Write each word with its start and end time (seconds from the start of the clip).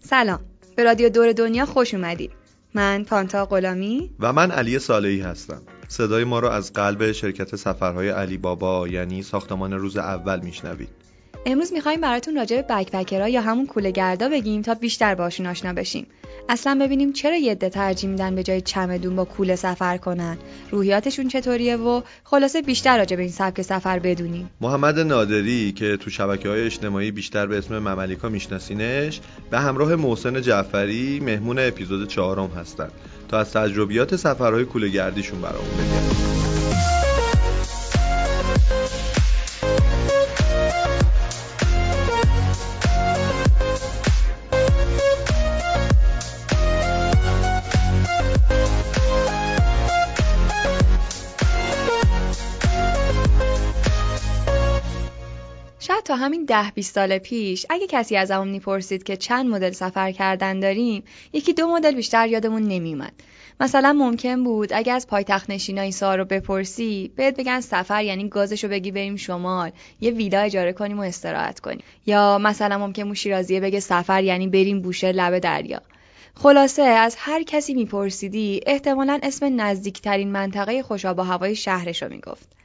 سلام. 0.00 0.40
به 0.76 0.84
رادیو 0.84 1.08
دور 1.08 1.32
دنیا 1.32 1.66
خوش 1.66 1.94
اومدید 1.94 2.30
من 2.74 3.04
پانتا 3.04 3.46
غلامی 3.46 4.10
و 4.20 4.32
من 4.32 4.50
علی 4.50 4.78
صالحی 4.78 5.20
هستم. 5.20 5.62
صدای 5.88 6.24
ما 6.24 6.38
را 6.40 6.52
از 6.52 6.72
قلب 6.72 7.12
شرکت 7.12 7.56
سفرهای 7.56 8.08
علی 8.08 8.38
بابا 8.38 8.88
یعنی 8.88 9.22
ساختمان 9.22 9.72
روز 9.72 9.96
اول 9.96 10.40
میشنوید. 10.40 10.88
امروز 11.46 11.72
می‌خوایم 11.72 12.00
براتون 12.00 12.36
راجع 12.36 12.56
به 12.56 12.62
بکپکرها 12.62 13.28
یا 13.28 13.40
همون 13.40 13.66
کوله 13.66 13.90
گردا 13.90 14.28
بگیم 14.28 14.62
تا 14.62 14.74
بیشتر 14.74 15.14
باشون 15.14 15.46
آشنا 15.46 15.72
بشیم. 15.72 16.06
اصلا 16.48 16.78
ببینیم 16.80 17.12
چرا 17.12 17.36
یه 17.36 17.52
عده 17.52 17.68
ترجیح 17.68 18.10
میدن 18.10 18.34
به 18.34 18.42
جای 18.42 18.60
چمدون 18.60 19.16
با 19.16 19.24
کوله 19.24 19.56
سفر 19.56 19.96
کنن. 19.96 20.38
روحیاتشون 20.70 21.28
چطوریه 21.28 21.76
و 21.76 22.00
خلاصه 22.24 22.62
بیشتر 22.62 22.98
راجع 22.98 23.16
به 23.16 23.22
این 23.22 23.30
سبک 23.30 23.62
سفر 23.62 23.98
بدونیم. 23.98 24.50
محمد 24.60 24.98
نادری 24.98 25.72
که 25.72 25.96
تو 25.96 26.10
شبکه 26.10 26.48
های 26.48 26.64
اجتماعی 26.64 27.10
بیشتر 27.10 27.46
به 27.46 27.58
اسم 27.58 27.78
مملیکا 27.78 28.28
میشناسینش 28.28 29.20
به 29.50 29.58
همراه 29.58 29.94
محسن 29.94 30.42
جعفری 30.42 31.20
مهمون 31.20 31.58
اپیزود 31.58 32.08
چهارم 32.08 32.50
هستن. 32.56 32.88
تا 33.28 33.38
از 33.38 33.52
تجربیات 33.52 34.16
سفرهای 34.16 34.64
کوله 34.64 34.88
گردیشون 34.88 35.40
برامون 35.40 35.70
بگن 35.70 36.59
تا 56.10 56.16
همین 56.16 56.44
ده 56.44 56.70
20 56.70 56.94
سال 56.94 57.18
پیش 57.18 57.66
اگه 57.70 57.86
کسی 57.86 58.16
از 58.16 58.30
همون 58.30 58.48
می‌پرسید 58.48 59.02
که 59.02 59.16
چند 59.16 59.46
مدل 59.46 59.70
سفر 59.70 60.12
کردن 60.12 60.60
داریم 60.60 61.02
یکی 61.32 61.52
دو 61.52 61.68
مدل 61.68 61.94
بیشتر 61.94 62.28
یادمون 62.28 62.62
نمیومد 62.62 63.12
مثلا 63.60 63.92
ممکن 63.92 64.44
بود 64.44 64.72
اگه 64.72 64.92
از 64.92 65.06
پایتخت 65.06 65.50
نشینای 65.50 65.92
سوال 65.92 66.18
رو 66.18 66.24
بپرسی 66.24 67.12
بهت 67.16 67.36
بگن 67.36 67.60
سفر 67.60 68.04
یعنی 68.04 68.28
گازشو 68.28 68.68
بگی 68.68 68.90
بریم 68.90 69.16
شمال 69.16 69.70
یه 70.00 70.10
ویلا 70.10 70.40
اجاره 70.40 70.72
کنیم 70.72 70.98
و 70.98 71.02
استراحت 71.02 71.60
کنیم. 71.60 71.82
یا 72.06 72.38
مثلا 72.38 72.78
ممکن 72.78 73.04
بود 73.04 73.16
شیرازیه 73.16 73.60
بگه 73.60 73.80
سفر 73.80 74.22
یعنی 74.24 74.48
بریم 74.48 74.82
بوشه 74.82 75.12
لب 75.12 75.38
دریا. 75.38 75.82
خلاصه 76.34 76.82
از 76.82 77.16
هر 77.18 77.42
کسی 77.42 77.74
میپرسیدی 77.74 78.60
احتمالا 78.66 79.18
اسم 79.22 79.60
نزدیکترین 79.60 80.32
منطقه 80.32 80.82
خوشاب 80.82 81.18
و 81.18 81.22
هوای 81.22 81.56
شهرش 81.56 82.02
رو 82.02 82.08
می‌گفت. 82.08 82.59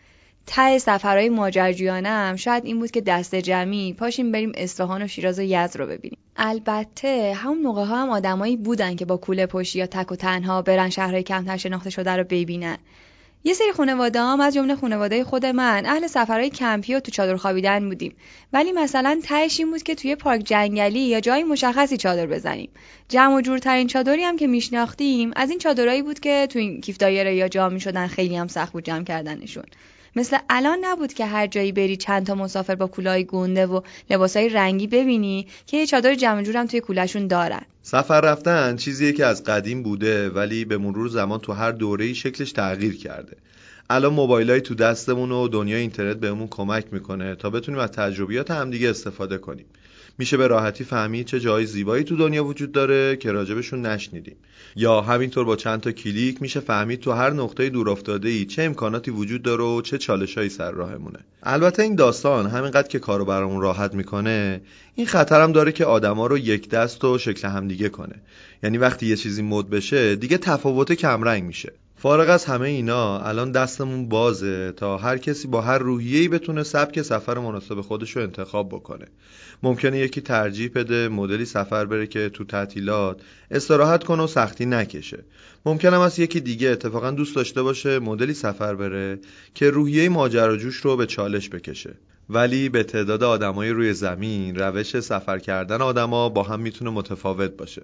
ته 0.47 0.77
سفرهای 0.77 1.29
ماجرجویانه 1.29 2.09
هم 2.09 2.35
شاید 2.35 2.65
این 2.65 2.79
بود 2.79 2.91
که 2.91 3.01
دست 3.01 3.35
جمعی 3.35 3.93
پاشیم 3.93 4.31
بریم 4.31 4.51
اصفهان 4.55 5.01
و 5.01 5.07
شیراز 5.07 5.39
و 5.39 5.41
یزد 5.41 5.77
رو 5.77 5.87
ببینیم. 5.87 6.17
البته 6.37 7.33
همون 7.33 7.61
موقع 7.61 7.83
ها 7.83 8.01
هم 8.01 8.09
آدمایی 8.09 8.57
بودن 8.57 8.95
که 8.95 9.05
با 9.05 9.17
کوله 9.17 9.45
پشتی 9.45 9.79
یا 9.79 9.85
تک 9.85 10.11
و 10.11 10.15
تنها 10.15 10.61
برن 10.61 10.89
شهرهای 10.89 11.23
کمتر 11.23 11.57
شناخته 11.57 11.89
شده 11.89 12.11
رو 12.11 12.23
ببینن. 12.23 12.77
یه 13.47 13.53
سری 13.53 13.71
خانواده 13.71 14.21
هم 14.21 14.41
از 14.41 14.53
جمله 14.53 14.75
خانواده 14.75 15.23
خود 15.23 15.45
من 15.45 15.85
اهل 15.85 16.07
سفرهای 16.07 16.49
کمپی 16.49 16.95
و 16.95 16.99
تو 16.99 17.11
چادر 17.11 17.35
خوابیدن 17.35 17.89
بودیم. 17.89 18.15
ولی 18.53 18.71
مثلا 18.71 19.19
تهش 19.23 19.59
این 19.59 19.71
بود 19.71 19.83
که 19.83 19.95
توی 19.95 20.15
پارک 20.15 20.41
جنگلی 20.45 20.99
یا 20.99 21.19
جای 21.19 21.43
مشخصی 21.43 21.97
چادر 21.97 22.25
بزنیم. 22.25 22.69
جمع 23.09 23.35
و 23.35 23.41
جورترین 23.41 23.87
چادری 23.87 24.23
هم 24.23 24.37
که 24.37 24.47
میشناختیم 24.47 25.31
از 25.35 25.49
این 25.49 25.59
چادرایی 25.59 26.01
بود 26.01 26.19
که 26.19 26.47
تو 26.49 26.59
این 26.59 26.81
کیف 26.81 26.97
دایره 26.97 27.35
یا 27.35 27.47
جا 27.47 27.69
می‌شدن 27.69 28.07
خیلی 28.07 28.35
هم 28.35 28.47
سخت 28.47 28.73
بود 28.73 28.83
جمع 28.83 29.03
کردنشون. 29.03 29.65
مثل 30.15 30.37
الان 30.49 30.77
نبود 30.81 31.13
که 31.13 31.25
هر 31.25 31.47
جایی 31.47 31.71
بری 31.71 31.97
چند 31.97 32.25
تا 32.25 32.35
مسافر 32.35 32.75
با 32.75 32.87
کولای 32.87 33.23
گنده 33.23 33.65
و 33.65 33.81
لباسای 34.09 34.49
رنگی 34.49 34.87
ببینی 34.87 35.47
که 35.67 35.77
یه 35.77 35.85
چادر 35.85 36.15
جمع 36.15 36.43
جورم 36.43 36.65
توی 36.65 36.79
کولشون 36.79 37.27
دارن. 37.27 37.61
سفر 37.81 38.21
رفتن 38.21 38.75
چیزیه 38.75 39.11
که 39.11 39.25
از 39.25 39.43
قدیم 39.43 39.83
بوده 39.83 40.29
ولی 40.29 40.65
به 40.65 40.77
مرور 40.77 41.07
زمان 41.07 41.39
تو 41.39 41.53
هر 41.53 41.71
دوره‌ای 41.71 42.15
شکلش 42.15 42.51
تغییر 42.51 42.97
کرده. 42.97 43.37
الان 43.89 44.13
موبایلای 44.13 44.61
تو 44.61 44.75
دستمون 44.75 45.31
و 45.31 45.47
دنیای 45.47 45.81
اینترنت 45.81 46.17
بهمون 46.17 46.47
کمک 46.47 46.85
می‌کنه 46.91 47.35
تا 47.35 47.49
بتونیم 47.49 47.79
از 47.79 47.91
تجربیات 47.91 48.51
همدیگه 48.51 48.89
استفاده 48.89 49.37
کنیم. 49.37 49.65
میشه 50.17 50.37
به 50.37 50.47
راحتی 50.47 50.83
فهمید 50.83 51.25
چه 51.25 51.39
جای 51.39 51.65
زیبایی 51.65 52.03
تو 52.03 52.15
دنیا 52.15 52.45
وجود 52.45 52.71
داره 52.71 53.15
که 53.15 53.31
راجبشون 53.31 53.85
نشنیدیم. 53.85 54.35
یا 54.75 55.01
همینطور 55.01 55.45
با 55.45 55.55
چند 55.55 55.81
تا 55.81 55.91
کلیک 55.91 56.41
میشه 56.41 56.59
فهمید 56.59 56.99
تو 56.99 57.11
هر 57.11 57.29
نقطه 57.33 57.69
دور 57.69 57.89
افتاده 57.89 58.29
ای 58.29 58.45
چه 58.45 58.63
امکاناتی 58.63 59.11
وجود 59.11 59.41
داره 59.41 59.63
و 59.63 59.81
چه 59.81 59.97
چالشایی 59.97 60.49
سر 60.49 60.71
راهمونه. 60.71 61.19
البته 61.43 61.83
این 61.83 61.95
داستان 61.95 62.47
همینقدر 62.47 62.87
که 62.87 62.99
کارو 62.99 63.25
برامون 63.25 63.61
راحت 63.61 63.93
می‌کنه 63.93 64.61
این 64.95 65.07
خطرم 65.07 65.51
داره 65.51 65.71
که 65.71 65.85
آدما 65.85 66.27
رو 66.27 66.37
یک 66.37 66.69
دست 66.69 67.03
و 67.03 67.17
شکل 67.17 67.47
همدیگه 67.47 67.89
کنه. 67.89 68.15
یعنی 68.63 68.77
وقتی 68.77 69.05
یه 69.05 69.15
چیزی 69.15 69.41
مد 69.41 69.69
بشه 69.69 70.15
دیگه 70.15 70.37
تفاوت 70.37 70.93
کمرنگ 70.93 71.43
میشه. 71.43 71.73
فارغ 71.97 72.29
از 72.29 72.45
همه 72.45 72.67
اینا 72.67 73.19
الان 73.19 73.51
دستمون 73.51 74.09
بازه 74.09 74.71
تا 74.71 74.97
هر 74.97 75.17
کسی 75.17 75.47
با 75.47 75.61
هر 75.61 75.77
روحیه‌ای 75.77 76.27
بتونه 76.27 76.63
سبک 76.63 77.01
سفر 77.01 77.39
مناسب 77.39 77.81
خودش 77.81 78.11
رو 78.11 78.21
انتخاب 78.21 78.69
بکنه. 78.69 79.05
ممکنه 79.63 79.99
یکی 79.99 80.21
ترجیح 80.21 80.71
بده 80.75 81.07
مدلی 81.09 81.45
سفر 81.45 81.85
بره 81.85 82.07
که 82.07 82.29
تو 82.29 82.43
تعطیلات 82.43 83.21
استراحت 83.51 84.03
کنه 84.03 84.23
و 84.23 84.27
سختی 84.27 84.65
نکشه. 84.65 85.23
ممکنه 85.65 86.01
از 86.01 86.19
یکی 86.19 86.39
دیگه 86.39 86.69
اتفاقا 86.69 87.11
دوست 87.11 87.35
داشته 87.35 87.63
باشه 87.63 87.99
مدلی 87.99 88.33
سفر 88.33 88.75
بره 88.75 89.19
که 89.53 89.69
روحیه 89.69 90.09
ماجراجوش 90.09 90.75
رو 90.75 90.97
به 90.97 91.05
چالش 91.05 91.49
بکشه. 91.49 91.95
ولی 92.29 92.69
به 92.69 92.83
تعداد 92.83 93.23
آدمای 93.23 93.69
روی 93.69 93.93
زمین 93.93 94.55
روش 94.55 94.99
سفر 94.99 95.39
کردن 95.39 95.81
آدما 95.81 96.29
با 96.29 96.43
هم 96.43 96.59
می‌تونه 96.59 96.91
متفاوت 96.91 97.51
باشه. 97.51 97.81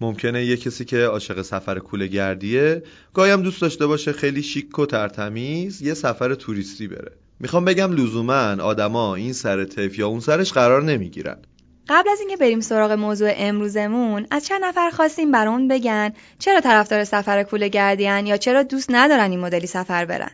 ممکنه 0.00 0.44
یه 0.44 0.56
کسی 0.56 0.84
که 0.84 1.04
عاشق 1.04 1.42
سفر 1.42 1.78
کوله 1.78 2.06
گردیه 2.06 2.82
گایم 3.14 3.42
دوست 3.42 3.60
داشته 3.60 3.86
باشه 3.86 4.12
خیلی 4.12 4.42
شیک 4.42 4.78
و 4.78 4.86
ترتمیز 4.86 5.82
یه 5.82 5.94
سفر 5.94 6.34
توریستی 6.34 6.88
بره. 6.88 7.12
می‌خوام 7.40 7.64
بگم 7.64 7.92
لزوما 7.92 8.62
آدما 8.62 9.14
این 9.14 9.32
سر 9.32 9.64
تف 9.64 9.98
یا 9.98 10.08
اون 10.08 10.20
سرش 10.20 10.52
قرار 10.52 10.82
نمی‌گیرن. 10.82 11.36
قبل 11.88 12.08
از 12.08 12.20
اینکه 12.20 12.36
بریم 12.36 12.60
سراغ 12.60 12.92
موضوع 12.92 13.32
امروزمون 13.36 14.26
از 14.30 14.46
چند 14.46 14.64
نفر 14.64 14.90
خواستیم 14.90 15.32
برامون 15.32 15.68
بگن 15.68 16.12
چرا 16.38 16.60
طرفدار 16.60 17.04
سفر 17.04 17.42
کوله 17.42 17.68
گردیان 17.68 18.26
یا 18.26 18.36
چرا 18.36 18.62
دوست 18.62 18.90
ندارن 18.90 19.30
این 19.30 19.40
مدلی 19.40 19.66
سفر 19.66 20.04
برن. 20.04 20.30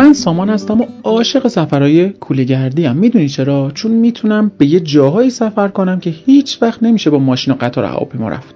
من 0.00 0.12
سامان 0.12 0.50
هستم 0.50 0.80
و 0.80 0.86
عاشق 1.04 1.48
سفرهای 1.48 2.08
کولیگردی 2.08 2.84
هم 2.84 2.96
می‌دونی 2.96 3.28
چرا؟ 3.28 3.70
چون 3.74 3.92
می‌تونم 3.92 4.52
به 4.58 4.66
یه 4.66 4.80
جاهایی 4.80 5.30
سفر 5.30 5.68
کنم 5.68 6.00
که 6.00 6.10
هیچ 6.10 6.58
وقت 6.62 6.82
نمیشه 6.82 7.10
با 7.10 7.18
ماشین 7.18 7.54
و 7.54 7.56
قطار 7.60 7.84
هواپیما 7.84 8.28
رفت. 8.28 8.54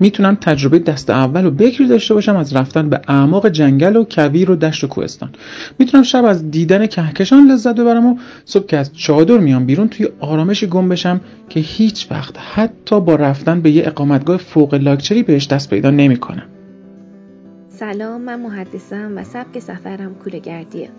می‌تونم 0.00 0.34
تجربه 0.34 0.78
دست 0.78 1.10
اول 1.10 1.44
و 1.46 1.50
بکری 1.50 1.88
داشته 1.88 2.14
باشم 2.14 2.36
از 2.36 2.56
رفتن 2.56 2.88
به 2.88 3.00
اعماق 3.08 3.48
جنگل 3.48 3.96
و 3.96 4.04
کویر 4.10 4.50
و 4.50 4.56
دشت 4.56 4.84
و 4.84 4.86
کوهستان. 4.86 5.30
می‌تونم 5.78 6.02
شب 6.02 6.24
از 6.24 6.50
دیدن 6.50 6.86
کهکشان 6.86 7.46
لذت 7.46 7.74
ببرم 7.74 8.06
و 8.06 8.16
صبح 8.44 8.66
که 8.66 8.76
از 8.76 8.92
چادر 8.92 9.38
میام 9.38 9.66
بیرون 9.66 9.88
توی 9.88 10.08
آرامشی 10.20 10.66
گم 10.66 10.88
بشم 10.88 11.20
که 11.48 11.60
هیچ 11.60 12.06
وقت 12.10 12.34
حتی 12.54 13.00
با 13.00 13.14
رفتن 13.14 13.60
به 13.60 13.70
یه 13.70 13.86
اقامتگاه 13.86 14.36
فوق 14.36 14.74
لاکچری 14.74 15.22
بهش 15.22 15.46
دست 15.46 15.70
پیدا 15.70 15.90
نمی‌کنم. 15.90 16.42
سلام 17.78 18.20
من 18.20 18.40
محدثم 18.40 19.18
و 19.18 19.24
سبک 19.24 19.58
سفرم 19.58 20.14
کوله 20.14 20.38
گردیه 20.38 20.90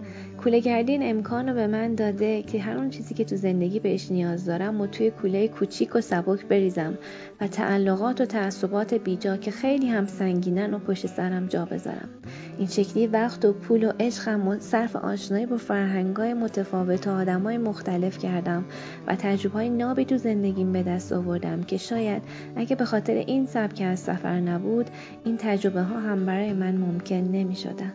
کوله 0.44 0.60
گردی 0.60 0.92
این 0.92 1.10
امکان 1.10 1.50
رو 1.50 1.56
به 1.56 1.68
من 1.68 1.96
داده 1.96 2.44
که 2.44 2.62
هر 2.62 2.78
اون 2.78 2.90
چیزی 2.90 3.14
که 3.14 3.26
تو 3.26 3.36
زندگی 3.36 3.80
بهش 3.80 4.12
نیاز 4.12 4.46
دارم 4.46 4.82
و 4.82 4.88
توی 4.88 5.12
کوله 5.12 5.48
کوچیک 5.48 5.96
و 5.96 6.02
سبک 6.02 6.46
بریزم. 6.46 6.98
و 7.42 7.48
تعلقات 7.48 8.22
و 8.22 8.26
تعصبات 8.26 8.94
بیجا 8.94 9.38
که 9.38 9.52
خیلی 9.52 9.88
هم 9.88 10.06
سنگینن 10.06 10.74
و 10.74 10.80
پشت 10.80 11.08
سرم 11.08 11.46
جا 11.48 11.66
بذارم 11.66 12.10
این 12.58 12.68
شکلی 12.68 13.08
وقت 13.08 13.46
و 13.46 13.54
پول 13.54 13.84
و 13.84 13.92
عشقم 14.00 14.60
صرف 14.60 14.96
آشنایی 14.96 15.46
با 15.46 15.58
فرهنگای 15.58 16.34
متفاوت 16.34 17.08
و 17.08 17.12
آدمای 17.12 17.58
مختلف 17.58 18.18
کردم 18.18 18.66
و 19.08 19.16
تجربه 19.16 19.54
های 19.54 19.70
نابی 19.70 20.06
تو 20.06 20.18
زندگیم 20.18 20.72
به 20.72 20.84
دست 20.84 21.14
آوردم 21.14 21.64
که 21.64 21.78
شاید 21.78 22.24
اگه 22.56 22.76
به 22.76 22.86
خاطر 22.86 23.14
این 23.14 23.46
سبک 23.46 23.82
از 23.82 24.00
سفر 24.00 24.40
نبود 24.40 24.90
این 25.26 25.38
تجربه 25.38 25.82
ها 25.82 26.00
هم 26.00 26.26
برای 26.26 26.54
من 26.54 26.76
ممکن 26.76 27.16
نمی 27.16 27.56
شدن. 27.56 27.94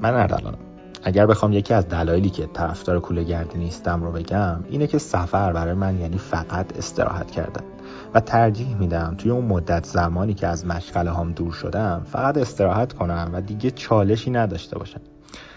من 0.00 0.14
اردلانم 0.14 0.69
اگر 1.04 1.26
بخوام 1.26 1.52
یکی 1.52 1.74
از 1.74 1.88
دلایلی 1.88 2.30
که 2.30 2.46
طرفدار 2.46 3.00
کوله 3.00 3.24
گردی 3.24 3.58
نیستم 3.58 4.02
رو 4.02 4.12
بگم 4.12 4.64
اینه 4.68 4.86
که 4.86 4.98
سفر 4.98 5.52
برای 5.52 5.74
من 5.74 6.00
یعنی 6.00 6.18
فقط 6.18 6.76
استراحت 6.76 7.30
کردن. 7.30 7.64
و 8.14 8.20
ترجیح 8.20 8.76
میدم 8.76 9.14
توی 9.18 9.30
اون 9.30 9.44
مدت 9.44 9.84
زمانی 9.86 10.34
که 10.34 10.46
از 10.46 10.66
مشغله 10.66 11.12
هم 11.12 11.32
دور 11.32 11.52
شدم 11.52 12.02
فقط 12.04 12.38
استراحت 12.38 12.92
کنم 12.92 13.30
و 13.32 13.40
دیگه 13.40 13.70
چالشی 13.70 14.30
نداشته 14.30 14.78
باشم. 14.78 15.00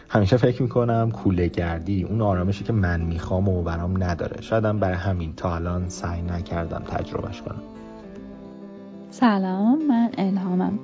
همیشه 0.10 0.38
فکر 0.38 0.62
می‌کنم 0.62 1.12
کوله 1.12 1.48
گردی 1.48 2.04
اون 2.04 2.22
آرامشی 2.22 2.64
که 2.64 2.74
من 2.74 3.02
می‌خوام 3.02 3.50
و 3.50 3.64
برام 3.64 4.04
نداره. 4.04 4.42
شایدم 4.42 4.80
برای 4.80 4.98
همین 4.98 5.34
تا 5.36 5.56
الان 5.56 5.90
سعی 5.90 6.22
نکردم 6.22 6.84
تجربهش 6.88 7.42
کنم. 7.42 7.62
سلام 9.12 9.88
من 9.88 10.10
الهامم. 10.18 10.80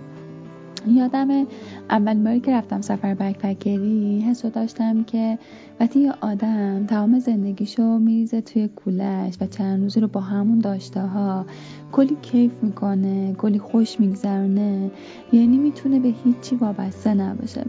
یادم 0.87 1.47
اول 1.89 2.23
باری 2.23 2.39
که 2.39 2.51
رفتم 2.51 2.81
سفر 2.81 3.13
بکپکری 3.13 4.21
حس 4.21 4.45
داشتم 4.45 5.03
که 5.03 5.37
وقتی 5.79 5.99
یه 5.99 6.13
آدم 6.21 6.85
تمام 6.85 7.19
زندگیشو 7.19 7.83
میریزه 7.83 8.41
توی 8.41 8.67
کولش 8.67 9.33
و 9.41 9.45
چند 9.47 9.81
روزی 9.81 9.99
رو 9.99 10.07
با 10.07 10.21
همون 10.21 10.59
داشته 10.59 11.01
ها 11.01 11.45
کلی 11.91 12.17
کیف 12.21 12.51
می‌کنه 12.61 13.33
کلی 13.33 13.59
خوش 13.59 13.99
میگذرونه 13.99 14.91
یعنی 15.33 15.57
می‌تونه 15.57 15.99
به 15.99 16.13
هیچی 16.23 16.55
وابسته 16.55 17.13
نباشه. 17.13 17.65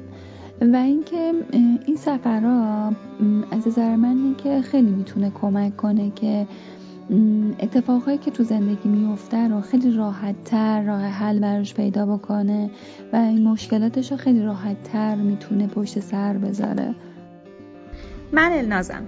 و 0.61 0.77
اینکه 0.77 1.33
این 1.87 1.97
سفرها 1.97 2.93
از 3.51 3.69
نظر 3.69 3.97
من 3.97 4.35
که 4.45 4.62
خیلی 4.62 4.91
می‌تونه 4.91 5.31
کمک 5.31 5.77
کنه 5.77 6.11
که 6.11 6.47
اتفاقهایی 7.59 8.19
که 8.19 8.31
تو 8.31 8.43
زندگی 8.43 8.89
میفته 8.89 9.49
رو 9.49 9.61
خیلی 9.61 9.97
راحت 9.97 10.45
تر 10.45 10.83
راه 10.83 11.03
حل 11.03 11.39
براش 11.39 11.75
پیدا 11.75 12.07
بکنه 12.07 12.71
و 13.12 13.17
این 13.17 13.49
مشکلاتش 13.49 14.11
رو 14.11 14.17
خیلی 14.17 14.43
راحت 14.43 14.83
تر 14.83 15.15
می‌تونه 15.15 15.67
پشت 15.67 16.01
سر 16.01 16.33
بذاره. 16.33 16.95
من 18.33 18.53
النازم. 18.53 19.03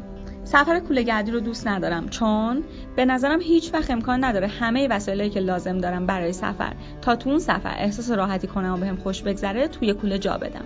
سفر 0.45 0.81
گردی 0.81 1.31
رو 1.31 1.41
دوست 1.41 1.69
ندارم 1.69 2.09
چون 2.09 2.63
به 2.97 3.05
نظرم 3.05 3.41
هیچ 3.41 3.75
وقت 3.75 3.91
امکان 3.91 4.25
نداره 4.25 4.47
همه 4.47 4.89
وسایلی 4.89 5.31
که 5.31 5.41
لازم 5.41 5.79
دارم 5.79 6.07
برای 6.07 6.33
سفر 6.33 6.73
تا 7.01 7.17
تو 7.17 7.31
اون 7.31 7.39
سفر 7.39 7.75
احساس 7.79 8.11
راحتی 8.11 8.47
کنم 8.47 8.75
و 8.75 8.77
بهم 8.77 8.97
خوش 8.97 9.23
بگذره 9.23 9.69
توی 9.69 9.93
کوله 9.93 10.19
جا 10.19 10.39
بدم. 10.39 10.65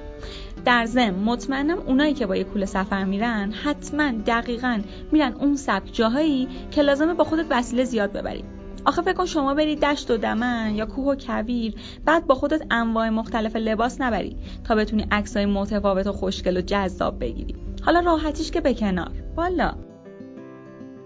در 0.64 0.86
ضمن 0.86 1.14
مطمئنم 1.14 1.78
اونایی 1.78 2.14
که 2.14 2.26
با 2.26 2.36
یه 2.36 2.44
کوله 2.44 2.66
سفر 2.66 3.04
میرن 3.04 3.52
حتما 3.52 4.12
دقیقا 4.26 4.80
میرن 5.12 5.32
اون 5.32 5.56
سبک 5.56 5.92
جاهایی 5.92 6.48
که 6.70 6.82
لازمه 6.82 7.14
با 7.14 7.24
خودت 7.24 7.46
وسیله 7.50 7.84
زیاد 7.84 8.12
ببری. 8.12 8.44
آخه 8.84 9.02
فکر 9.02 9.12
کن 9.12 9.24
شما 9.24 9.54
بری 9.54 9.76
دشت 9.76 10.10
و 10.10 10.16
دمن 10.16 10.74
یا 10.74 10.86
کوه 10.86 11.04
و 11.04 11.14
کویر 11.14 11.74
بعد 12.04 12.26
با 12.26 12.34
خودت 12.34 12.66
انواع 12.70 13.08
مختلف 13.08 13.56
لباس 13.56 14.00
نبری 14.00 14.36
تا 14.64 14.74
بتونی 14.74 15.06
عکسای 15.10 15.46
متفاوت 15.46 16.06
و 16.06 16.12
خوشگل 16.12 16.56
و 16.56 16.60
جذاب 16.60 17.20
بگیری. 17.20 17.54
حالا 17.82 18.00
راحتیش 18.00 18.50
که 18.50 18.60
به 18.60 18.74
کنار. 18.74 19.10
والا. 19.36 19.74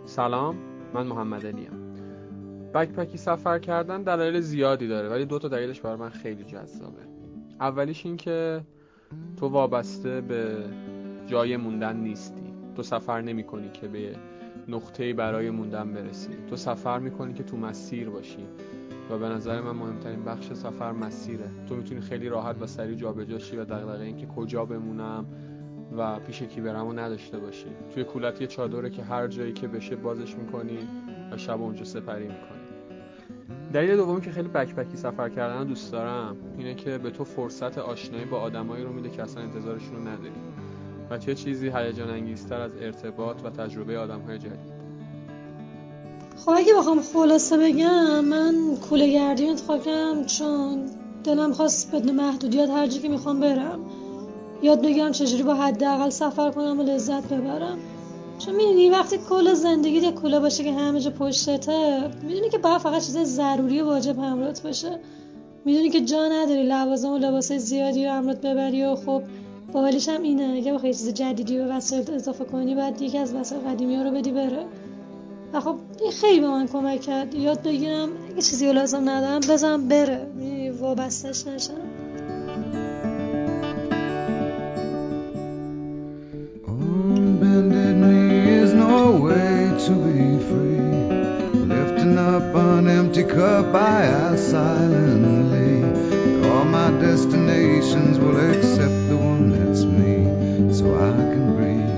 سلام 0.05 0.56
من 0.94 1.06
محمد 1.06 1.46
علیم 1.46 1.70
بکپکی 2.75 3.19
سفر 3.19 3.58
کردن 3.58 4.03
دلایل 4.03 4.41
زیادی 4.41 4.88
داره 4.88 5.08
ولی 5.08 5.25
دو 5.25 5.38
تا 5.38 5.49
دلیلش 5.49 5.81
برای 5.81 5.96
من 5.96 6.11
خیلی 6.11 6.44
جذابه. 6.44 7.03
اولیش 7.61 8.06
این 8.06 8.17
که 8.17 8.61
تو 9.36 9.48
وابسته 9.48 10.20
به 10.20 10.64
جای 11.26 11.56
موندن 11.56 11.96
نیستی. 11.96 12.54
تو 12.76 12.82
سفر 12.82 13.20
نمی 13.20 13.44
کنی 13.44 13.68
که 13.68 13.88
به 13.88 14.16
نقطه 14.68 15.14
برای 15.14 15.50
موندن 15.50 15.92
برسی. 15.92 16.30
تو 16.50 16.56
سفر 16.56 16.98
می‌کنی 16.98 17.32
که 17.32 17.42
تو 17.42 17.56
مسیر 17.56 18.10
باشی. 18.10 18.46
و 19.10 19.18
به 19.18 19.28
نظر 19.28 19.60
من 19.60 19.72
مهمترین 19.72 20.24
بخش 20.24 20.52
سفر 20.52 20.92
مسیره. 20.92 21.50
تو 21.68 21.76
می‌تونی 21.76 22.00
خیلی 22.00 22.28
راحت 22.28 22.62
و 22.62 22.66
سریع 22.66 22.94
جابجا 22.94 23.38
شی 23.38 23.56
و 23.56 23.64
دغدغه 23.64 24.04
اینکه 24.04 24.26
کجا 24.26 24.64
بمونم 24.64 25.26
و 25.96 26.18
پیش 26.18 26.42
کی 26.42 26.60
برم 26.60 26.86
و 26.86 26.92
نداشته 26.92 27.38
باشی. 27.38 27.68
توی 27.94 28.04
کولت 28.04 28.40
یه 28.40 28.46
چادره 28.46 28.90
که 28.90 29.02
هر 29.02 29.26
جایی 29.26 29.52
که 29.52 29.68
بشه 29.68 29.96
بازش 29.96 30.36
می‌کنی 30.36 30.78
و 31.32 31.36
شب 31.36 31.62
اونجا 31.62 31.84
سپری 31.84 32.28
می‌کنی 32.28 32.59
دلیل 33.73 33.97
دومی 33.97 34.20
که 34.20 34.31
خیلی 34.31 34.49
بکپکی 34.49 34.97
سفر 34.97 35.29
کردن 35.29 35.64
دوست 35.64 35.93
دارم 35.93 36.37
اینه 36.58 36.75
که 36.75 36.99
به 36.99 37.11
تو 37.11 37.25
فرصت 37.25 37.79
آشنایی 37.79 38.25
با 38.25 38.41
آدمایی 38.41 38.85
رو 38.85 38.93
میده 38.93 39.11
که 39.11 39.23
اصلا 39.23 39.43
انتظارشون 39.43 39.97
رو 39.97 40.00
نداری 40.02 40.32
و 41.11 41.19
چه 41.19 41.35
چیزی 41.35 41.73
هیجان 41.75 42.11
انگیزتر 42.11 42.61
از 42.61 42.70
ارتباط 42.81 43.37
و 43.44 43.50
تجربه 43.50 43.99
آدمهای 43.99 44.38
جدید؟ 44.38 44.81
خب 46.37 46.50
اگه 46.56 46.75
بخوام 46.79 47.00
خلاصه 47.00 47.58
بگم 47.58 48.25
من 48.25 48.55
کوله 48.88 49.12
گردی 49.12 49.47
انتخاب 49.47 49.82
کردم 49.82 50.25
چون 50.25 50.87
دلم 51.25 51.53
خواست 51.53 51.94
بدون 51.94 52.17
محدودیت 52.17 52.70
هر 52.70 52.87
که 52.87 53.08
می‌خوام 53.08 53.41
برم. 53.41 53.81
یاد 54.62 54.82
بگیرم 54.82 55.12
چجوری 55.12 55.43
با 55.43 55.55
حداقل 55.55 56.11
سفر 56.11 56.50
کنم 56.50 56.81
و 56.81 56.82
لذت 56.82 57.32
ببرم. 57.32 57.79
چون 58.46 58.54
می‌دونی 58.54 58.90
وقتی 58.90 59.19
کل 59.28 59.54
زندگی 59.54 59.98
یه 59.98 60.12
کوله 60.12 60.40
باشه 60.40 60.64
که 60.64 60.72
همه 60.72 61.00
جا 61.00 61.10
پشتته 61.10 62.10
می‌دونی 62.22 62.50
که 62.50 62.58
باید 62.58 62.78
فقط 62.78 63.02
چیز 63.06 63.19
ضروری 63.19 63.81
و 63.81 63.87
واجب 63.87 64.19
همراهت 64.19 64.62
باشه. 64.62 64.98
می‌دونی 65.64 65.90
که 65.90 66.00
جا 66.00 66.28
نداری 66.28 66.62
لوازم 66.62 67.08
و 67.08 67.19
لباس 67.19 67.52
زیادی 67.52 68.04
رو 68.04 68.12
همراهت 68.12 68.40
ببری 68.40 68.84
و 68.84 68.96
خب 68.96 69.22
باحالش 69.72 70.08
هم 70.08 70.22
اینه. 70.22 70.54
اگه 70.56 70.72
بخوای 70.72 70.94
چیز 70.94 71.08
جدیدی 71.14 71.56
به 71.56 71.66
وسایل 71.66 72.10
اضافه 72.10 72.44
کنی 72.44 72.75
بعد 72.75 73.02
یکی 73.02 73.19
از 73.19 73.34
وسایل 73.34 73.62
قدیمی 73.62 73.96
رو 73.96 74.10
بدی 74.10 74.31
بره. 74.31 74.66
و 75.52 75.60
خب 75.60 75.76
این 76.00 76.10
خیلی 76.10 76.40
به 76.40 76.48
من 76.48 76.66
کمک 76.66 77.00
کرد. 77.00 77.34
یاد 77.34 77.62
بگیرم 77.62 78.08
اگه 78.31 78.43
چیزی 78.43 78.66
رو 78.66 78.72
لازم 78.72 79.08
ندارم 79.08 79.40
بزنم 79.40 79.88
بره. 79.88 80.26
وابستش 80.81 81.46
نشم. 81.46 82.00
To 89.87 89.93
be 89.93 90.38
free. 90.49 90.79
Lifting 91.75 92.19
up 92.19 92.55
an 92.55 92.87
empty 92.87 93.25
cup, 93.25 93.75
I 93.75 94.03
ask 94.03 94.50
silently. 94.50 95.82
All 96.50 96.65
my 96.67 96.91
destinations 97.00 98.19
will 98.19 98.37
accept 98.37 99.09
the 99.09 99.17
one 99.17 99.49
that's 99.50 99.85
me, 99.85 100.27
so 100.75 100.85
I 100.94 101.12
can 101.32 101.56
breathe. 101.56 101.97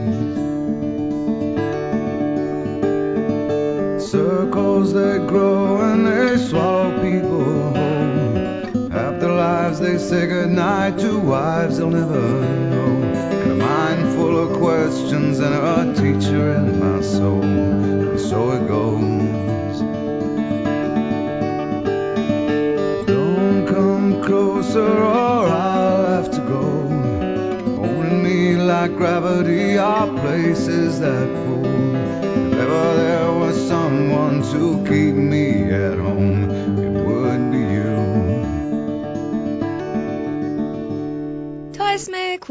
Circles 4.01 4.93
they 4.93 5.19
grow 5.27 5.81
and 5.81 6.07
they 6.07 6.37
swallow 6.37 6.93
people 7.03 7.45
whole. 7.75 8.93
After 8.93 9.29
lives 9.35 9.81
they 9.81 9.99
say 9.99 10.27
goodnight 10.29 10.99
to 10.99 11.19
wives 11.19 11.79
they'll 11.79 11.91
never 11.91 12.21
know 12.71 13.02
full 14.23 14.39
of 14.39 14.57
questions 14.61 15.41
and 15.41 15.53
a 15.53 15.93
teacher 16.01 16.55
in 16.55 16.79
my 16.79 17.01
soul. 17.01 17.43
And 17.43 18.21
so 18.21 18.53
it 18.53 18.69
goes. 18.69 19.81
Don't 23.13 23.67
come 23.67 24.23
closer 24.23 24.93
or 25.11 25.47
I'll 25.49 26.07
have 26.15 26.31
to 26.37 26.43
go. 26.55 26.67
Holding 27.81 28.23
me 28.23 28.55
like 28.55 28.95
gravity 28.95 29.77
are 29.77 30.07
places 30.21 31.01
that 31.01 31.27
pull. 31.39 31.67
If 32.53 32.59
ever 32.65 32.97
there 33.03 33.33
was 33.43 33.57
someone 33.75 34.43
to 34.53 34.63
keep 34.89 35.17
me 35.17 35.65
at 35.87 35.99
home, 35.99 36.52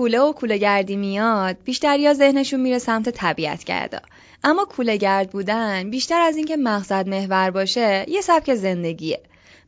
کوله 0.01 0.19
و 0.19 0.33
کوله 0.33 0.57
گردی 0.57 0.95
میاد 0.95 1.57
بیشتر 1.65 1.99
یا 1.99 2.13
ذهنشون 2.13 2.59
میره 2.59 2.79
سمت 2.79 3.09
طبیعت 3.09 3.63
گردا. 3.63 3.99
اما 4.43 4.65
کوله 4.65 4.97
گرد 4.97 5.29
بودن 5.29 5.89
بیشتر 5.89 6.21
از 6.21 6.37
اینکه 6.37 6.57
مقصد 6.57 7.07
محور 7.07 7.51
باشه 7.51 8.05
یه 8.07 8.21
سبک 8.21 8.55
زندگیه. 8.55 9.21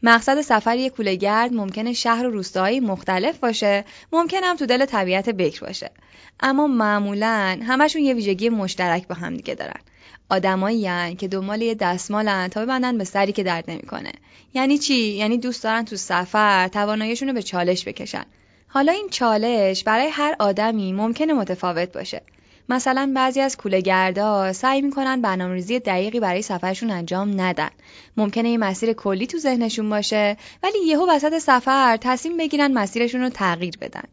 مقصد 0.04 0.42
سفر 0.42 0.78
یه 0.78 0.90
کوله 0.90 1.16
گرد 1.16 1.54
ممکنه 1.54 1.94
شهر 1.94 2.28
و 2.28 2.32
روستاهای 2.32 2.80
مختلف 2.80 3.38
باشه 3.38 3.86
ممکنه 4.12 4.48
هم 4.48 4.56
تو 4.56 4.66
دل 4.66 4.86
طبیعت 4.86 5.30
بکر 5.30 5.66
باشه. 5.66 5.92
اما 6.40 6.68
معمولا 6.68 7.60
همشون 7.68 8.02
یه 8.02 8.14
ویژگی 8.14 8.50
مشترک 8.50 9.08
با 9.08 9.16
هم 9.16 9.36
دیگه 9.36 9.56
دارن. 9.56 9.82
آدمایی 10.30 11.16
که 11.16 11.28
دنبال 11.28 11.62
یه 11.62 11.76
دستمالن 11.76 12.48
تا 12.48 12.62
ببندن 12.62 12.98
به 12.98 13.04
سری 13.04 13.32
که 13.32 13.44
درد 13.44 13.72
نمی‌کنه. 13.72 14.12
یعنی 14.54 14.78
چی؟ 14.78 14.96
یعنی 14.96 15.38
دوست 15.38 15.64
دارن 15.64 15.86
تو 15.86 15.96
سفر 15.96 16.68
تواناییشون 16.68 17.28
رو 17.28 17.34
به 17.34 17.44
چالش 17.44 17.88
بکشن. 17.88 18.26
حالا 18.74 18.92
این 18.92 19.10
چالش 19.10 19.84
برای 19.84 20.08
هر 20.08 20.36
آدمی 20.40 20.94
ممکنه 20.94 21.34
متفاوت 21.34 21.94
باشه. 21.94 22.22
مثلا 22.70 23.12
بعضی 23.16 23.42
از 23.42 23.58
کولهگردا 23.58 24.54
سعی 24.54 24.82
می‌کنن 24.82 25.22
برنامه‌ریزی 25.22 25.80
دقیقی 25.80 26.20
برای 26.20 26.42
سفرشون 26.42 26.92
انجام 26.92 27.42
ندن. 27.42 27.70
ممکنه 28.18 28.48
این 28.48 28.60
مسیر 28.60 28.94
کلی 28.94 29.28
تو 29.28 29.38
ذهنشون 29.38 29.90
باشه 29.90 30.38
ولی 30.64 30.80
یهو 30.86 31.10
وسط 31.10 31.38
سفر 31.40 31.98
تصمیم 32.02 32.38
بگیرن 32.38 32.74
مسیرشون 32.74 33.22
رو 33.22 33.30
تغییر 33.30 33.78
بدن. 33.82 34.04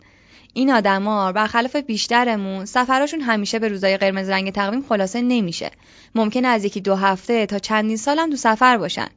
این 0.54 0.70
آدما 0.70 1.32
برخلاف 1.32 1.76
بیشترمون 1.76 2.64
سفرشون 2.64 3.20
همیشه 3.20 3.58
به 3.58 3.68
روزای 3.68 3.96
قرمز 3.96 4.28
رنگ 4.28 4.52
تقویم 4.52 4.84
خلاصه 4.88 5.20
نمیشه. 5.20 5.70
ممکنه 6.14 6.48
از 6.48 6.64
یکی 6.64 6.80
دو 6.80 6.94
هفته 6.94 7.46
تا 7.46 7.58
چندین 7.58 7.96
سال 7.96 8.18
هم 8.18 8.30
تو 8.30 8.36
سفر 8.36 8.76
باشن. 8.76 9.08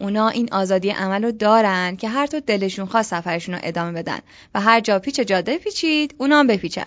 اونا 0.00 0.28
این 0.28 0.48
آزادی 0.52 0.90
عمل 0.90 1.24
رو 1.24 1.32
دارن 1.32 1.96
که 1.96 2.08
هر 2.08 2.26
طور 2.26 2.40
دلشون 2.40 2.86
خواست 2.86 3.10
سفرشون 3.10 3.54
رو 3.54 3.60
ادامه 3.64 3.92
بدن. 3.92 4.18
و 4.54 4.60
هر 4.60 4.80
جا 4.80 4.98
پیچ 4.98 5.20
جاده 5.20 5.58
پیچید 5.58 6.14
اونا 6.18 6.38
هم 6.38 6.46
بپیچن. 6.46 6.86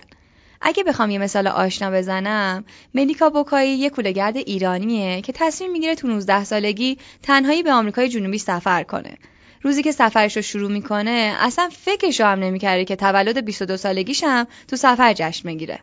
اگه 0.60 0.84
بخوام 0.84 1.10
یه 1.10 1.18
مثال 1.18 1.46
آشنا 1.46 1.90
بزنم 1.90 2.64
ملیکا 2.94 3.30
بوکایی 3.30 3.76
یه 3.76 3.90
کولهگرد 3.90 4.36
ایرانیه 4.36 5.20
که 5.20 5.32
تصمیم 5.32 5.72
می‌گیره 5.72 5.94
تو 5.94 6.08
19 6.08 6.44
سالگی 6.44 6.98
تنهایی 7.22 7.62
به 7.62 7.72
آمریکای 7.72 8.08
جنوبی 8.08 8.38
سفر 8.38 8.82
کنه. 8.82 9.18
روزی 9.62 9.82
که 9.82 9.92
سفرش 9.92 10.36
رو 10.36 10.42
شروع 10.42 10.70
می‌کنه 10.70 11.36
اصلا 11.40 11.68
فکرش 11.72 12.20
رو 12.20 12.26
هم 12.26 12.38
نمی‌کرده 12.38 12.84
که 12.84 12.96
تولد 12.96 13.44
22 13.44 13.76
سالگیش 13.76 14.24
هم 14.24 14.46
تو 14.68 14.76
سفر 14.76 15.12
جشن 15.12 15.48
می‌گیره 15.48 15.78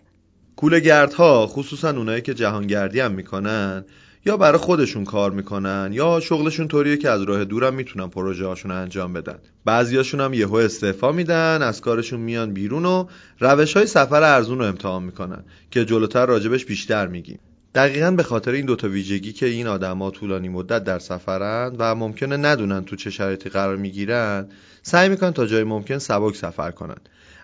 کولهگردها 0.55 1.47
خصوصا 1.47 1.89
اونایی 1.89 2.21
که 2.21 2.33
جهانگردی 2.33 2.99
هم 2.99 3.11
می‌کنن 3.11 3.85
یا 4.25 4.37
برای 4.37 4.57
خودشون 4.57 5.05
کار 5.05 5.31
می‌کنن 5.31 5.89
یا 5.93 6.19
شغلشون 6.19 6.67
طوریه 6.67 6.97
که 6.97 7.09
از 7.09 7.21
راه 7.21 7.45
دورم 7.45 7.73
می‌تونن 7.73 8.07
پروژه 8.07 8.45
هاشون 8.45 8.71
انجام 8.71 9.13
بدن. 9.13 9.39
بعضیاشون 9.65 10.21
هم 10.21 10.33
یهو 10.33 10.55
استعفا 10.55 11.11
میدن 11.11 11.61
از 11.61 11.81
کارشون 11.81 12.19
میان 12.19 12.53
بیرون 12.53 12.85
و 12.85 13.05
روش 13.39 13.77
های 13.77 13.85
سفر 13.85 14.23
ارزون 14.23 14.59
رو 14.59 14.65
امتحان 14.65 15.03
می‌کنن 15.03 15.43
که 15.71 15.85
جلوتر 15.85 16.25
راجبش 16.25 16.65
بیشتر 16.65 17.07
میگیم. 17.07 17.39
دقیقا 17.75 18.11
به 18.11 18.23
خاطر 18.23 18.51
این 18.51 18.65
دوتا 18.65 18.89
ویژگی 18.89 19.33
که 19.33 19.45
این 19.45 19.67
آدما 19.67 20.11
طولانی 20.11 20.49
مدت 20.49 20.83
در 20.83 20.99
سفرند 20.99 21.75
و 21.79 21.95
ممکنه 21.95 22.37
ندونن 22.37 22.85
تو 22.85 22.95
چه 22.95 23.09
شرایطی 23.09 23.49
قرار 23.49 23.75
می‌گیرن 23.75 24.47
سعی 24.83 25.09
می‌کنن 25.09 25.31
تا 25.31 25.45
جای 25.45 25.63
ممکن 25.63 25.97
سبک 25.97 26.35
سفر 26.35 26.71
کنن. 26.71 26.97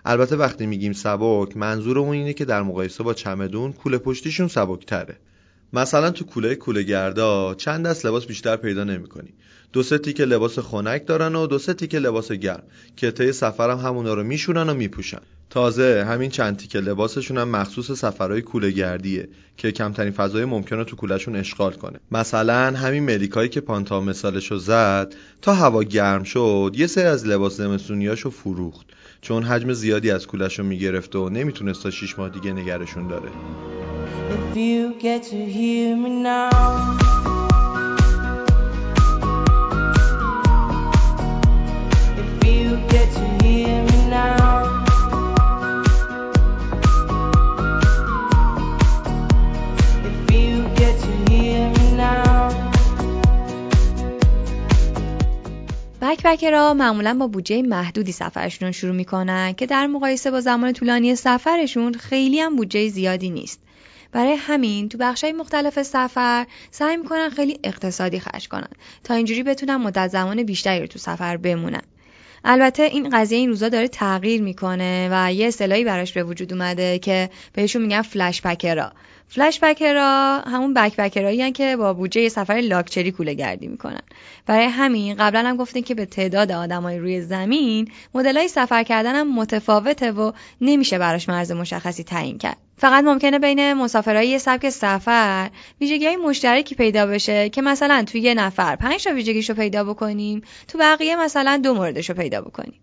البته 0.04 0.36
وقتی 0.36 0.66
میگیم 0.66 0.92
سبک 0.92 1.56
منظورمون 1.56 2.14
اینه 2.14 2.32
که 2.32 2.44
در 2.44 2.62
مقایسه 2.62 3.04
با 3.04 3.14
چمدون 3.14 3.72
کوله 3.72 3.98
پشتیشون 3.98 4.48
سبکتره. 4.48 5.16
مثلا 5.72 6.10
تو 6.10 6.24
کوله 6.24 6.54
کوله 6.54 6.82
گردا 6.82 7.54
چند 7.54 7.86
دست 7.86 8.06
لباس 8.06 8.26
بیشتر 8.26 8.56
پیدا 8.56 8.84
نمی‌کنی. 8.84 9.34
دو 9.72 9.82
سه 9.82 9.98
تیکه 9.98 10.24
لباس 10.24 10.58
خنک 10.58 11.06
دارن 11.06 11.34
و 11.34 11.46
دو 11.46 11.58
سه 11.58 11.74
تیکه 11.74 11.98
لباس 11.98 12.32
گرم 12.32 12.62
که 12.96 13.10
طی 13.10 13.32
سفرم 13.32 13.78
همونا 13.78 14.14
رو 14.14 14.24
میشونن 14.24 14.68
و 14.68 14.74
میپوشن. 14.74 15.20
تازه 15.50 16.04
همین 16.08 16.30
چند 16.30 16.56
تیکه 16.56 16.80
لباسشون 16.80 17.38
هم 17.38 17.48
مخصوص 17.48 17.90
سفرهای 17.90 18.42
کوله 18.42 18.70
گردیه 18.70 19.28
که 19.56 19.72
کمترین 19.72 20.12
فضای 20.12 20.44
ممکنه 20.44 20.84
تو 20.84 20.96
کولشون 20.96 21.36
اشغال 21.36 21.72
کنه. 21.72 22.00
مثلا 22.10 22.76
همین 22.76 23.02
ملیکایی 23.02 23.48
که 23.48 23.60
پانتا 23.60 24.00
مثالشو 24.00 24.56
زد 24.56 25.14
تا 25.42 25.54
هوا 25.54 25.82
گرم 25.82 26.22
شد 26.22 26.72
یه 26.76 26.86
سری 26.86 27.04
از 27.04 27.26
لباس 27.26 27.56
زمستونیاشو 27.56 28.30
فروخت. 28.30 28.86
چون 29.20 29.42
حجم 29.42 29.72
زیادی 29.72 30.10
از 30.10 30.26
کولشو 30.26 30.62
می‌گرفت 30.62 31.16
و 31.16 31.28
نمی‌تونست 31.28 31.82
تا 31.82 31.90
شیش 31.90 32.18
ماه 32.18 32.28
دیگه 32.28 32.52
نگرشون 32.52 33.06
داره. 33.08 33.28
بکپکرها 56.08 56.74
معمولا 56.74 57.14
با 57.14 57.26
بودجه 57.26 57.62
محدودی 57.62 58.12
سفرشون 58.12 58.66
رو 58.66 58.72
شروع 58.72 58.94
می‌کنن 58.94 59.52
که 59.52 59.66
در 59.66 59.86
مقایسه 59.86 60.30
با 60.30 60.40
زمان 60.40 60.72
طولانی 60.72 61.14
سفرشون 61.14 61.94
خیلی 61.94 62.40
هم 62.40 62.56
بودجه 62.56 62.88
زیادی 62.88 63.30
نیست. 63.30 63.60
برای 64.12 64.32
همین 64.32 64.88
تو 64.88 64.98
بخشای 64.98 65.32
مختلف 65.32 65.82
سفر 65.82 66.46
سعی 66.70 66.96
می‌کنن 66.96 67.30
خیلی 67.30 67.58
اقتصادی 67.64 68.20
خرج 68.20 68.48
کنن 68.48 68.68
تا 69.04 69.14
اینجوری 69.14 69.42
بتونن 69.42 69.76
مدت 69.76 70.08
زمان 70.08 70.42
بیشتری 70.42 70.80
رو 70.80 70.86
تو 70.86 70.98
سفر 70.98 71.36
بمونن 71.36 71.82
البته 72.44 72.82
این 72.82 73.10
قضیه 73.10 73.38
این 73.38 73.48
روزا 73.48 73.68
داره 73.68 73.88
تغییر 73.88 74.42
می‌کنه 74.42 75.08
و 75.12 75.32
یه 75.32 75.46
اصطلاحی 75.46 75.84
براش 75.84 76.12
به 76.12 76.22
وجود 76.22 76.52
اومده 76.52 76.98
که 76.98 77.30
بهشون 77.52 77.82
میگن 77.82 78.02
فلش 78.02 78.42
پکرا 78.42 78.92
فلش 79.28 79.60
پکرا 79.60 80.42
همون 80.46 80.74
بک 80.74 80.96
پکرایی 80.96 81.52
که 81.52 81.76
با 81.76 81.94
بودجه 81.94 82.28
سفر 82.28 82.54
لاکچری 82.54 83.12
کوله 83.12 83.34
گردی 83.34 83.68
می‌کنن. 83.68 84.00
برای 84.46 84.64
همین 84.64 85.14
قبلا 85.14 85.48
هم 85.48 85.56
گفتیم 85.56 85.82
که 85.82 85.94
به 85.94 86.06
تعداد 86.06 86.52
آدمای 86.52 86.98
روی 86.98 87.20
زمین 87.20 87.88
مدلای 88.14 88.48
سفر 88.48 88.82
کردن 88.82 89.14
هم 89.14 89.34
متفاوته 89.34 90.12
و 90.12 90.32
نمیشه 90.60 90.98
براش 90.98 91.28
مرز 91.28 91.52
مشخصی 91.52 92.04
تعیین 92.04 92.38
کرد. 92.38 92.56
فقط 92.76 93.04
ممکنه 93.04 93.38
بین 93.38 93.72
مسافرای 93.72 94.38
سبک 94.38 94.70
سفر 94.70 95.50
ویژگی 95.80 96.06
های 96.06 96.16
مشترکی 96.16 96.74
پیدا 96.74 97.06
بشه 97.06 97.48
که 97.48 97.62
مثلا 97.62 98.04
توی 98.06 98.20
یه 98.20 98.34
نفر 98.34 98.76
پنج 98.76 99.04
تا 99.04 99.14
ویژگیشو 99.14 99.54
پیدا 99.54 99.84
بکنیم 99.84 100.42
تو 100.68 100.78
بقیه 100.78 101.16
مثلا 101.16 101.60
دو 101.62 101.74
موردشو 101.74 102.14
پیدا 102.14 102.40
بکنیم. 102.40 102.80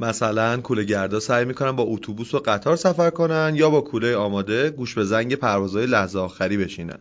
مثلا 0.00 0.56
کوله 0.56 0.84
گردا 0.84 1.20
سعی 1.20 1.44
می‌کنن 1.44 1.72
با 1.72 1.82
اتوبوس 1.82 2.34
و 2.34 2.38
قطار 2.38 2.76
سفر 2.76 3.10
کنن 3.10 3.52
یا 3.54 3.70
با 3.70 3.80
کوله 3.80 4.16
آماده 4.16 4.70
گوش 4.70 4.94
به 4.94 5.04
زنگ 5.04 5.34
پروازهای 5.34 5.86
لحظه 5.86 6.18
آخری 6.18 6.56
بشینن. 6.56 6.98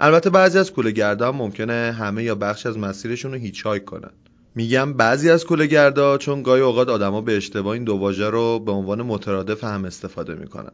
البته 0.00 0.30
بعضی 0.30 0.58
از 0.58 0.72
کوله 0.72 0.90
گردا 0.90 1.32
ممکنه 1.32 1.96
همه 1.98 2.24
یا 2.24 2.34
بخش 2.34 2.66
از 2.66 2.78
مسیرشون 2.78 3.32
رو 3.32 3.38
هیچ 3.38 3.62
کنن. 3.62 4.10
میگم 4.54 4.92
بعضی 4.92 5.30
از 5.30 5.44
کوله 5.44 5.66
گردا 5.66 6.18
چون 6.18 6.42
گاهی 6.42 6.62
اوقات 6.62 6.88
آدما 6.88 7.20
به 7.20 7.36
اشتباه 7.36 7.72
این 7.72 7.84
دو 7.84 7.94
واژه 7.94 8.30
رو 8.30 8.58
به 8.58 8.72
عنوان 8.72 9.02
مترادف 9.02 9.64
هم 9.64 9.84
استفاده 9.84 10.34
می‌کنن. 10.34 10.72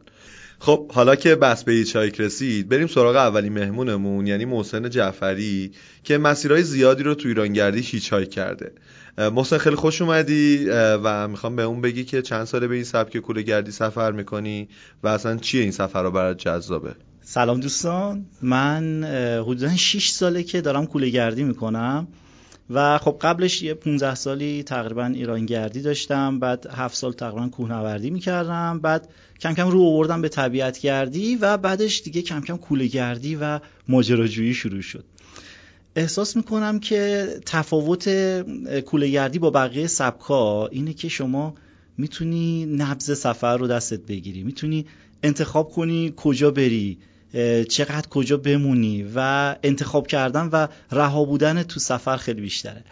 خب 0.59 0.91
حالا 0.91 1.15
که 1.15 1.35
بس 1.35 1.63
به 1.63 1.71
هیچ 1.71 1.95
رسید 1.95 2.69
بریم 2.69 2.87
سراغ 2.87 3.15
اولین 3.15 3.53
مهمونمون 3.53 4.27
یعنی 4.27 4.45
محسن 4.45 4.89
جعفری 4.89 5.71
که 6.03 6.17
مسیرهای 6.17 6.63
زیادی 6.63 7.03
رو 7.03 7.15
تو 7.15 7.27
ایرانگردی 7.27 7.81
هیچ 7.81 8.13
کرده. 8.13 8.71
محسن 9.17 9.57
خیلی 9.57 9.75
خوش 9.75 10.01
اومدی 10.01 10.65
و 10.69 11.27
می‌خوام 11.27 11.55
به 11.55 11.63
اون 11.63 11.81
بگی 11.81 12.03
که 12.03 12.21
چند 12.21 12.45
ساله 12.45 12.67
به 12.67 12.75
این 12.75 12.83
سبک 12.83 13.17
کوله 13.17 13.41
گردی 13.41 13.71
سفر 13.71 14.11
می‌کنی 14.11 14.67
و 15.03 15.07
اصلا 15.07 15.37
چیه 15.37 15.61
این 15.61 15.71
سفر 15.71 16.03
رو 16.03 16.11
برات 16.11 16.37
جذابه؟ 16.37 16.95
سلام 17.21 17.59
دوستان. 17.59 18.25
من 18.41 19.03
حدودا 19.41 19.75
6 19.75 20.09
ساله 20.09 20.43
که 20.43 20.61
دارم 20.61 20.85
کوله 20.85 21.09
گردی 21.09 21.43
می‌کنم 21.43 22.07
و 22.69 22.97
خب 22.97 23.17
قبلش 23.21 23.61
یه 23.61 23.73
15 23.73 24.15
سالی 24.15 24.63
تقریبا 24.63 25.05
ایرانگردی 25.05 25.81
داشتم 25.81 26.39
بعد 26.39 26.67
7 26.67 26.95
سال 26.95 27.13
تقریبا 27.13 27.49
کوهنوردی 27.49 28.09
می‌کردم 28.09 28.79
بعد 28.79 29.09
کم 29.39 29.53
کم 29.53 29.67
رو 29.67 29.81
آوردم 29.81 30.21
به 30.21 30.29
طبیعت 30.29 30.79
گردی 30.79 31.35
و 31.35 31.57
بعدش 31.57 32.01
دیگه 32.01 32.21
کم 32.21 32.41
کم 32.41 32.57
کوله 32.57 32.87
گردی 32.87 33.35
و 33.35 33.59
ماجراجویی 33.87 34.53
شروع 34.53 34.81
شد. 34.81 35.03
احساس 35.95 36.35
می‌کنم 36.35 36.79
که 36.79 37.27
تفاوت 37.45 38.09
کولهگردی 38.79 39.39
با 39.39 39.49
بقیه 39.49 39.87
سبکا 39.87 40.67
اینه 40.67 40.93
که 40.93 41.09
شما 41.09 41.55
می‌تونی 41.97 42.65
نبز 42.65 43.19
سفر 43.19 43.57
رو 43.57 43.67
دستت 43.67 43.99
بگیری. 43.99 44.43
می‌تونی 44.43 44.85
انتخاب 45.23 45.71
کنی 45.71 46.13
کجا 46.17 46.51
بری 46.51 46.97
چقدر 47.69 48.07
کجا 48.09 48.37
بمونی 48.37 49.05
و 49.15 49.55
انتخاب 49.63 50.07
کردن 50.07 50.49
و 50.51 50.67
رها 50.91 51.25
بودن 51.25 51.63
تو 51.63 51.79
سفر 51.79 52.17
خیلی 52.17 52.41
بیشتره. 52.41 52.83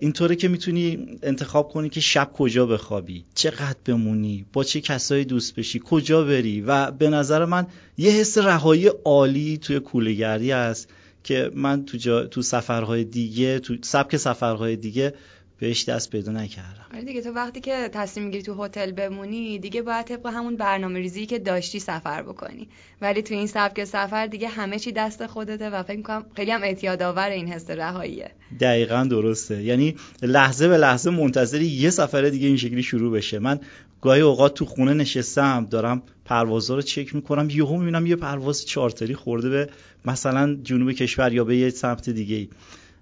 اینطوره 0.00 0.36
که 0.36 0.48
می‌تونی 0.48 1.18
انتخاب 1.22 1.68
کنی 1.72 1.88
که 1.88 2.00
شب 2.00 2.30
کجا 2.32 2.66
بخوابی 2.66 3.24
چقدر 3.34 3.76
بمونی 3.84 4.46
با 4.52 4.64
چه 4.64 4.80
کسایی 4.80 5.24
دوست 5.24 5.54
بشی 5.54 5.80
کجا 5.84 6.24
بری 6.24 6.60
و 6.60 6.90
به 6.90 7.10
نظر 7.10 7.44
من 7.44 7.66
یه 7.98 8.10
حس 8.10 8.38
رهایی 8.38 8.86
عالی 9.04 9.58
توی 9.58 9.80
کولهگردی 9.80 10.50
هست. 10.50 10.88
که 11.24 11.50
من 11.54 11.84
تو, 11.84 11.96
جا، 11.96 12.26
تو 12.26 12.42
سفرهای 12.42 13.04
دیگه 13.04 13.58
تو 13.58 13.76
سبک 13.82 14.16
سفرهای 14.16 14.76
دیگه 14.76 15.14
بهش 15.58 15.84
دست 15.84 16.10
پیدا 16.10 16.32
نکردم. 16.32 16.86
آره 16.94 17.04
دیگه 17.04 17.22
تو 17.22 17.32
وقتی 17.32 17.60
که 17.60 17.90
تصمیم 17.92 18.26
می‌گیری 18.26 18.42
تو 18.42 18.64
هتل 18.64 18.92
بمونی 18.92 19.58
دیگه 19.58 19.82
باید 19.82 20.06
طبق 20.06 20.26
همون 20.26 20.56
برنامه 20.56 20.98
ریزی 20.98 21.26
که 21.26 21.38
داشتی 21.38 21.80
سفر 21.80 22.22
بکنی. 22.22 22.68
ولی 23.00 23.22
تو 23.22 23.34
این 23.34 23.46
سبک 23.46 23.84
سفر 23.84 24.26
دیگه 24.26 24.48
همه 24.48 24.78
چی 24.78 24.92
دست 24.92 25.26
خودته 25.26 25.70
و 25.70 25.82
فکر 25.82 25.96
می‌کنم 25.96 26.26
خیلی 26.36 26.50
هم 26.50 26.62
اعتیادآور 26.62 27.28
این 27.28 27.48
حس 27.48 27.70
رهاییه. 27.70 28.30
دقیقا 28.60 29.06
درسته. 29.10 29.62
یعنی 29.62 29.96
لحظه 30.22 30.68
به 30.68 30.76
لحظه 30.76 31.10
منتظری 31.10 31.66
یه 31.66 31.90
سفر 31.90 32.22
دیگه 32.22 32.46
این 32.46 32.56
شکلی 32.56 32.82
شروع 32.82 33.12
بشه. 33.12 33.38
من 33.38 33.60
گاهی 34.04 34.20
اوقات 34.20 34.54
تو 34.54 34.64
خونه 34.64 34.94
نشستم 34.94 35.66
دارم 35.70 36.02
پروازا 36.24 36.74
رو 36.74 36.82
چک 36.82 37.14
می‌کنم 37.14 37.50
یهو 37.50 37.76
می‌بینم 37.76 38.06
یه 38.06 38.16
پرواز 38.16 38.66
چارتری 38.66 39.14
خورده 39.14 39.48
به 39.48 39.68
مثلا 40.04 40.54
جنوب 40.62 40.92
کشور 40.92 41.32
یا 41.32 41.44
به 41.44 41.56
یه 41.56 41.70
سمت 41.70 42.10
دیگه 42.10 42.36
ای 42.36 42.48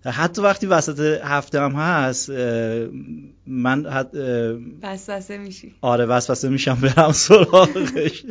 حتی 0.04 0.42
وقتی 0.42 0.66
وسط 0.66 1.20
هفته 1.24 1.60
هم 1.60 1.72
هست 1.72 2.30
من 3.46 3.86
حت... 3.86 4.14
وسوسه 4.82 5.38
میشی. 5.38 5.74
آره 5.80 6.04
وسوسه 6.04 6.48
میشم 6.48 6.74
برم 6.74 7.12
سراغش. 7.12 8.24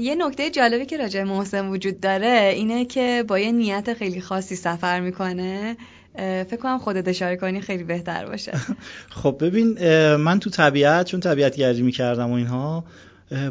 یه 0.00 0.14
نکته 0.14 0.50
جالبی 0.50 0.86
که 0.86 0.96
راجع 0.96 1.22
محسن 1.22 1.68
وجود 1.68 2.00
داره 2.00 2.52
اینه 2.54 2.84
که 2.84 3.24
با 3.28 3.38
یه 3.38 3.52
نیت 3.52 3.94
خیلی 3.94 4.20
خاصی 4.20 4.56
سفر 4.56 5.00
می‌کنه. 5.00 5.76
فکر 6.16 6.56
کنم 6.56 6.78
خودت 6.78 7.08
اشاره 7.08 7.36
کنی 7.36 7.60
خیلی 7.60 7.84
بهتر 7.84 8.26
باشه. 8.26 8.52
خب 9.22 9.36
ببین 9.40 9.78
من 10.16 10.40
تو 10.40 10.50
طبیعت 10.50 11.06
چون 11.06 11.20
طبیعت 11.20 11.56
گردی 11.56 11.82
می‌کردم 11.82 12.30
و 12.30 12.34
اینها 12.34 12.84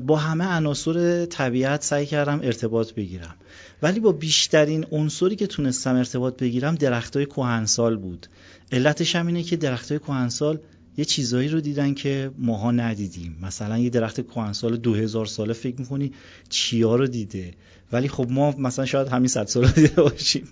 با 0.05 0.17
همه 0.17 0.45
عناصر 0.45 1.25
طبیعت 1.25 1.83
سعی 1.83 2.05
کردم 2.05 2.39
ارتباط 2.43 2.93
بگیرم. 2.93 3.35
ولی 3.81 3.99
با 3.99 4.11
بیشترین 4.11 4.85
عنصری 4.91 5.35
که 5.35 5.47
تونستم 5.47 5.95
ارتباط 5.95 6.37
بگیرم 6.37 6.75
درختای 6.75 7.25
کهنسال 7.25 7.97
بود. 7.97 8.27
علتش 8.71 9.15
هم 9.15 9.27
اینه 9.27 9.43
که 9.43 9.55
درختای 9.55 9.99
کهنسال 9.99 10.59
یه 10.97 11.05
چیزایی 11.05 11.49
رو 11.49 11.61
دیدن 11.61 11.93
که 11.93 12.31
ماها 12.37 12.71
ندیدیم. 12.71 13.37
مثلا 13.41 13.77
یه 13.77 13.89
درخت 13.89 14.27
کهنسال 14.27 14.77
2000 14.77 15.25
ساله 15.25 15.53
فکر 15.53 15.75
می‌کنی 15.79 16.11
چیا 16.49 16.95
رو 16.95 17.07
دیده. 17.07 17.53
ولی 17.91 18.07
خب 18.07 18.27
ما 18.29 18.55
مثلا 18.57 18.85
شاید 18.85 19.07
همین 19.07 19.27
صد 19.27 19.47
سال 19.47 19.67
دیده 19.67 20.01
باشیم. 20.01 20.47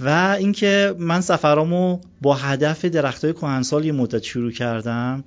و 0.00 0.36
اینکه 0.38 0.94
من 0.98 1.20
سفرامو 1.20 2.00
با 2.22 2.34
هدف 2.34 2.84
درختای 2.84 3.32
کهنسال 3.32 3.84
یه 3.84 3.92
مدت 3.92 4.22
شروع 4.22 4.52
کردم 4.52 5.24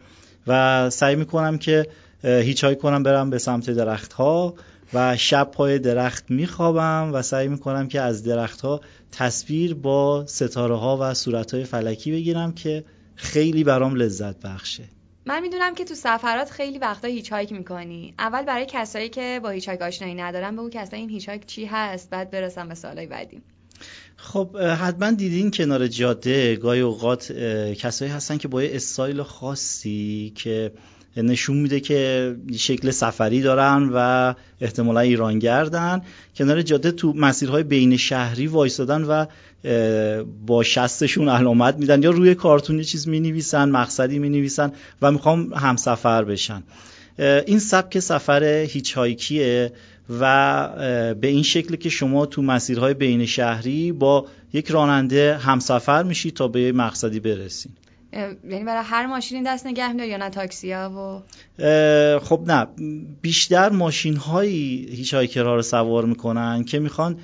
و 0.47 0.89
سعی 0.89 1.15
می‌کنم 1.15 1.57
که 1.57 1.87
هیچ 2.23 2.65
کنم 2.65 3.03
برم 3.03 3.29
به 3.29 3.37
سمت 3.37 3.69
درختها 3.69 4.53
و 4.93 5.17
شب 5.17 5.51
پای 5.51 5.79
درخت 5.79 6.31
میخوابم 6.31 7.09
و 7.13 7.21
سعی 7.21 7.47
می‌کنم 7.47 7.87
که 7.87 8.01
از 8.01 8.23
درختها 8.23 8.81
تصویر 9.11 9.73
با 9.73 10.25
ستاره 10.27 10.75
ها 10.75 10.97
و 11.01 11.13
صورت 11.13 11.53
های 11.53 11.63
فلکی 11.63 12.11
بگیرم 12.11 12.51
که 12.51 12.83
خیلی 13.15 13.63
برام 13.63 13.95
لذت 13.95 14.41
بخشه. 14.41 14.83
من 15.25 15.41
می‌دونم 15.41 15.75
که 15.75 15.85
تو 15.85 15.95
سفرات 15.95 16.49
خیلی 16.49 16.77
وقتا 16.77 17.07
هیچ 17.07 17.33
می‌کنی. 17.33 18.13
اول 18.19 18.43
برای 18.43 18.65
کسایی 18.69 19.09
که 19.09 19.39
با 19.43 19.49
هیچ 19.49 19.69
آشنایی 19.69 20.15
ندارن 20.15 20.55
بگو 20.55 20.69
که 20.69 20.79
اصلا 20.79 20.99
این 20.99 21.09
هیچ 21.09 21.29
چی 21.45 21.65
هست 21.65 22.09
بعد 22.09 22.31
برسم 22.31 22.67
به 22.67 22.75
سوالای 22.75 23.07
بعدی. 23.07 23.41
خب 24.17 24.57
حتما 24.57 25.11
دیدین 25.11 25.51
کنار 25.51 25.87
جاده 25.87 26.55
گاهی 26.55 26.79
اوقات 26.79 27.31
کسایی 27.77 28.11
هستن 28.11 28.37
که 28.37 28.47
با 28.47 28.63
یه 28.63 28.75
استایل 28.75 29.23
خاصی 29.23 30.31
که 30.35 30.71
نشون 31.17 31.57
میده 31.57 31.79
که 31.79 32.35
شکل 32.57 32.91
سفری 32.91 33.41
دارن 33.41 33.89
و 33.93 34.33
احتمالا 34.61 34.99
ایرانگردن. 34.99 36.01
کنار 36.35 36.61
جاده 36.61 36.91
تو 36.91 37.13
مسیرهای 37.13 37.63
بین 37.63 37.97
شهری 37.97 38.47
وایستادن 38.47 39.03
و 39.03 39.25
با 40.45 40.63
شستشون 40.63 41.29
علامت 41.29 41.75
میدن 41.75 42.03
یا 42.03 42.11
روی 42.11 42.35
کارتون 42.35 42.81
چیز 42.81 43.07
می 43.07 43.19
نویسن 43.19 43.69
مقصدی 43.69 44.19
می 44.19 44.29
نویسن 44.29 44.71
و 45.01 45.11
می‌خوام 45.11 45.53
همسفر 45.53 46.23
بشن. 46.23 46.63
این 47.19 47.59
سبک 47.59 47.99
سفر 47.99 48.43
هیچ 48.43 48.93
هایکیه 48.93 49.71
و 50.09 51.13
به 51.21 51.27
این 51.27 51.43
شکل 51.43 51.75
که 51.75 51.89
شما 51.89 52.25
تو 52.25 52.41
مسیرهای 52.41 52.93
بین 52.93 53.25
شهری 53.25 53.91
با 53.91 54.25
یک 54.53 54.67
راننده 54.67 55.37
همسفر 55.37 56.03
میشید 56.03 56.33
تا 56.33 56.47
به 56.47 56.71
مقصدی 56.71 57.19
برسید 57.19 57.87
یعنی 58.13 58.63
برای 58.63 58.83
هر 58.85 59.05
ماشینی 59.05 59.43
دست 59.45 59.67
نگه 59.67 59.91
میدار 59.91 60.07
یا 60.07 60.17
نه 60.17 60.29
تاکسی 60.29 60.71
ها 60.71 60.89
و 60.89 62.19
خب 62.19 62.43
نه. 62.47 62.67
بیشتر 63.21 63.69
ماشین 63.69 64.15
هایی 64.15 64.87
هیچ 64.91 65.13
هایکرها 65.13 65.55
رو 65.55 65.61
سوار 65.61 66.05
می‌کنن 66.05 66.63
که 66.63 66.79
می‌خوان 66.79 67.19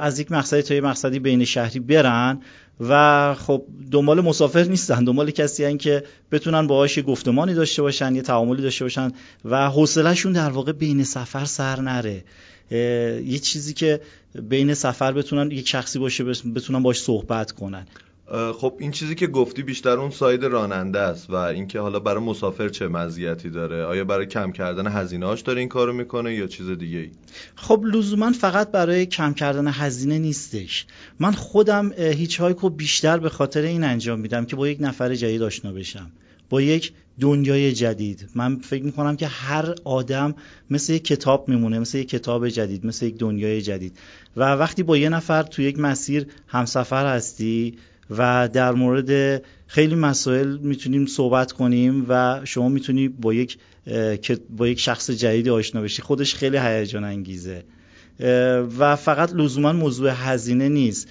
از 0.00 0.18
یک 0.18 0.32
مقصدی 0.32 0.62
تا 0.62 0.74
یک 0.74 0.84
مقصدی 0.84 1.18
بین 1.18 1.44
شهری 1.44 1.80
برن. 1.80 2.40
و 2.88 3.34
خب 3.34 3.64
دنبال 3.90 4.20
مسافر 4.20 4.62
نیستن 4.62 5.04
دنبال 5.04 5.30
کسی 5.30 5.64
هن 5.64 5.78
که 5.78 6.04
بتونن 6.32 6.66
باهاش 6.66 6.98
گفتمانی 6.98 7.54
داشته 7.54 7.82
باشن 7.82 8.14
یه 8.14 8.22
تعاملی 8.22 8.62
داشته 8.62 8.84
باشن 8.84 9.12
و 9.44 9.70
حوصلهشون 9.70 10.32
در 10.32 10.50
واقع 10.50 10.72
بین 10.72 11.04
سفر 11.04 11.44
سر 11.44 11.80
نره. 11.80 12.24
یه 12.70 13.38
چیزی 13.38 13.74
که 13.74 14.00
بین 14.34 14.74
سفر 14.74 15.12
بتونن 15.12 15.50
یک 15.50 15.68
شخصی 15.68 15.98
باشه 15.98 16.24
بتونن 16.24 16.82
باش 16.82 17.00
صحبت 17.00 17.52
کنن. 17.52 17.86
خب 18.30 18.74
این 18.78 18.90
چیزی 18.90 19.14
که 19.14 19.26
گفتی 19.26 19.62
بیشتر 19.62 19.90
اون 19.90 20.10
ساید 20.10 20.44
راننده 20.44 20.98
است 20.98 21.30
و 21.30 21.34
اینکه 21.34 21.80
حالا 21.80 22.00
برای 22.00 22.24
مسافر 22.24 22.68
چه 22.68 22.88
مزیتی 22.88 23.50
داره. 23.50 23.84
آیا 23.84 24.04
برای 24.04 24.26
کم 24.26 24.52
کردن 24.52 24.86
هزینه 24.86 25.26
هاش 25.26 25.40
داره 25.40 25.60
این 25.60 25.68
کارو 25.68 25.92
می‌کنه 25.92 26.34
یا 26.34 26.46
چیز 26.46 26.68
دیگه 26.68 26.98
ای 26.98 27.10
خب 27.54 27.82
لزوما 27.84 28.32
فقط 28.32 28.70
برای 28.70 29.06
کم 29.06 29.34
کردن 29.34 29.68
هزینه 29.68 30.18
نیستش. 30.18 30.86
من 31.20 31.32
خودم 31.32 31.92
هیچ 31.92 32.40
هایکو 32.40 32.70
بیشتر 32.70 33.18
به 33.18 33.28
خاطر 33.28 33.62
این 33.62 33.84
انجام 33.84 34.20
میدم 34.20 34.44
که 34.44 34.56
با 34.56 34.68
یک 34.68 34.78
نفر 34.80 35.14
جدید 35.14 35.42
آشنا 35.42 35.72
بشم. 35.72 36.10
با 36.50 36.62
یک 36.62 36.92
دنیای 37.20 37.72
جدید. 37.72 38.28
من 38.34 38.58
فکر 38.58 38.82
می‌کنم 38.82 39.16
که 39.16 39.26
هر 39.26 39.74
آدم 39.84 40.34
مثل 40.70 40.92
یک 40.92 41.04
کتاب 41.04 41.48
میمونه 41.48 41.78
مثل 41.78 41.98
یک 41.98 42.08
کتاب 42.08 42.48
جدید 42.48 42.86
مثل 42.86 43.06
یک 43.06 43.18
دنیای 43.18 43.62
جدید. 43.62 43.98
و 44.36 44.52
وقتی 44.52 44.82
با 44.82 44.96
یه 44.96 45.08
نفر 45.08 45.42
تو 45.42 45.62
یک 45.62 45.78
مسیر 45.78 46.26
همسفر 46.46 47.16
هستی 47.16 47.78
و 48.18 48.48
در 48.52 48.72
مورد 48.72 49.42
خیلی 49.66 49.94
مسائل 49.94 50.56
می‌تونیم 50.56 51.06
صحبت 51.06 51.52
کنیم 51.52 52.06
و 52.08 52.40
شما 52.44 52.68
می‌تونی 52.68 53.08
با 53.08 53.34
یک 53.34 53.58
با 54.50 54.68
یک 54.68 54.80
شخص 54.80 55.10
جدیدی 55.10 55.50
آشنا 55.50 55.80
بشی. 55.80 56.02
خودش 56.02 56.34
خیلی 56.34 56.58
هیجان 56.58 57.04
انگیزه. 57.04 57.64
و 58.78 58.96
فقط 58.96 59.32
لزوما 59.34 59.72
موضوع 59.72 60.10
هزینه 60.14 60.68
نیست. 60.68 61.08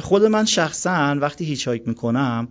خود 0.00 0.24
من 0.24 0.44
شخصا 0.44 1.16
وقتی 1.20 1.44
هیچ 1.44 1.68
هایک 1.68 1.88
می‌کنم 1.88 2.48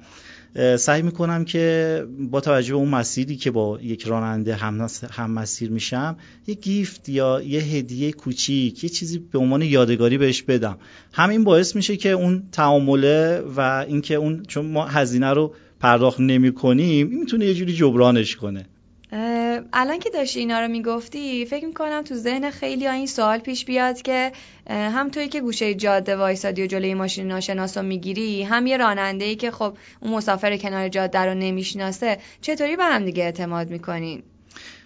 سعی 0.77 1.01
می‌کنم 1.01 1.45
که 1.45 2.05
با 2.19 2.41
توجه 2.41 2.73
به 2.73 2.77
اون 2.77 2.89
مسیری 2.89 3.35
که 3.35 3.51
با 3.51 3.79
یک 3.81 4.03
راننده 4.03 4.55
هم, 4.55 4.87
هم 5.11 5.31
مسیر 5.31 5.71
میشم 5.71 6.17
یه 6.47 6.55
گیفت 6.55 7.09
یا 7.09 7.41
یه 7.41 7.61
هدیه 7.61 8.11
کوچیک 8.11 8.83
یه 8.83 8.89
چیزی 8.89 9.19
به 9.19 9.39
عنوان 9.39 9.61
یادگاری 9.61 10.17
بهش 10.17 10.41
بدم. 10.41 10.77
همین 11.13 11.43
باعث 11.43 11.75
میشه 11.75 11.97
که 11.97 12.09
اون 12.09 12.43
تعامله 12.51 13.39
و 13.39 13.85
اینکه 13.87 14.15
اون 14.15 14.43
چون 14.47 14.65
ما 14.65 14.85
هزینه 14.85 15.29
رو 15.29 15.55
پرداخت 15.79 16.19
نمی 16.19 16.53
کنیم 16.53 17.07
می‌تونه 17.07 17.45
یه 17.45 17.53
جوری 17.53 17.73
جبرانش 17.73 18.35
کنه. 18.35 18.65
الان 19.11 19.99
که 19.99 20.09
داشتی 20.09 20.39
اینا 20.39 20.59
رو 20.59 20.67
می‌گفتی 20.67 21.45
فکر 21.45 21.65
می‌کنم 21.65 22.03
تو 22.03 22.15
ذهن 22.15 22.51
خیلی 22.51 22.87
این 22.87 23.07
سوال 23.07 23.39
پیش 23.39 23.65
بیاد 23.65 24.01
که 24.01 24.31
هم 24.67 25.09
توی 25.09 25.27
که 25.27 25.41
گوشه 25.41 25.73
جاده 25.73 26.15
وایسادی 26.15 26.63
و 26.63 26.67
جلوی 26.67 26.93
ماشین 26.93 27.27
ناشناس 27.27 27.77
رو 27.77 27.83
می‌گیری 27.83 28.43
هم 28.43 28.67
یه 28.67 28.77
راننده 28.77 29.25
ای 29.25 29.35
که 29.35 29.51
خب 29.51 29.77
اون 29.99 30.13
مسافر 30.13 30.57
کنار 30.57 30.89
جاده 30.89 31.19
رو 31.19 31.33
نمی‌شناسه 31.33 32.17
چطوری 32.41 32.75
به 32.75 32.83
هم 32.83 33.05
دیگه 33.05 33.23
اعتماد 33.23 33.69
می‌کنین 33.69 34.23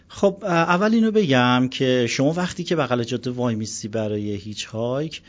خب 0.07 0.43
اول 0.43 0.93
اینو 0.93 1.11
بگم 1.11 1.67
که 1.71 2.05
شما 2.09 2.33
وقتی 2.33 2.63
که 2.63 2.75
بغل 2.75 3.03
جاده 3.03 3.31
وای 3.31 3.55
میستی 3.55 3.87
برای 3.87 4.35
هیچ 4.35 4.65
هایک 4.65 5.21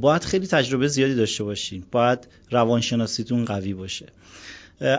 باید 0.00 0.24
خیلی 0.24 0.46
تجربه 0.46 0.88
زیادی 0.88 1.14
داشته 1.14 1.44
باشین 1.44 1.84
باید 1.90 2.18
روانشناسیتون 2.50 3.44
قوی 3.44 3.74
باشه. 3.74 4.06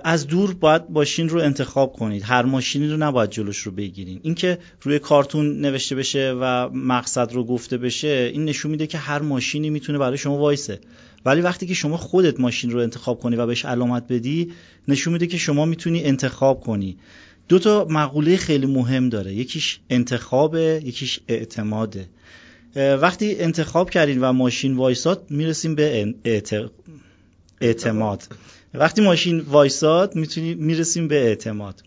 از 0.03 0.27
دور 0.27 0.53
باید 0.53 0.81
ماشین 0.89 1.29
رو 1.29 1.39
انتخاب 1.39 1.93
کنید. 1.93 2.23
هر 2.25 2.41
ماشینی 2.41 2.87
رو 2.87 2.97
نباید 2.97 3.29
جلوش 3.29 3.57
رو 3.57 3.71
بگیرین. 3.71 4.19
اینکه 4.23 4.57
روی 4.81 4.99
کارتون 4.99 5.61
نوشته 5.61 5.95
بشه 5.95 6.35
و 6.41 6.69
مقصد 6.69 7.33
رو 7.33 7.43
گفته 7.43 7.77
بشه 7.77 8.29
این 8.33 8.45
نشون 8.45 8.71
میده 8.71 8.87
که 8.87 8.97
هر 8.97 9.19
ماشینی 9.19 9.69
می‌تونه 9.69 9.97
برای 9.97 10.17
شما 10.17 10.37
وایسه. 10.37 10.79
ولی 11.25 11.41
وقتی 11.41 11.65
که 11.65 11.73
شما 11.73 11.97
خودت 11.97 12.39
ماشین 12.39 12.71
رو 12.71 12.79
انتخاب 12.79 13.19
کنی 13.19 13.35
و 13.35 13.45
بهش 13.45 13.65
علامت 13.65 14.07
بدی 14.07 14.51
نشون 14.87 15.13
میده 15.13 15.27
که 15.27 15.37
شما 15.37 15.65
می‌تونی 15.65 16.03
انتخاب 16.03 16.61
کنی. 16.61 16.97
دو 17.47 17.59
تا 17.59 17.87
مقوله 17.89 18.37
خیلی 18.37 18.65
مهم 18.65 19.09
داره. 19.09 19.33
یکیش 19.33 19.79
انتخابه 19.89 20.81
یکیش 20.85 21.19
اعتماده. 21.27 22.09
وقتی 22.75 23.35
انتخاب 23.39 23.89
کردین 23.89 24.21
و 24.21 24.31
ماشین 24.33 24.77
وایساد 24.77 25.25
می‌رسیم 25.29 25.75
به 25.75 26.13
اعتماد. 27.61 28.23
وقتی 28.73 29.01
ماشین 29.01 29.39
وایساد 29.39 30.15
می‌تونی 30.15 30.53
می‌رسیم 30.53 31.07
به 31.07 31.15
اعتماد. 31.15 31.83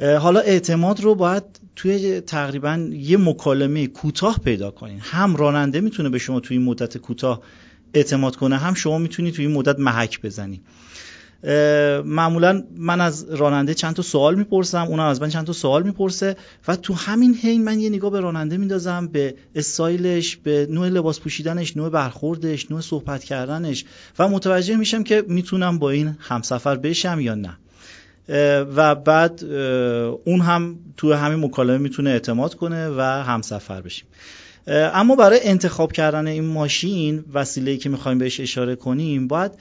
حالا 0.00 0.40
اعتماد 0.40 1.00
رو 1.00 1.14
باید 1.14 1.42
توی 1.76 2.20
تقریبا 2.20 2.88
یه 2.92 3.16
مکالمه 3.16 3.86
کوتاه 3.86 4.38
پیدا 4.38 4.70
کنین. 4.70 5.00
هم 5.00 5.36
راننده 5.36 5.80
می‌تونه 5.80 6.08
به 6.08 6.18
شما 6.18 6.40
توی 6.40 6.58
مدت 6.58 6.98
کوتاه 6.98 7.42
اعتماد 7.94 8.36
کنه 8.36 8.56
هم 8.56 8.74
شما 8.74 8.98
می‌تونی 8.98 9.32
توی 9.32 9.46
این 9.46 9.54
مدت 9.54 9.78
محک 9.78 10.22
بزنی. 10.22 10.60
معمولا 12.04 12.62
من 12.76 13.00
از 13.00 13.26
راننده 13.30 13.74
چند 13.74 13.94
تا 13.94 14.02
سوال 14.02 14.34
می‌پرسم 14.34 14.86
اونم 14.86 15.06
از 15.06 15.22
من 15.22 15.28
چند 15.28 15.46
تا 15.46 15.52
سوال 15.52 15.82
می‌پرسه 15.82 16.36
و 16.68 16.76
تو 16.76 16.94
همین 16.94 17.34
حین 17.34 17.64
من 17.64 17.80
یه 17.80 17.90
نگاه 17.90 18.10
به 18.10 18.20
راننده 18.20 18.56
میندازم 18.56 19.06
به 19.06 19.34
استایلش 19.54 20.36
به 20.36 20.66
نوع 20.70 20.88
لباس 20.88 21.20
پوشیدنش 21.20 21.76
نوع 21.76 21.88
برخوردش 21.88 22.70
نوع 22.70 22.80
صحبت 22.80 23.24
کردنش 23.24 23.84
و 24.18 24.28
متوجه 24.28 24.76
میشم 24.76 25.02
که 25.02 25.24
می‌تونم 25.28 25.78
با 25.78 25.90
این 25.90 26.16
همسفر 26.20 26.76
بشم 26.76 27.20
یا 27.20 27.34
نه. 27.34 27.58
و 28.76 28.94
بعد 28.94 29.44
اون 30.24 30.40
هم 30.40 30.78
تو 30.96 31.12
همین 31.12 31.44
مکالمه 31.44 31.78
می‌تونه 31.78 32.10
اعتماد 32.10 32.54
کنه 32.54 32.88
و 32.88 33.00
همسفر 33.00 33.80
بشیم. 33.80 34.06
اما 34.68 35.16
برای 35.16 35.40
انتخاب 35.42 35.92
کردن 35.92 36.26
این 36.26 36.44
ماشین 36.44 37.24
وسیله‌ای 37.34 37.78
که 37.78 37.88
می‌خوایم 37.88 38.18
بهش 38.18 38.40
اشاره 38.40 38.76
کنیم 38.76 39.28
باید 39.28 39.52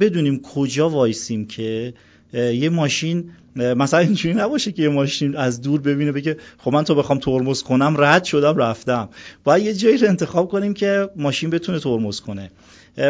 بدونیم 0.00 0.42
کجا 0.42 0.90
وایسیم 0.90 1.46
که 1.46 1.94
یه 2.32 2.68
ماشین 2.68 3.30
مثلا 3.56 4.00
اینجوری 4.00 4.34
نباشه 4.34 4.72
که 4.72 4.82
یه 4.82 4.88
ماشین 4.88 5.36
از 5.36 5.60
دور 5.60 5.80
ببینه 5.80 6.12
بگه 6.12 6.36
خب 6.58 6.72
من 6.72 6.84
تو 6.84 6.94
بخوام 6.94 7.18
ترمز 7.18 7.62
کنم 7.62 7.94
رد 7.98 8.24
شدم 8.24 8.56
رفتم. 8.56 9.08
باید 9.44 9.66
یه 9.66 9.74
جایی 9.74 9.96
رو 9.96 10.08
انتخاب 10.08 10.48
کنیم 10.48 10.74
که 10.74 11.10
ماشین 11.16 11.50
بتونه 11.50 11.78
ترمز 11.78 12.20
کنه. 12.20 12.50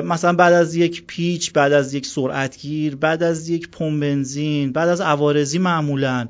مثلا 0.04 0.32
بعد 0.32 0.52
از 0.52 0.74
یک 0.74 1.04
پیچ 1.06 1.52
بعد 1.52 1.72
از 1.72 1.94
یک 1.94 2.06
سرعتگیر 2.06 2.96
بعد 2.96 3.22
از 3.22 3.48
یک 3.48 3.68
پمپ 3.70 4.00
بنزین 4.00 4.72
بعد 4.72 4.88
از 4.88 5.00
عوارضی 5.00 5.58
معمولا 5.58 6.28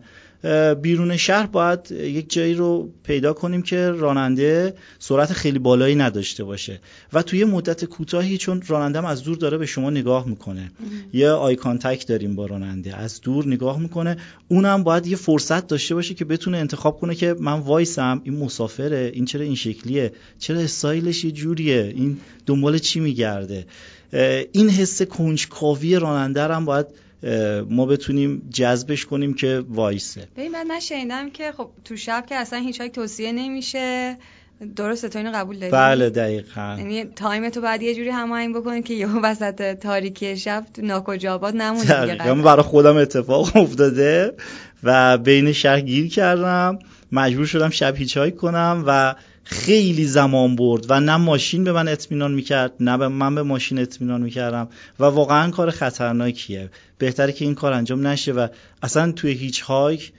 بیرون 0.82 1.16
شهر 1.16 1.46
باید 1.46 1.90
یک 1.90 2.32
جایی 2.32 2.54
رو 2.54 2.90
پیدا 3.04 3.32
کنیم 3.32 3.62
که 3.62 3.90
راننده 3.90 4.74
سرعت 4.98 5.32
خیلی 5.32 5.58
بالایی 5.58 5.94
نداشته 5.94 6.44
باشه. 6.44 6.80
و 7.12 7.22
توی 7.22 7.44
مدت 7.44 7.84
کوتاهی 7.84 8.38
چون 8.38 8.62
راننده 8.66 9.08
از 9.08 9.22
دور 9.22 9.36
داره 9.36 9.58
به 9.58 9.66
شما 9.66 9.90
نگاه 9.90 10.28
می‌کنه. 10.28 10.70
یه 11.12 11.30
eye 11.30 11.56
contact 11.56 12.08
داریم 12.08 12.36
با 12.36 12.46
راننده. 12.46 12.96
از 12.96 13.20
دور 13.20 13.46
نگاه 13.46 13.80
می‌کنه. 13.80 14.16
اونم 14.48 14.82
باید 14.82 15.06
یه 15.06 15.16
فرصت 15.16 15.66
داشته 15.66 15.94
باشه 15.94 16.14
که 16.14 16.24
بتونه 16.24 16.58
انتخاب 16.58 17.00
کنه 17.00 17.14
که 17.14 17.34
من 17.40 17.60
وایسم 17.60 18.20
این 18.24 18.36
مسافره 18.36 19.10
این 19.14 19.24
چرا 19.24 19.42
این 19.42 19.54
شکلیه 19.54 20.12
چرا 20.38 20.60
استایلش 20.60 21.24
یه 21.24 21.30
جوریه 21.30 21.92
این 21.96 22.18
دنبال 22.46 22.78
چی 22.78 23.00
میگرده. 23.00 23.66
این 24.52 24.68
حس 24.68 25.02
کنجکاوی 25.02 25.96
راننده 25.96 26.42
هم 26.42 26.64
باید 26.64 26.86
ما 27.70 27.86
بتونیم 27.86 28.48
جذبش 28.54 29.06
کنیم 29.06 29.34
که 29.34 29.64
وایسه. 29.68 30.28
ببین 30.36 30.62
من 30.62 30.80
شنیدم 30.80 31.30
که 31.30 31.52
خب 31.52 31.70
تو 31.84 31.96
شب 31.96 32.24
که 32.28 32.34
اصلا 32.34 32.58
هیچ 32.58 32.82
توصیه 32.82 33.32
نمیشه. 33.32 34.16
درسته 34.76 35.08
تو 35.08 35.18
اینو 35.18 35.32
قبول 35.34 35.58
داری؟ 35.58 35.72
بله 35.72 36.10
دقیقا. 36.10 36.76
یعنی 36.78 37.04
تایم 37.04 37.48
تو 37.48 37.60
بعد 37.60 37.82
یه 37.82 37.94
جوری 37.94 38.08
هماهنگ 38.08 38.56
بکنی 38.56 38.82
که 38.82 38.94
یهو 38.94 39.20
وسط 39.20 39.78
تاریکی 39.78 40.36
شب 40.36 40.66
تو 40.74 40.82
ناکجابات 40.82 41.54
نمونی 41.54 41.86
دقیقا. 41.86 42.34
برای 42.34 42.62
خودم 42.62 42.96
اتفاق 42.96 43.56
افتاده 43.56 44.32
و 44.82 45.18
بین 45.18 45.52
شهر 45.52 45.80
گیر 45.80 46.08
کردم. 46.08 46.78
مجبور 47.12 47.46
شدم 47.46 47.70
شب 47.70 47.96
هیچ 47.96 48.18
کنم 48.18 48.84
و 48.86 49.14
خیلی 49.50 50.04
زمان 50.04 50.56
برد 50.56 50.86
و 50.88 51.00
نه 51.00 51.16
ماشین 51.16 51.64
به 51.64 51.72
من 51.72 51.88
اطمینان 51.88 52.32
می‌کرد 52.32 52.72
نه 52.80 52.98
به 52.98 53.08
من 53.08 53.34
به 53.34 53.42
ماشین 53.42 53.78
اطمینان 53.78 54.20
می‌کردم 54.20 54.68
و 55.00 55.04
واقعا 55.04 55.50
کار 55.50 55.70
خطرناکیه. 55.70 56.70
بهتره 56.98 57.32
که 57.32 57.44
این 57.44 57.54
کار 57.54 57.72
انجام 57.72 58.06
نشه 58.06 58.32
و 58.32 58.48
اصلا 58.82 59.12
توی 59.12 59.32
hitchhike 59.32 60.12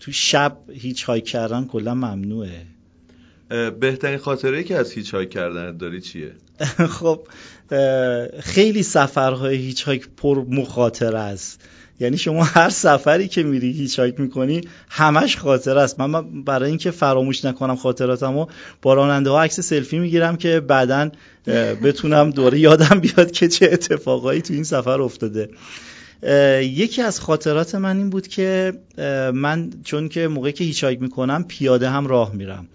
تو 0.00 0.12
شب 0.12 0.58
hitchhike 0.72 1.24
کردن 1.24 1.64
کلا 1.64 1.94
ممنوعه. 1.94 2.62
بهترین 3.80 4.18
خاطره 4.18 4.62
که 4.62 4.76
از 4.76 4.92
hitchhike 4.92 5.30
کردن 5.30 5.76
داری 5.76 6.00
چیه؟ 6.00 6.32
خب 6.98 7.28
خیلی 8.40 8.82
سفرهای 8.82 9.56
hitchhike 9.56 10.08
پر 10.16 10.44
مخاطره 10.48 11.18
است. 11.18 11.60
یعنی 12.00 12.18
شما 12.18 12.44
هر 12.44 12.68
سفری 12.68 13.28
که 13.28 13.42
میری 13.42 13.72
hitchhike 13.72 14.20
می‌کنی 14.20 14.60
همش 14.88 15.36
خاطره 15.36 15.78
است. 15.78 16.00
من 16.00 16.42
برای 16.44 16.68
اینکه 16.68 16.90
فراموش 16.90 17.44
نکنم 17.44 17.76
خاطراتمو 17.76 18.46
با 18.82 18.94
راننده 18.94 19.30
ها 19.30 19.42
عکس 19.42 19.60
سلفی 19.60 19.98
می‌گیرم 19.98 20.36
که 20.36 20.60
بعدا 20.60 21.10
بتونم 21.82 22.30
دوره 22.30 22.58
یادم 22.58 23.00
بیاد 23.00 23.30
که 23.30 23.48
چه 23.48 23.68
اتفاقایی 23.72 24.42
تو 24.42 24.54
این 24.54 24.64
سفر 24.64 25.02
افتاده. 25.02 25.50
یکی 26.62 27.02
از 27.02 27.20
خاطرات 27.20 27.74
من 27.74 27.96
این 27.96 28.10
بود 28.10 28.28
که 28.28 28.72
من 29.34 29.70
چون 29.84 30.08
که 30.08 30.28
موقعی 30.28 30.52
که 30.52 30.64
هیچ 30.64 30.84
هایک 30.84 31.02
می‌کنم 31.02 31.44
پیاده 31.44 31.90
هم 31.90 32.06
راه 32.06 32.34
میرم. 32.34 32.68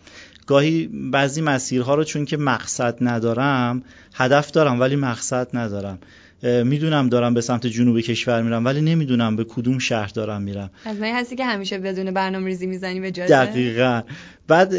گاهی 0.48 0.90
بعضی 1.12 1.42
مسیرها 1.42 1.96
رو 1.96 2.04
چون 2.04 2.26
که 2.26 2.38
مقصد 2.38 2.98
ندارم 3.02 3.84
هدف 4.14 4.52
دارم 4.52 4.80
ولی 4.80 4.96
مقصد 4.96 5.48
ندارم. 5.54 6.00
می‌دونم 6.44 7.10
دارم 7.10 7.34
به 7.34 7.42
سمت 7.42 7.68
جنوب 7.68 8.00
کشور 8.00 8.42
میرم 8.42 8.66
ولی 8.66 8.82
نمی‌دونم 8.82 9.36
به 9.36 9.44
کدوم 9.44 9.80
شهر 9.80 10.08
دارم 10.08 10.42
میرم. 10.42 10.70
از 10.86 10.98
من 10.98 11.12
هستی 11.16 11.36
که 11.36 11.46
همیشه 11.46 11.78
بدون 11.78 12.12
برنامه 12.12 12.46
ریزی 12.46 12.68
می‌زنی 12.68 13.00
به 13.00 13.12
جاده 13.12 13.46
دقیقا. 13.46 14.02
بعد 14.48 14.74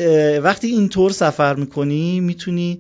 وقتی 0.45 0.67
اینطور 0.67 1.11
سفر 1.11 1.55
می‌کنی 1.55 2.21
می‌تونی 2.21 2.79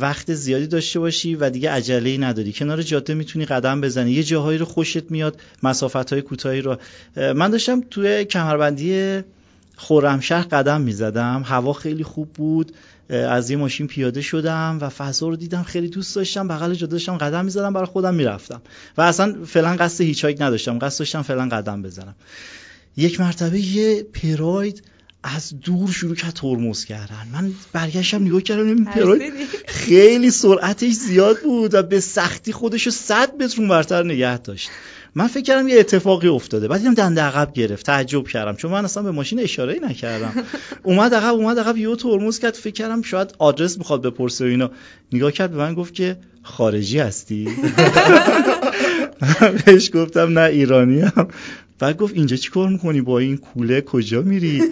وقت 0.00 0.34
زیادی 0.34 0.66
داشته 0.66 1.00
باشی 1.00 1.34
و 1.34 1.50
دیگه 1.50 1.70
عجله 1.70 2.18
نداری. 2.18 2.52
کنار 2.52 2.82
جاده 2.82 3.14
می‌تونی 3.14 3.44
قدم 3.44 3.80
بزنی. 3.80 4.10
یه 4.10 4.22
جاهایی 4.22 4.58
رو 4.58 4.64
خوشت 4.64 5.10
میاد 5.10 5.40
مسافت 5.62 6.12
های 6.12 6.22
کوتاهی 6.22 6.60
رو. 6.60 6.76
من 7.16 7.50
داشتم 7.50 7.80
توی 7.90 8.24
کمربندی 8.24 9.20
خورمشهر 9.76 10.42
قدم 10.42 10.80
می‌زدم. 10.80 11.42
هوا 11.46 11.72
خیلی 11.72 12.04
خوب 12.04 12.28
بود. 12.32 12.72
از 13.08 13.50
یه 13.50 13.56
ماشین 13.56 13.86
پیاده 13.86 14.20
شدم 14.20 14.78
و 14.80 14.88
فضا 14.88 15.28
رو 15.28 15.36
دیدم 15.36 15.62
خیلی 15.62 15.88
دوست 15.88 16.16
داشتم 16.16 16.48
بغل 16.48 16.74
جاده 16.74 16.92
داشتم 16.92 17.16
قدم 17.16 17.44
می‌زدم 17.44 17.72
برای 17.72 17.86
خودم 17.86 18.14
می‌رفتم. 18.14 18.62
و 18.96 19.02
اصلا 19.02 19.36
فعلا 19.46 19.76
قصد 19.76 20.00
هیچ 20.00 20.24
نداشتم 20.24 20.78
قصد 20.78 20.98
داشتم 20.98 21.22
فعلا 21.22 21.48
قدم 21.48 21.82
بزنم. 21.82 22.14
یک 22.96 23.20
مرتبه 23.20 23.60
یه 23.60 24.02
پراید 24.02 24.82
از 25.22 25.60
دور 25.60 25.90
شروع 25.90 26.14
کرد 26.14 26.32
ترمز 26.32 26.84
کردن. 26.84 27.28
من 27.32 27.52
برگشتم 27.72 28.24
نگاه 28.24 28.42
کردم 28.42 28.66
این 28.66 28.84
پراید 28.84 29.32
خیلی 29.66 30.30
سرعتش 30.30 30.92
زیاد 30.92 31.40
بود 31.40 31.74
و 31.74 31.82
به 31.82 32.00
سختی 32.00 32.52
خودش 32.52 32.86
رو 32.86 32.92
صد 32.92 33.42
متر 33.42 33.66
برتر 33.66 34.02
نگه 34.02 34.38
داشت. 34.38 34.70
من 35.18 35.26
فکر 35.26 35.42
کردم 35.42 35.68
یه 35.68 35.78
اتفاقی 35.78 36.28
افتاده 36.28 36.68
بعد 36.68 36.78
دیدم 36.78 36.94
دنده 36.94 37.22
عقب 37.22 37.52
گرفت 37.52 37.86
تعجب 37.86 38.28
کردم 38.28 38.56
چون 38.56 38.70
من 38.70 38.84
اصلا 38.84 39.02
به 39.02 39.10
ماشین 39.10 39.40
اشاره 39.40 39.80
نکردم. 39.82 40.32
اومد 40.82 41.14
عقب 41.14 41.34
اومد 41.34 41.58
عقب 41.58 41.76
یهو 41.76 41.96
ترمز 41.96 42.38
کرد 42.38 42.54
فکر 42.54 42.72
کردم 42.72 43.02
شاید 43.02 43.34
آدرس 43.38 43.78
می‌خواد 43.78 44.02
بپرسه 44.02 44.44
و 44.44 44.48
اینا. 44.48 44.70
نگاه 45.12 45.32
کرد 45.32 45.50
به 45.50 45.56
من 45.56 45.74
گفت 45.74 45.94
که 45.94 46.16
خارجی 46.42 46.98
هستی؟ 46.98 47.48
بهش 49.66 49.90
گفتم 49.94 50.38
نه 50.38 50.50
ایرانی 50.50 51.00
هم 51.00 51.28
بعد 51.78 51.96
گفت 51.96 52.14
اینجا 52.14 52.36
چی 52.36 52.50
کار 52.50 52.68
می‌کنی؟ 52.68 53.00
با 53.00 53.18
این 53.18 53.36
کوله 53.36 53.80
کجا 53.80 54.22
میری؟ 54.22 54.62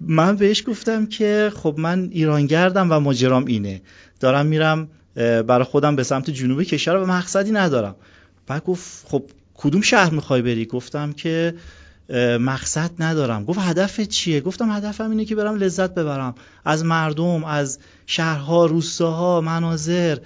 من 0.00 0.36
بهش 0.36 0.64
گفتم 0.66 1.06
که 1.06 1.52
خب 1.56 1.74
من 1.78 2.08
ایرانگردم 2.12 2.92
و 2.92 3.00
ماجرام 3.00 3.44
اینه. 3.44 3.82
دارم 4.20 4.46
میرم 4.46 4.88
برای 5.14 5.64
خودم 5.64 5.96
به 5.96 6.02
سمت 6.02 6.30
جنوب 6.30 6.62
کشور 6.62 6.96
و 6.96 7.06
مقصدی 7.06 7.50
ندارم. 7.50 7.96
بعد 8.46 8.64
گفت 8.64 9.06
خب 9.08 9.24
کدوم 9.54 9.80
شهر 9.80 10.10
می‌خوای 10.10 10.42
بری؟ 10.42 10.64
گفتم 10.66 11.12
که 11.12 11.54
مقصد 12.40 12.90
ندارم. 12.98 13.44
گفت 13.44 13.58
هدف 13.62 14.00
چیه؟ 14.00 14.40
گفتم 14.40 14.70
هدفم 14.70 15.10
اینه 15.10 15.24
که 15.24 15.34
برم 15.34 15.54
لذت 15.54 15.94
ببرم. 15.94 16.34
از 16.64 16.84
مردم 16.84 17.44
از 17.44 17.78
شهرها 18.06 18.66
روستاها 18.66 19.40
مناظر. 19.40 20.18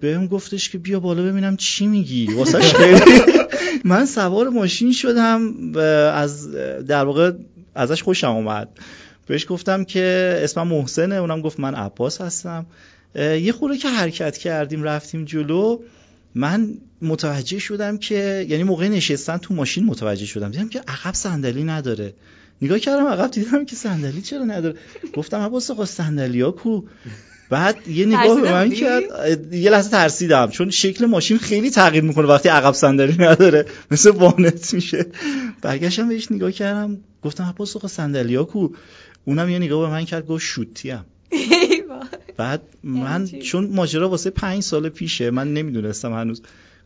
بهم 0.00 0.26
گفتش 0.26 0.70
که 0.70 0.78
بیا 0.78 1.00
بالا 1.00 1.22
ببینم 1.22 1.56
چی 1.56 1.86
میگی. 1.86 2.26
واسه 2.34 2.60
من 3.84 4.06
سوار 4.06 4.48
ماشین 4.48 4.92
شدم 4.92 5.72
از 6.14 6.52
در 6.86 7.04
واقع 7.04 7.32
ازش 7.74 8.02
خوشم 8.02 8.30
اومد. 8.30 8.68
بهش 9.26 9.46
گفتم 9.48 9.84
که 9.84 10.38
اسمم 10.42 10.68
محسنه. 10.68 11.14
اونم 11.14 11.40
گفت 11.40 11.60
من 11.60 11.74
عباس 11.74 12.20
هستم. 12.20 12.66
یه 13.16 13.52
خوره 13.52 13.78
که 13.78 13.88
حرکت 13.88 14.38
کردیم 14.38 14.82
رفتیم 14.82 15.24
جلو. 15.24 15.78
من 16.34 16.74
متوجه 17.02 17.58
شدم 17.58 17.98
که 17.98 18.46
یعنی 18.48 18.62
موقع 18.62 18.88
نشستن 18.88 19.36
تو 19.36 19.54
ماشین 19.54 19.84
متوجه 19.84 20.26
شدم. 20.26 20.50
دیدم 20.50 20.68
که 20.68 20.80
عقب 20.88 21.14
صندلی 21.14 21.64
نداره. 21.64 22.14
نگاه 22.62 22.78
کردم 22.78 23.06
عقب 23.06 23.30
دیدم 23.30 23.64
که 23.64 23.76
صندلی 23.76 24.22
چرا 24.22 24.44
نداره؟ 24.44 24.74
گفتم 25.14 25.40
عباس 25.40 25.70
آقا 25.70 25.84
صندلی 25.84 26.40
ها 26.40 26.50
کو؟ 26.50 26.82
بعد 27.50 27.88
یه 27.88 28.06
نگاه 28.06 28.40
به 28.40 28.52
من 28.52 28.70
کرد. 28.70 29.02
یه 29.54 29.70
لحظه 29.70 29.90
ترسیدم 29.90 30.50
چون 30.50 30.70
شکل 30.70 31.06
ماشین 31.06 31.38
خیلی 31.38 31.70
تغییر 31.70 32.04
می‌کنه 32.04 32.26
وقتی 32.26 32.48
عقب 32.48 32.72
صندلی 32.72 33.16
نداره. 33.18 33.66
مثل 33.90 34.10
وانت 34.10 34.74
میشه. 34.74 35.06
برگشتم 35.62 36.08
بهش 36.08 36.32
نگاه 36.32 36.52
کردم 36.52 36.98
گفتم 37.22 37.44
عباس 37.44 37.76
آقا 37.76 37.88
صندلی 37.88 38.34
ها 38.34 38.44
کو؟ 38.44 38.68
اونم 39.24 39.48
یه 39.48 39.58
نگاه 39.58 39.80
به 39.80 39.94
من 39.94 40.04
کرد 40.04 40.26
گفت 40.26 40.44
شوتی 40.44 40.90
هم 40.90 41.04
بعد 42.36 42.62
من 42.82 43.26
چون 43.26 43.66
ماجرا 43.66 44.08
واسه 44.08 44.30
پنج 44.30 44.62
سال 44.62 44.88
پیشه 44.88 45.30
من 45.30 45.54
نمی‌دونستم 45.54 46.12
هنوز. 46.12 46.42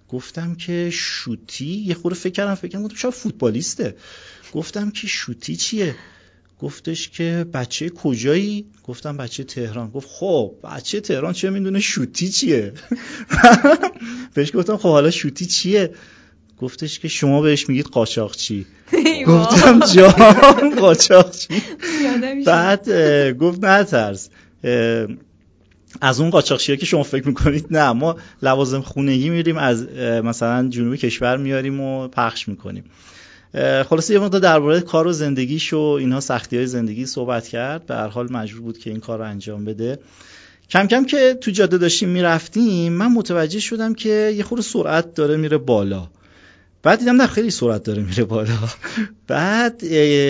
گفتم 0.09 0.55
که 0.55 0.91
شوتی 0.93 1.85
یه 1.87 1.95
خورده 1.95 2.19
فکر 2.19 2.33
کردم 2.33 2.55
فکر 2.55 2.69
کردم 2.69 2.89
شاید 2.95 3.15
فوتبالیسته. 3.15 3.97
گفتم 4.53 4.91
که 4.91 5.07
شوتی 5.07 5.57
چیه؟ 5.57 5.95
گفتش 6.61 7.09
که 7.09 7.47
بچه 7.53 7.91
کجایی؟ 7.91 8.67
گفتم 8.85 9.17
بچه 9.17 9.45
تهران. 9.45 9.91
گفت 9.91 10.09
خب 10.11 10.55
بچه 10.65 11.01
تهران 11.01 11.33
چه 11.33 11.51
می‌دونه 11.51 11.81
شوتی 11.81 12.29
چیه؟ 12.29 12.73
بهش 14.35 14.57
گفتم 14.57 14.77
خب 14.77 14.89
حالا 14.89 15.11
شوتی 15.11 15.47
چیه؟ 15.47 15.95
گفتش 16.61 16.99
که 16.99 17.09
شما 17.09 17.41
بهش 17.41 17.69
میگید 17.69 17.87
قاچاقچی. 17.87 18.67
گفتم 19.27 19.81
جان 19.81 20.75
قاچاقچی. 20.81 21.63
بعد 22.47 22.91
گفت 23.33 23.65
نه 23.65 23.85
ترس. 23.85 24.29
از 26.01 26.21
اون 26.21 26.31
قاچاقچی 26.31 26.77
که 26.77 26.87
شما 26.87 27.03
فکر 27.03 27.29
می‌کنید 27.29 27.67
نه. 27.71 27.93
ما 27.93 28.17
لوازم 28.43 28.81
خونگی 28.81 29.31
میریم 29.31 29.57
از 29.57 29.89
مثلا 30.25 30.69
جنوب 30.69 30.97
کشور 30.97 31.37
میاریم 31.37 31.81
و 31.81 32.09
پخش 32.09 32.49
می‌کنیم. 32.49 32.85
خلاصه 33.89 34.15
یه 34.15 34.21
مقدار 34.21 34.41
درباره 34.41 34.81
کار 34.81 35.07
و 35.07 35.13
زندگیش 35.13 35.73
و 35.73 35.79
اینها 35.79 36.21
سختی 36.21 36.57
های 36.57 36.67
زندگی 36.67 37.07
صحبت 37.07 37.49
کرد. 37.49 37.87
به 37.87 37.95
هر 37.95 38.09
حال 38.09 38.33
مجبور 38.33 38.63
بود 38.63 38.79
که 38.79 38.91
این 38.91 39.01
کار 39.01 39.19
رو 39.19 39.25
انجام 39.25 39.65
بده. 39.65 39.99
کم 40.71 40.87
کم 40.87 41.05
که 41.05 41.39
تو 41.41 41.51
جاده 41.51 41.79
داشتیم 41.79 42.09
می‌رفتیم 42.09 42.93
من 42.93 43.13
متوجه 43.13 43.61
شدم 43.61 43.95
که 43.95 44.35
یه 44.37 44.43
خورده 44.43 44.63
سرعت 44.63 45.15
داره 45.15 45.37
میره 45.37 45.59
بالا. 45.59 46.09
بعد 46.87 46.99
دیدم 46.99 47.23
نه 47.23 47.27
خیلی 47.27 47.51
سرعت 47.51 47.83
داره 47.83 48.03
میره 48.03 48.25
بالا. 48.25 48.59
بعد 49.27 49.79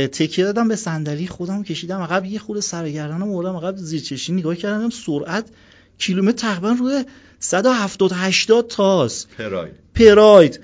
تکیه 0.06 0.44
دادم 0.44 0.68
به 0.68 0.76
صندلی 0.76 1.26
خودم 1.26 1.62
کشیدم 1.62 2.00
عقب 2.00 2.24
یه 2.24 2.38
خورده 2.38 2.60
سرگردنم 2.60 3.22
آوردم 3.22 3.56
عقب 3.56 3.76
زیر 3.76 4.00
چشمی 4.00 4.40
نگاه 4.40 4.56
کردم 4.56 4.90
سرعت 4.90 5.44
کیلومتر 5.98 6.48
تقریبا 6.48 6.76
روی 6.78 7.04
170 7.40 8.12
80 8.14 8.66
تاست. 8.68 9.28
پراید. 9.38 9.72
پراید. 9.94 10.60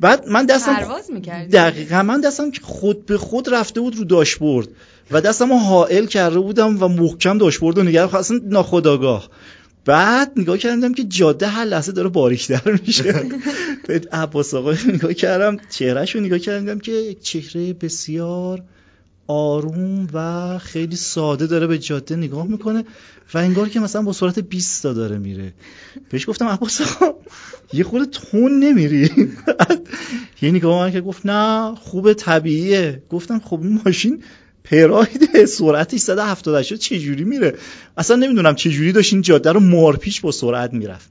بعد 0.00 0.28
من 0.28 0.46
دستم 0.46 0.74
پرواز 0.74 1.10
دقیقا 1.52 2.02
من 2.02 2.20
دستم 2.20 2.50
که 2.50 2.60
خود 2.62 3.06
به 3.06 3.18
خود 3.18 3.54
رفته 3.54 3.80
بود 3.80 3.96
رو 3.96 4.04
داشبورد 4.04 4.68
و 5.10 5.20
دستم 5.20 5.48
رو 5.48 5.58
حائل 5.58 6.06
کرده 6.06 6.38
بودم 6.38 6.82
و 6.82 6.88
محکم 6.88 7.38
داشبورد 7.38 7.78
رو 7.78 7.84
نگرم 7.84 8.08
اصلا 8.14 8.40
ناخداگاه 8.44 9.28
بعد 9.86 10.32
نگاه 10.36 10.58
کردم 10.58 10.94
که 10.94 11.04
جاده 11.04 11.46
هر 11.46 11.64
لحظه 11.64 11.92
داره 11.92 12.08
باریکتر 12.08 12.80
میشه. 12.86 13.12
بعد 13.88 14.08
عباس 14.08 14.54
آقا 14.54 14.74
نگاه 14.88 15.14
کردم 15.14 15.56
چهرهش 15.70 16.14
رو 16.14 16.20
نگاه 16.20 16.38
کردم 16.38 16.78
که 16.78 17.16
چهره 17.22 17.72
بسیار 17.72 18.62
آروم 19.26 20.06
و 20.12 20.58
خیلی 20.58 20.96
ساده 20.96 21.46
داره 21.46 21.66
به 21.66 21.78
جاده 21.78 22.16
نگاه 22.16 22.46
می‌کنه 22.46 22.84
و 23.34 23.38
انگار 23.38 23.68
که 23.68 23.80
مثلا 23.80 24.02
با 24.02 24.12
سرعت 24.12 24.38
20 24.38 24.82
تا 24.82 24.92
داره 24.92 25.18
میره. 25.18 25.52
بهش 26.10 26.28
گفتم 26.28 26.46
عباس 26.46 26.80
آقا 26.80 27.14
یه 27.72 27.84
خورده 27.84 28.06
تون 28.06 28.58
نمیری. 28.58 29.32
یه 30.42 30.50
نگاه 30.50 30.80
من 30.80 30.92
که 30.92 31.00
گفت 31.00 31.26
نه 31.26 31.74
خوب 31.74 32.12
طبیعیه. 32.12 33.02
گفتم 33.10 33.38
خب 33.38 33.60
این 33.62 33.80
ماشین 33.84 34.22
پراید 34.70 35.44
سرعتش 35.44 36.00
178 36.00 36.74
چه 36.74 36.98
جوری 36.98 37.24
میره؟ 37.24 37.54
اصلا 37.96 38.16
نمی‌دونم 38.16 38.54
چه 38.54 38.70
جوری 38.70 38.92
داشت 38.92 39.12
این 39.12 39.22
جاده 39.22 39.52
رو 39.52 39.60
مارپیش 39.60 40.20
با 40.20 40.32
سرعت 40.32 40.72
می‌رفت. 40.72 41.10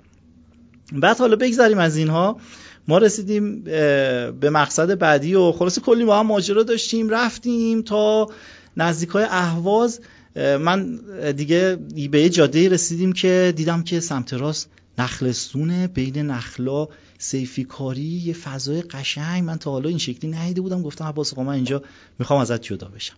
بعد 0.93 1.17
حالا 1.17 1.35
بگذریم 1.35 1.77
از 1.77 1.97
اینها. 1.97 2.39
ما 2.87 2.97
رسیدیم 2.97 3.61
به 3.61 4.49
مقصد 4.51 4.99
بعدی 4.99 5.35
و 5.35 5.51
خلاصه 5.51 5.81
کلی 5.81 6.05
با 6.05 6.19
هم 6.19 6.27
ماجرا 6.27 6.63
داشتیم 6.63 7.09
رفتیم 7.09 7.81
تا 7.81 8.29
نزدیک 8.77 9.09
های 9.09 9.23
اهواز 9.23 9.99
من 10.35 10.99
دیگه 11.35 11.77
به 12.11 12.29
جاده 12.29 12.69
رسیدیم 12.69 13.13
که 13.13 13.53
دیدم 13.55 13.83
که 13.83 13.99
سمت 13.99 14.33
راست 14.33 14.69
نخلستونه 14.97 15.87
بین 15.87 16.17
نخلا 16.17 16.87
سیفی 17.17 17.63
کاری 17.63 18.01
یه 18.01 18.33
فضای 18.33 18.81
قشنگ. 18.81 19.43
من 19.43 19.57
تا 19.57 19.71
حالا 19.71 19.89
این 19.89 19.97
شکلی 19.97 20.31
ندیده 20.31 20.61
بودم. 20.61 20.81
گفتم 20.81 21.05
عباس 21.05 21.33
آقا 21.33 21.43
من 21.43 21.53
اینجا 21.53 21.83
می‌خوام 22.19 22.39
ازت 22.39 22.61
جدا 22.61 22.87
بشم. 22.87 23.15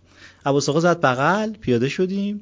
عباس 0.48 0.68
آقا 0.68 0.80
زد 0.80 1.00
بغل 1.00 1.52
پیاده 1.52 1.88
شدیم. 1.88 2.40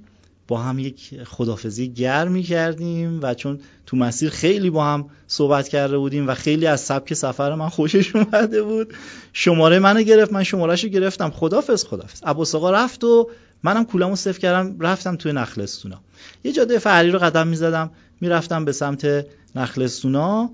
با 0.49 0.59
هم 0.59 0.79
یک 0.79 1.23
خدافزی 1.25 1.89
گرمی 1.89 2.43
کردیم 2.43 3.21
و 3.23 3.35
چون 3.35 3.61
تو 3.87 3.97
مسیر 3.97 4.31
خیلی 4.31 4.71
با 4.71 4.85
هم 4.85 5.11
صحبت 5.27 5.69
کرده 5.69 5.99
بودیم 5.99 6.29
و 6.29 6.35
خیلی 6.35 6.67
از 6.67 6.81
سبک 6.81 7.15
سفر 7.15 7.55
من 7.55 7.69
خوشش 7.69 8.17
اومده 8.17 8.63
بود 8.63 8.95
شماره 9.33 9.79
منو 9.79 10.03
گرفت. 10.03 10.33
من 10.33 10.43
شمارهش 10.43 10.85
رو 10.85 10.91
گرفتم. 10.91 11.31
خدافز 11.31 11.85
خدافز. 11.85 12.23
عباس 12.23 12.55
آقا 12.55 12.71
رفت 12.71 13.05
و 13.05 13.31
منم 13.63 13.85
کولمو 13.85 14.17
صفر 14.17 14.39
کردم 14.39 14.81
رفتم 14.81 15.17
توی 15.17 15.33
نخلستونا. 15.33 16.01
یه 16.45 16.53
جاده 16.53 16.79
فرعی 16.79 17.11
رو 17.11 17.19
قدم 17.19 17.49
می‌زدم 17.49 17.91
می‌رفتم 18.21 18.65
به 18.65 18.73
سمت 18.73 19.27
نخلستونا 19.55 20.51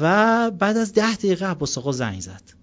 و 0.00 0.50
بعد 0.50 0.76
از 0.76 0.92
ده 0.92 1.14
دقیقه 1.14 1.46
عباس 1.46 1.78
آقا 1.78 1.92
زنگ 1.92 2.20
زد. 2.20 2.61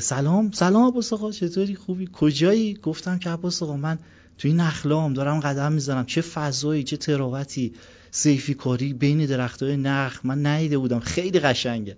سلام. 0.00 0.50
سلام 0.50 0.88
عباس 0.88 1.12
آقا 1.12 1.30
چطوری؟ 1.30 1.74
خوبی؟ 1.74 2.08
کجایی؟ 2.12 2.74
گفتم 2.74 3.18
که 3.18 3.30
عباس 3.30 3.62
آقا 3.62 3.76
من 3.76 3.98
توی 4.38 4.52
نخلام 4.52 5.12
دارم 5.14 5.40
قدم 5.40 5.72
می‌زنم. 5.72 6.06
چه 6.06 6.20
فضایی 6.20 6.82
چه 6.82 6.96
تراوتی 6.96 7.72
سیفی 8.10 8.54
کاری 8.54 8.92
بین 8.92 9.26
درختای 9.26 9.76
نخ. 9.76 10.20
من 10.24 10.46
نیده 10.46 10.78
بودم. 10.78 11.00
خیلی 11.00 11.40
قشنگه. 11.40 11.96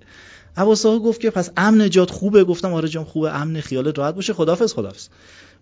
عباس 0.56 0.86
آقا 0.86 0.98
گفت 0.98 1.20
که 1.20 1.30
پس 1.30 1.50
امن 1.56 1.90
جات 1.90 2.10
خوبه؟ 2.10 2.44
گفتم 2.44 2.72
آره 2.72 2.88
جام 2.88 3.04
خوبه. 3.04 3.34
امن 3.34 3.60
خیالت 3.60 3.98
راحت 3.98 4.14
باشه. 4.14 4.32
خدافظ 4.32 4.72
خدافظ. 4.72 5.08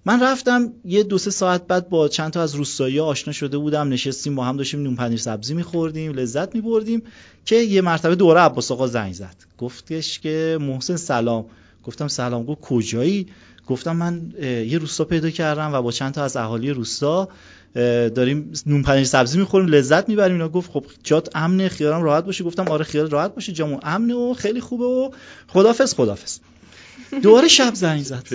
من 0.04 0.22
رفتم 0.22 0.72
یه 0.84 1.02
دو 1.02 1.18
سه 1.18 1.30
ساعت 1.30 1.66
بعد 1.66 1.88
با 1.88 2.08
چند 2.08 2.32
تا 2.32 2.42
از 2.42 2.54
روستایی 2.54 3.00
آشنا 3.00 3.32
شده 3.32 3.58
بودم. 3.58 3.88
نشستیم 3.88 4.34
با 4.34 4.44
هم 4.44 4.56
داشتیم 4.56 4.82
نون 4.82 4.96
پنیر 4.96 5.18
سبزی 5.18 5.54
میخوردیم 5.54 6.12
لذت 6.12 6.54
میبردیم 6.54 7.02
که 7.44 7.56
یه 7.56 7.80
مرتبه 7.80 8.14
دوره 8.14 8.40
عباس 8.40 8.70
آقا 8.70 8.86
زنگ 8.86 9.12
زد. 9.12 9.36
گفتش 9.58 10.20
که 10.20 10.58
محسن 10.60 10.96
سلام. 10.96 11.46
گفتم 11.84 12.08
سلام 12.08 12.44
گفت 12.44 12.60
کجایی؟ 12.60 13.26
گفتم 13.66 13.96
من 13.96 14.22
یه 14.66 14.78
روستا 14.78 15.04
پیدا 15.04 15.30
کردم 15.30 15.72
و 15.74 15.82
با 15.82 15.92
چند 15.92 16.14
تا 16.14 16.24
از 16.24 16.36
اهالی 16.36 16.70
روستا 16.70 17.28
داریم 18.14 18.52
نون 18.66 18.82
پنیر 18.82 19.04
سبزی 19.04 19.38
می‌خوریم 19.38 19.68
لذت 19.68 20.08
می‌بریم. 20.08 20.32
اینا 20.32 20.48
گفت 20.48 20.70
خب 20.70 20.84
جات 21.04 21.36
امنه 21.36 21.68
خیالم 21.68 22.02
راحت 22.02 22.24
باشه. 22.24 22.44
گفتم 22.44 22.68
آره 22.68 22.84
خیال 22.84 23.10
راحت 23.10 23.34
باشه. 23.34 23.52
جامو 23.52 23.80
امنه 23.82 24.14
و 24.14 24.34
خیلی 24.34 24.60
خوبه 24.60 24.84
و 24.84 25.10
خدافظ 25.48 25.94
خدافظ. 25.94 26.38
دوباره 27.22 27.48
شب 27.48 27.74
زنگ 27.74 28.02
زد. 28.02 28.26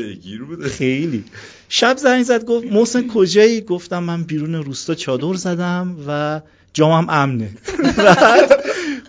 خیلی. 0.61 1.23
شب 1.69 1.97
زنگ 1.97 2.23
زد 2.23 2.45
گفت 2.45 2.65
محسن 2.65 3.07
کجایی؟ 3.07 3.61
گفتم 3.61 4.03
من 4.03 4.23
بیرون 4.23 4.55
روستا 4.55 4.95
چادر 4.95 5.33
زدم 5.33 5.95
و 6.07 6.41
جامم 6.73 7.07
امنه. 7.09 7.49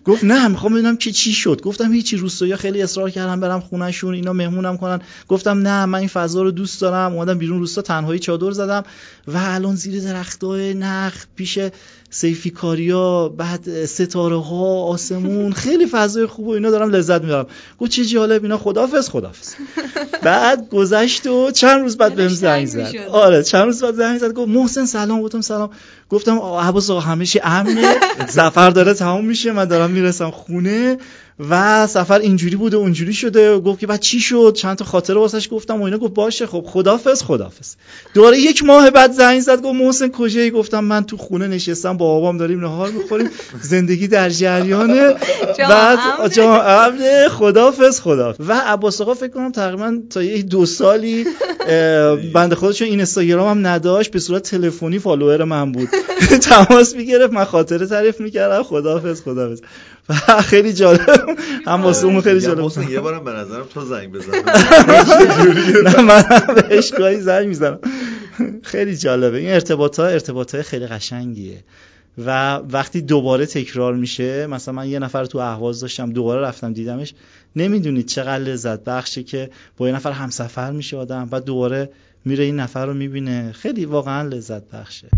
گفت 0.04 0.24
نه 0.24 0.48
می‌خوام 0.48 0.72
ببینم 0.72 0.96
که 0.96 1.12
چی 1.12 1.32
شد. 1.32 1.60
گفتم 1.60 1.92
هیچی 1.92 2.16
روستایی 2.16 2.56
خیلی 2.56 2.82
اصرار 2.82 3.10
کردم 3.10 3.40
برم 3.40 3.60
خونهشون 3.60 4.14
اینا 4.14 4.32
مهمونم 4.32 4.76
کنن. 4.76 5.00
گفتم 5.28 5.58
نه 5.58 5.86
من 5.86 5.98
این 5.98 6.08
فضا 6.08 6.42
رو 6.42 6.50
دوست 6.50 6.80
دارم. 6.80 7.14
اومدم 7.14 7.38
بیرون 7.38 7.58
روستا 7.58 7.82
تنهایی 7.82 8.18
چادر 8.20 8.50
زدم 8.50 8.82
و 9.26 9.36
الان 9.36 9.74
زیر 9.74 10.02
درختای 10.02 10.74
نخ 10.74 11.24
پیش 11.36 11.58
سیفی 12.10 12.50
کاریا 12.50 13.28
بعد 13.28 13.84
ستاره 13.84 14.42
ها 14.42 14.82
آسمون 14.84 15.52
خیلی 15.52 15.86
فضای 15.86 16.26
خوب 16.26 16.46
و 16.46 16.50
اینا 16.50 16.70
دارم 16.70 16.90
لذت 16.90 17.22
می‌برم. 17.22 17.46
گفت 17.78 17.90
چه 17.90 18.04
جالب 18.04 18.42
اینا 18.42 18.58
خدافظ 18.58 19.08
خدافظ 19.08 19.54
بعد 20.22 20.68
گذشت 20.68 21.26
و 21.26 21.50
چند 21.50 21.80
روز 21.80 21.96
بعد 21.96 22.14
بهم 22.14 22.28
زنگ 22.28 22.66
زد. 22.66 22.94
آره 23.10 23.42
چند 23.42 23.64
روز 23.64 23.82
بعد 23.82 23.94
زنگ 23.94 24.18
زد. 24.18 24.32
گفت 24.32 24.48
محسن 24.48 24.84
سلام 24.86 25.22
گفتم 25.22 25.40
سلام. 25.40 25.70
گفتم 26.10 26.38
عباس 26.38 26.90
آقا 26.90 27.00
همیشه 27.00 27.40
امنه 27.42 27.94
سفر 28.28 28.70
داره 28.70 28.94
تمام 28.94 29.24
میشه 29.24 29.52
من 29.52 29.64
دارم 29.64 29.90
می‌رسم 29.90 30.30
خونه. 30.30 30.98
و 31.50 31.86
سفر 31.86 32.18
اینجوری 32.18 32.56
بوده 32.56 32.76
اونجوری 32.76 33.12
شده. 33.12 33.58
گفت 33.58 33.80
که 33.80 33.86
بعد 33.86 34.00
چی 34.00 34.20
شد؟ 34.20 34.52
چند 34.56 34.76
تا 34.76 34.84
خاطره 34.84 35.16
واسش 35.16 35.48
گفتم 35.50 35.80
و 35.80 35.84
اینا. 35.84 35.98
گفت 35.98 36.14
باشه 36.14 36.46
خب 36.46 36.64
خدافظ 36.66 37.22
خدافظ 37.22 37.74
دوباره 38.14 38.38
یک 38.38 38.64
ماه 38.64 38.90
بعد 38.90 39.12
زنگ 39.12 39.40
زد. 39.40 39.62
گفت 39.62 39.74
محسن 39.74 40.08
کجایی؟ 40.08 40.50
گفتم 40.50 40.84
من 40.84 41.04
تو 41.04 41.16
خونه 41.16 41.46
نشستم. 41.46 41.96
با 41.96 42.06
بابام 42.06 42.38
داریم 42.38 42.60
نهار 42.60 42.90
می‌خوریم. 42.90 43.30
زندگی 43.62 44.08
در 44.08 44.30
جریانه. 44.30 45.14
بعد 45.58 45.98
جا 46.32 46.62
امنه. 46.62 47.28
خدافظ 47.28 48.00
خدافظ 48.00 48.40
و 48.48 48.52
عباس 48.66 49.00
آقا 49.00 49.14
فکر 49.14 49.32
کنم 49.32 49.52
تقریبا 49.52 49.98
تا 50.10 50.22
یه 50.22 50.42
دو 50.42 50.66
سالی 50.66 51.26
بنده 52.34 52.54
خدا 52.54 52.72
چون 52.72 52.84
این 52.84 52.94
اینستاگرام 52.98 53.48
هم 53.58 53.66
نداشت. 53.66 54.10
به 54.10 54.18
صورت 54.18 54.42
تلفنی 54.42 54.98
فالوور 54.98 55.44
من 55.44 55.72
بود. 55.72 55.88
تماس 56.42 56.94
می‌گرفت. 56.96 57.32
من 57.32 57.44
خاطره 57.44 57.86
تعریف 57.86 58.20
می‌کردم. 58.20 58.62
خدافظ 58.62 59.22
خدافظ 59.22 59.60
و 59.60 59.97
خیلی 60.50 60.72
جالب. 60.72 61.00
هم 61.66 61.82
واسه 61.82 62.06
اون 62.06 62.20
خیلی 62.20 62.40
جالب. 62.40 62.90
یه 62.90 63.00
بارم 63.00 63.24
به 63.24 63.30
نظرم 63.30 63.64
تو 63.74 63.84
زنگ 63.84 64.12
بزن. 64.12 64.32
نه 65.86 66.00
من 66.00 66.24
بهش 66.54 66.92
گاهی 66.92 67.20
زنگ 67.20 67.48
می‌زنم. 67.48 67.78
خیلی 68.62 68.96
جالبه. 68.96 69.38
این 69.38 69.50
ارتباط 69.50 70.00
ها 70.00 70.06
ارتباط 70.06 70.54
های 70.54 70.62
خیلی 70.62 70.86
قشنگیه. 70.86 71.64
و 72.26 72.56
وقتی 72.56 73.00
دوباره 73.00 73.46
تکرار 73.46 73.94
میشه 73.94 74.46
مثلا 74.46 74.74
من 74.74 74.88
یه 74.88 74.98
نفر 74.98 75.24
تو 75.24 75.38
اهواز 75.38 75.80
داشتم 75.80 76.12
دوباره 76.12 76.40
رفتم 76.40 76.72
دیدمش 76.72 77.14
نمی‌دونید 77.56 78.06
چقدر 78.06 78.38
لذت 78.38 78.84
بخشه 78.84 79.22
که 79.22 79.50
با 79.76 79.88
یه 79.88 79.94
نفر 79.94 80.12
همسفر 80.12 80.70
میشه 80.70 80.96
آدم 80.96 81.24
بعد 81.24 81.44
دوباره 81.44 81.90
میره 82.24 82.44
این 82.44 82.60
نفر 82.60 82.86
رو 82.86 82.94
می‌بینه. 82.94 83.52
خیلی 83.52 83.84
واقعا 83.84 84.28
لذت 84.28 84.70
بخشه. 84.70 85.08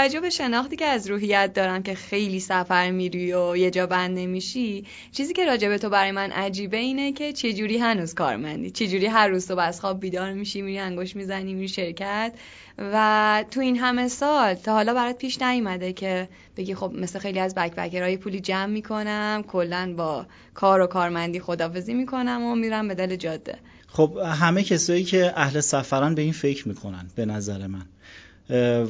توجه 0.00 0.20
به 0.20 0.30
شناختی 0.30 0.76
که 0.76 0.84
از 0.84 1.10
روحیت 1.10 1.52
دارم 1.54 1.82
که 1.82 1.94
خیلی 1.94 2.40
سفر 2.40 2.90
میری 2.90 3.32
و 3.32 3.56
یه 3.56 3.70
جا 3.70 3.86
بند 3.86 4.18
نمیشی 4.18 4.84
چیزی 5.12 5.32
که 5.32 5.44
راجع 5.44 5.68
به 5.68 5.78
تو 5.78 5.88
برای 5.90 6.10
من 6.10 6.30
عجیبه 6.30 6.76
اینه 6.76 7.12
که 7.12 7.32
چجوری 7.32 7.78
هنوز 7.78 8.14
کارمندی؟ 8.14 8.70
چجوری 8.70 9.06
هر 9.06 9.28
روز 9.28 9.46
تو 9.46 9.58
از 9.58 9.80
خواب 9.80 10.00
بیدار 10.00 10.32
میشی 10.32 10.62
میری 10.62 10.78
انگوش 10.78 11.16
می‌زنی 11.16 11.54
میری 11.54 11.68
شرکت؟ 11.68 12.32
و 12.78 13.44
تو 13.50 13.60
این 13.60 13.76
همه 13.76 14.08
سال 14.08 14.54
تا 14.54 14.72
حالا 14.72 14.94
برات 14.94 15.18
پیش 15.18 15.42
نیومده 15.42 15.92
که 15.92 16.28
بگی 16.56 16.74
خب 16.74 16.92
مثل 16.94 17.18
خیلی 17.18 17.40
از 17.40 17.54
بکبکرهای 17.54 18.16
پولی 18.16 18.40
جمع 18.40 18.72
می‌کنم 18.72 19.44
کلا 19.48 19.94
با 19.96 20.26
کار 20.54 20.80
و 20.80 20.86
کارمندی 20.86 21.40
خدافزی 21.40 21.94
می‌کنم 21.94 22.42
و 22.42 22.54
میرم 22.54 22.88
به 22.88 22.94
دل 22.94 23.16
جاده. 23.16 23.58
خب 23.86 24.18
همه 24.40 24.62
کسایی 24.62 25.04
که 25.04 25.32
اهل 25.36 25.60
سفرن 25.60 26.14
به 26.14 26.22
این 26.22 26.32
فکر 26.32 26.68
می‌کنن 26.68 27.10
به 27.14 27.26
نظر 27.26 27.66
من. 27.66 27.86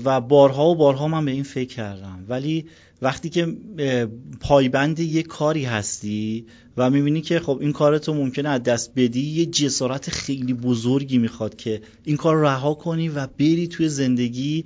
و 0.04 0.20
بارها 0.20 0.68
و 0.68 0.74
بارها 0.74 1.08
من 1.08 1.24
به 1.24 1.30
این 1.30 1.42
فکر 1.42 1.74
کردم. 1.74 2.24
ولی 2.28 2.66
وقتی 3.02 3.28
که 3.28 3.56
پایبند 4.40 5.00
یه 5.00 5.22
کاری 5.22 5.64
هستی 5.64 6.46
و 6.76 6.90
می‌بینی 6.90 7.20
که 7.20 7.40
خب 7.40 7.58
این 7.60 7.72
کارتو 7.72 8.14
ممکنه 8.14 8.48
از 8.48 8.62
دست 8.62 8.92
بدی 8.96 9.20
یه 9.20 9.46
جسارت 9.46 10.10
خیلی 10.10 10.54
بزرگی 10.54 11.18
می‌خواد 11.18 11.56
که 11.56 11.80
این 12.04 12.16
کار 12.16 12.36
رها 12.36 12.74
کنی 12.74 13.08
و 13.08 13.26
بری 13.26 13.68
توی 13.68 13.88
زندگی 13.88 14.64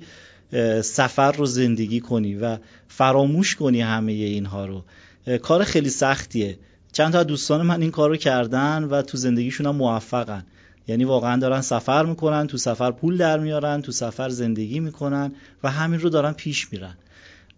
سفر 0.81 1.31
رو 1.31 1.45
زندگی 1.45 1.99
کنی 1.99 2.35
و 2.35 2.57
فراموش 2.87 3.55
کنی 3.55 3.81
همه 3.81 4.11
اینها 4.11 4.65
رو. 4.65 4.83
کار 5.37 5.63
خیلی 5.63 5.89
سختیه. 5.89 6.57
چند 6.91 7.13
تا 7.13 7.23
دوستان 7.23 7.61
من 7.61 7.81
این 7.81 7.91
کار 7.91 8.09
رو 8.09 8.15
کردن 8.15 8.83
و 8.83 9.01
تو 9.01 9.17
زندگیشون 9.17 9.65
هم 9.65 9.75
موفقن. 9.75 10.45
یعنی 10.87 11.03
واقعا 11.03 11.39
دارن 11.39 11.61
سفر 11.61 12.05
می‌کنن 12.05 12.47
تو 12.47 12.57
سفر 12.57 12.91
پول 12.91 13.17
در 13.17 13.39
میارن 13.39 13.81
تو 13.81 13.91
سفر 13.91 14.29
زندگی 14.29 14.79
می‌کنن 14.79 15.31
و 15.63 15.71
همین 15.71 15.99
رو 15.99 16.09
دارن 16.09 16.31
پیش 16.31 16.71
میرن. 16.71 16.97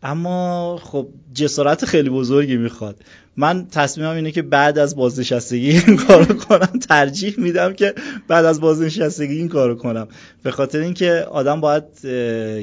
اما 0.04 0.80
خب 0.84 1.08
جسارت 1.34 1.86
خیلی 1.86 2.10
بزرگی 2.10 2.58
می‌خواد. 2.58 2.96
من 3.38 3.68
تصمیمم 3.72 4.16
اینه 4.16 4.32
که 4.32 4.42
بعد 4.42 4.80
از 4.80 4.96
بازنشستگی 4.96 5.70
این 5.70 5.98
کارو 5.98 6.36
کنم 6.36 6.80
ترجیح 6.80 7.36
میدم 7.38 7.74
که 7.74 7.94
بعد 8.28 8.46
از 8.46 8.62
بازنشستگی 8.62 9.38
این 9.38 9.48
کارو 9.48 9.76
کنم. 9.76 10.08
به 10.44 10.52
خاطر 10.52 10.80
اینکه 10.80 11.12
آدم 11.32 11.62
باید 11.62 11.84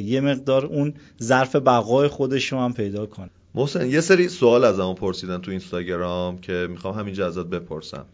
یه 0.05 0.20
مقدار 0.20 0.66
اون 0.66 0.94
ظرف 1.22 1.57
بقای 1.57 2.09
خودش 2.09 2.53
رو 2.53 2.59
هم 2.59 2.72
پیدا 2.72 3.07
کنه. 3.07 3.31
محسن 3.55 3.90
یه 3.90 4.00
سری 4.00 4.29
سوال 4.29 4.64
از 4.64 4.79
پرسیدن 4.79 5.38
تو 5.38 5.50
اینستاگرام 5.50 6.38
که 6.38 6.66
می‌خوام 6.70 6.98
همینجا 6.98 7.27
ازت 7.27 7.46
بپرسم. 7.46 8.05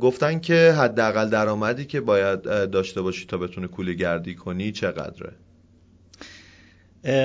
گفتن 0.00 0.40
که 0.40 0.74
حداقل 0.78 1.28
درآمدی 1.28 1.84
که 1.84 2.00
باید 2.00 2.42
داشته 2.70 3.02
باشی 3.02 3.26
تا 3.26 3.38
بتونه 3.38 3.66
کوله 3.66 3.92
گردی 3.92 4.34
کنی 4.34 4.72
چقدره؟ 4.72 5.32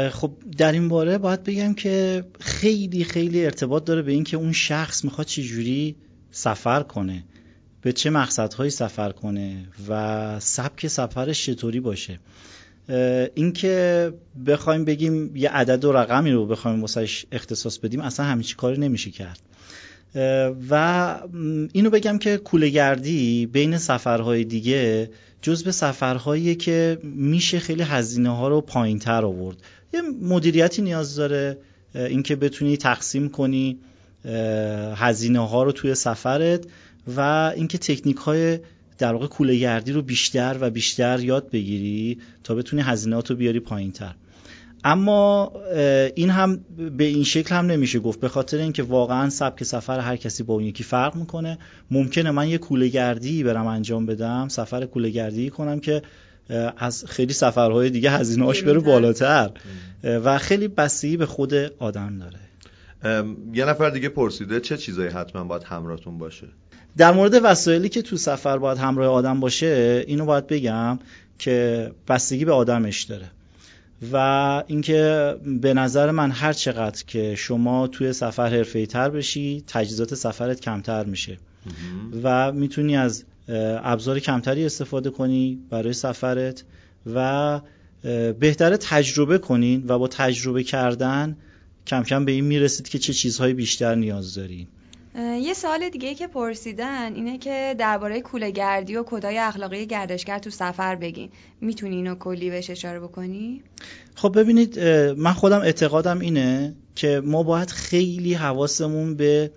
خب 0.09 0.31
در 0.57 0.71
این 0.71 0.87
باره 0.87 1.17
باید 1.17 1.43
بگم 1.43 1.73
که 1.73 2.23
خیلی 2.39 3.03
خیلی 3.03 3.45
ارتباط 3.45 3.83
داره 3.83 4.01
به 4.01 4.11
اینکه 4.11 4.37
اون 4.37 4.51
شخص 4.51 5.05
می‌خواد 5.05 5.27
چجوری 5.27 5.95
سفر 6.31 6.83
کنه 6.83 7.23
به 7.81 7.93
چه 7.93 8.09
مقصدهایی 8.09 8.69
سفر 8.69 9.11
کنه 9.11 9.67
و 9.89 10.39
سبک 10.39 10.87
سفرش 10.87 11.45
چطوری 11.45 11.79
باشه. 11.79 12.19
اینکه 13.35 14.13
بخوایم 14.45 14.85
بگیم 14.85 15.35
یه 15.35 15.49
عدد 15.49 15.85
و 15.85 15.91
رقمی 15.91 16.31
رو 16.31 16.45
بخوایم 16.45 16.81
واسش 16.81 17.25
اختصاص 17.31 17.77
بدیم 17.77 18.01
اصلا 18.01 18.25
همیشه 18.25 18.55
کاری 18.55 18.77
نمیشه 18.77 19.11
کرد. 19.11 19.39
و 20.69 21.15
اینو 21.73 21.89
بگم 21.89 22.17
که 22.17 22.37
کولهگردی 22.37 23.45
بین 23.45 23.77
سفرهای 23.77 24.43
دیگه 24.43 25.09
جز 25.41 25.75
سفرهایی 25.75 26.55
که 26.55 26.99
میشه 27.03 27.59
خیلی 27.59 27.83
هزینه 27.83 28.29
ها 28.29 28.47
رو 28.47 28.61
پایین 28.61 28.99
تر 28.99 29.25
آورد. 29.25 29.57
یه 29.93 30.01
مدیریتی 30.21 30.81
نیاز 30.81 31.15
داره 31.15 31.57
اینکه 31.95 32.35
بتونی 32.35 32.77
تقسیم 32.77 33.29
کنی 33.29 33.79
هزینه 34.95 35.47
ها 35.47 35.63
رو 35.63 35.71
توی 35.71 35.95
سفرت 35.95 36.65
و 37.15 37.51
اینکه 37.55 37.77
تکنیک 37.77 38.17
های 38.17 38.59
در 38.97 39.13
واقع 39.13 39.27
کولهگردی 39.27 39.91
رو 39.91 40.01
بیشتر 40.01 40.57
و 40.61 40.69
بیشتر 40.69 41.19
یاد 41.19 41.49
بگیری 41.49 42.17
تا 42.43 42.55
بتونی 42.55 42.81
هزینهات 42.81 43.29
رو 43.29 43.35
بیاری 43.35 43.59
پایین 43.59 43.91
تر 43.91 44.13
اما 44.83 45.51
این 46.15 46.29
هم 46.29 46.65
به 46.97 47.03
این 47.03 47.23
شکل 47.23 47.55
هم 47.55 47.65
نمیشه 47.65 47.99
گفت 47.99 48.19
به 48.19 48.27
خاطر 48.27 48.57
اینکه 48.57 48.83
واقعا 48.83 49.29
سبک 49.29 49.63
سفر 49.63 49.99
هر 49.99 50.15
کسی 50.15 50.43
با 50.43 50.53
اون 50.53 50.63
یکی 50.63 50.83
فرق 50.83 51.15
می‌کنه. 51.15 51.57
ممکنه 51.91 52.31
من 52.31 52.47
یه 52.47 52.57
کوله 52.57 52.87
گردی 52.87 53.43
برم 53.43 53.67
انجام 53.67 54.05
بدم 54.05 54.47
سفر 54.47 54.85
کوله 54.85 55.09
گردی 55.09 55.49
کنم 55.49 55.79
که 55.79 56.01
از 56.77 57.05
خیلی 57.05 57.33
سفرهای 57.33 57.89
دیگه 57.89 58.11
هزینه 58.11 58.45
هاش 58.45 58.63
بره 58.63 58.79
بالاتر. 58.79 59.51
و 60.03 60.37
خیلی 60.37 60.67
بستگی 60.67 61.17
به 61.17 61.25
خود 61.25 61.53
آدم 61.79 62.17
داره. 62.17 62.39
یه 63.53 63.65
نفر 63.65 63.89
دیگه 63.89 64.09
پرسیده 64.09 64.59
چه 64.59 64.77
چیزایی 64.77 65.09
حتما 65.09 65.43
باید 65.43 65.63
همراهتون 65.63 66.17
باشه؟ 66.17 66.47
در 66.97 67.11
مورد 67.11 67.39
وسایلی 67.43 67.89
که 67.89 68.01
تو 68.01 68.17
سفر 68.17 68.57
باید 68.57 68.77
همراه 68.77 69.07
آدم 69.07 69.39
باشه 69.39 70.03
اینو 70.07 70.25
باید 70.25 70.47
بگم 70.47 70.99
که 71.39 71.91
بستگی 72.07 72.45
به 72.45 72.51
آدمش 72.51 73.03
داره. 73.03 73.31
و 74.11 74.63
اینکه 74.67 75.35
به 75.61 75.73
نظر 75.73 76.11
من 76.11 76.31
هر 76.31 76.53
چقدر 76.53 77.03
که 77.07 77.35
شما 77.35 77.87
توی 77.87 78.13
سفر 78.13 78.47
حرفه‌ای 78.47 78.87
تر 78.87 79.09
بشی 79.09 79.63
تجهیزات 79.67 80.15
سفرت 80.15 80.59
کمتر 80.59 81.05
میشه. 81.05 81.37
و 82.23 82.51
می‌تونی 82.51 82.97
از 82.97 83.23
ابزار 83.83 84.19
کمتری 84.19 84.65
استفاده 84.65 85.09
کنی 85.09 85.59
برای 85.69 85.93
سفرت 85.93 86.63
و 87.13 87.61
بهتره 88.39 88.77
تجربه 88.77 89.37
کنین 89.37 89.83
و 89.87 89.99
با 89.99 90.07
تجربه 90.07 90.63
کردن 90.63 91.37
کم 91.87 92.03
کم 92.03 92.25
به 92.25 92.31
این 92.31 92.45
می‌رسید 92.45 92.89
که 92.89 92.99
چه 92.99 93.13
چیزهای 93.13 93.53
بیشتر 93.53 93.95
نیاز 93.95 94.35
دارین. 94.35 94.67
یه 95.15 95.53
سوال 95.53 95.89
دیگه 95.89 96.15
که 96.15 96.27
پرسیدن 96.27 97.15
اینه 97.15 97.37
که 97.37 97.75
درباره 97.77 98.21
کوله 98.21 98.51
گردی 98.51 98.95
و 98.95 99.03
کدای 99.03 99.37
اخلاقی 99.37 99.85
گردشگر 99.85 100.39
تو 100.39 100.49
سفر 100.49 100.95
بگین 100.95 101.29
می‌تونی 101.61 101.95
اینو 101.95 102.15
کلی 102.15 102.49
بهش 102.49 102.69
اشاره 102.69 102.99
بکنی؟ 102.99 103.61
خب 104.15 104.39
ببینید 104.39 104.79
من 105.17 105.33
خودم 105.33 105.59
اعتقادم 105.59 106.19
اینه 106.19 106.75
که 106.95 107.21
ما 107.25 107.43
باید 107.43 107.69
خیلی 107.69 108.33
حواسمون 108.33 109.15
به 109.15 109.51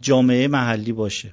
جامعه 0.00 0.48
محلی 0.48 0.92
باشه 0.92 1.32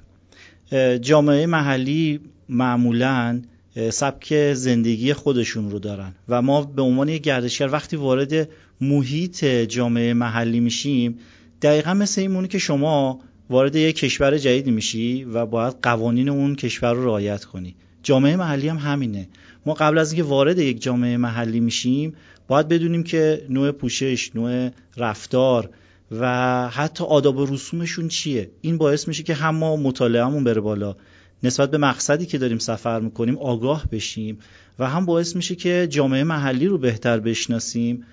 جامعه 1.00 1.46
محلی 1.46 2.20
معمولا 2.48 3.42
سبک 3.90 4.52
زندگی 4.54 5.12
خودشون 5.12 5.70
رو 5.70 5.78
دارن 5.78 6.14
و 6.28 6.42
ما 6.42 6.62
به 6.62 6.82
عنوان 6.82 7.08
یک 7.08 7.22
گردشگر 7.22 7.68
وقتی 7.68 7.96
وارد 7.96 8.48
محیط 8.80 9.44
جامعه 9.44 10.14
محلی 10.14 10.60
میشیم 10.60 11.18
دقیقا 11.62 11.94
مثل 11.94 12.20
این 12.20 12.46
که 12.46 12.58
شما 12.58 13.20
وارد 13.50 13.76
یک 13.76 13.96
کشور 13.96 14.38
جدید 14.38 14.66
میشی 14.66 15.24
و 15.24 15.46
باید 15.46 15.74
قوانین 15.82 16.28
اون 16.28 16.54
کشور 16.54 16.92
رو 16.92 17.04
رعایت 17.04 17.44
کنی. 17.44 17.74
جامعه 18.02 18.36
محلی 18.36 18.68
هم 18.68 18.76
همینه. 18.76 19.28
ما 19.66 19.74
قبل 19.74 19.98
از 19.98 20.12
اینکه 20.12 20.28
وارد 20.28 20.58
یک 20.58 20.82
جامعه 20.82 21.16
محلی 21.16 21.60
میشیم 21.60 22.14
باید 22.48 22.68
بدونیم 22.68 23.02
که 23.02 23.46
نوع 23.48 23.70
پوشش 23.70 24.30
نوع 24.34 24.70
رفتار 24.96 25.70
و 26.10 26.68
حتی 26.68 27.04
آداب 27.04 27.36
و 27.36 27.46
رسومشون 27.46 28.08
چیه. 28.08 28.50
این 28.60 28.78
باعث 28.78 29.08
میشه 29.08 29.22
که 29.22 29.34
هم 29.34 29.56
ما 29.56 29.76
مطالعهمون 29.76 30.44
بره 30.44 30.60
بالا. 30.60 30.96
نسبت 31.42 31.70
به 31.70 31.78
مقصدی 31.78 32.26
که 32.26 32.38
داریم 32.38 32.58
سفر 32.58 33.00
می‌کنیم 33.00 33.38
آگاه 33.38 33.84
بشیم 33.92 34.38
و 34.78 34.88
هم 34.88 35.06
باعث 35.06 35.36
میشه 35.36 35.54
که 35.54 35.86
جامعه 35.90 36.24
محلی 36.24 36.66
رو 36.66 36.78
بهتر 36.78 37.20
بشناسیم 37.20 38.04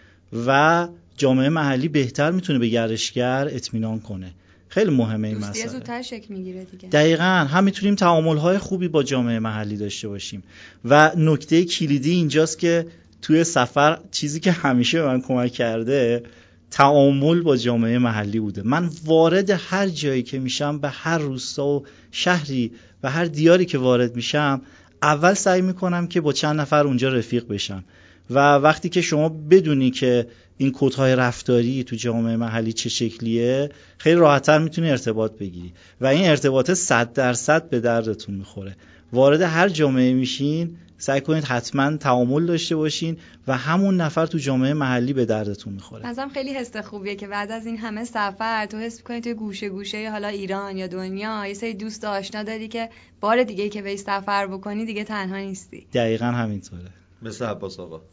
و 0.48 0.88
جامعه 1.18 1.50
محلی 1.50 1.88
بهتر 1.88 2.32
می‌تونه 2.32 2.60
به 2.60 2.68
گردشگر 2.68 3.48
اطمینان 3.52 4.00
کنه. 4.00 4.32
خیلی 4.78 4.92
مهمه 4.92 5.28
این 5.28 5.38
مسئله. 5.38 5.68
زودتر 5.68 6.02
شکل 6.02 6.34
می‌گیره 6.34 6.64
دیگه. 6.64 6.90
دقیقا. 6.90 7.24
هم 7.24 7.64
می‌تونیم 7.64 7.96
تعامل 7.96 8.38
های 8.38 8.58
خوبی 8.58 8.88
با 8.88 9.04
جامعه 9.04 9.40
محلی 9.40 9.78
داشته 9.78 10.08
باشیم. 10.08 10.44
و 10.86 11.12
نکته 11.18 11.66
کلیدی 11.66 12.12
اینجاست 12.12 12.60
که 12.60 12.88
توی 13.22 13.44
سفر 13.44 14.00
چیزی 14.12 14.40
که 14.40 14.52
همیشه 14.52 15.02
به 15.02 15.08
من 15.08 15.22
کمک 15.22 15.52
کرده 15.52 16.24
تعامل 16.72 17.42
با 17.42 17.58
جامعه 17.58 17.98
محلی 17.98 18.40
بوده. 18.40 18.62
من 18.66 18.90
وارد 19.06 19.50
هر 19.50 19.88
جایی 19.88 20.24
که 20.24 20.40
میشم 20.40 20.80
به 20.80 20.90
هر 20.90 21.18
روستا 21.18 21.66
و 21.66 21.86
شهری 22.12 22.72
و 23.04 23.12
هر 23.12 23.26
دیاری 23.26 23.66
که 23.66 23.78
وارد 23.78 24.16
میشم 24.16 24.62
اول 25.02 25.34
سعی 25.34 25.62
می‌کنم 25.62 26.08
که 26.08 26.22
با 26.22 26.34
چند 26.34 26.60
نفر 26.60 26.88
اونجا 26.88 27.10
رفیق 27.10 27.48
بشم. 27.48 27.84
و 28.30 28.56
وقتی 28.56 28.90
که 28.90 29.02
شما 29.02 29.30
بدونی 29.30 29.92
که 29.92 30.28
این 30.58 30.72
کودهای 30.72 31.16
رفتاری 31.16 31.84
تو 31.84 31.96
جامعه 31.96 32.36
محلی 32.36 32.74
چه 32.74 32.90
شکلیه 32.90 33.70
خیلی 33.98 34.16
راحتتر 34.16 34.60
می‌تونی 34.60 34.90
ارتباط 34.92 35.32
بگیری. 35.32 35.74
و 36.02 36.08
این 36.08 36.30
ارتباط 36.30 36.72
صد 36.72 37.14
درصد 37.14 37.70
به 37.70 37.80
دردتون 37.80 38.36
می‌خوره. 38.36 38.76
وارد 39.14 39.42
هر 39.42 39.70
جامعه 39.70 40.14
میشین 40.14 40.78
سعی 40.98 41.22
کنید 41.22 41.44
حتما 41.44 41.98
تعامل 41.98 42.46
داشته 42.46 42.76
باشین 42.76 43.18
و 43.48 43.58
همون 43.58 44.02
نفر 44.02 44.26
تو 44.26 44.38
جامعه 44.38 44.74
محلی 44.74 45.14
به 45.14 45.26
دردتون 45.26 45.74
می‌خوره. 45.74 46.08
ازم 46.08 46.30
خیلی 46.30 46.54
حس 46.54 46.78
خوبیه 46.78 47.16
که 47.16 47.28
بعد 47.28 47.52
از 47.52 47.66
این 47.66 47.78
همه 47.78 48.04
سفر 48.04 48.66
تو 48.66 48.78
حس 48.78 49.04
کنید 49.04 49.24
توی 49.24 49.34
گوشه 49.34 49.70
گوشه 49.70 50.12
حالا 50.12 50.28
ایران 50.28 50.78
یا 50.78 50.88
دنیا 50.88 51.48
یه 51.48 51.54
سری 51.54 51.74
دوست 51.74 52.06
آشنا 52.06 52.44
داری 52.44 52.68
که 52.68 52.90
بار 53.22 53.44
دیگه 53.44 53.70
که 53.70 53.82
به 53.82 53.96
سفر 53.96 54.48
بکنی 54.48 54.86
دیگه 54.86 55.04
تنها 55.04 55.38
نیستی. 55.38 55.88
دقیقا 55.94 56.26
همینطوره. 56.26 56.90
مثل 57.22 57.46
عباس 57.46 57.80
آقا. 57.80 58.02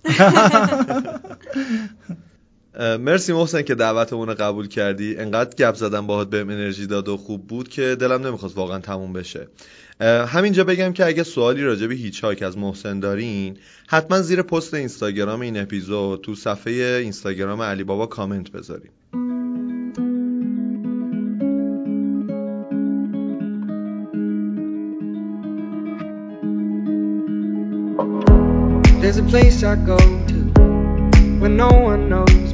مرسی 2.80 3.32
محسن 3.32 3.62
که 3.62 3.74
دعوتمون 3.74 4.28
رو 4.28 4.34
قبول 4.34 4.68
کردی 4.68 5.16
انقدر 5.16 5.54
گپ 5.54 5.74
زدم 5.74 6.06
باهات 6.06 6.30
بهم 6.30 6.50
انرژی 6.50 6.86
داد 6.86 7.08
و 7.08 7.16
خوب 7.16 7.46
بود 7.46 7.68
که 7.68 7.96
دلم 8.00 8.26
نمی‌خواست 8.26 8.56
واقعا 8.56 8.78
تموم 8.78 9.12
بشه 9.12 9.48
همینجا 10.26 10.64
بگم 10.64 10.92
که 10.92 11.06
اگه 11.06 11.22
سوالی 11.22 11.62
راجع 11.62 11.86
به 11.86 11.94
هیچ 11.94 12.24
از 12.24 12.58
محسن 12.58 13.00
دارین 13.00 13.56
حتما 13.86 14.22
زیر 14.22 14.42
پست 14.42 14.74
اینستاگرام 14.74 15.40
این 15.40 15.60
اپیزود 15.60 16.20
تو 16.20 16.34
صفحه 16.34 16.72
اینستاگرام 17.02 17.62
علی 17.62 17.84
بابا 17.84 18.06
کامنت 18.06 18.50
بذارین 18.50 18.90
There's 29.00 29.18
a 29.18 29.22
place 29.22 29.62
I 29.62 29.76
go 29.76 29.98
to 30.30 30.38
when 31.38 31.58
no 31.58 31.68
one 31.68 32.08
knows. 32.08 32.53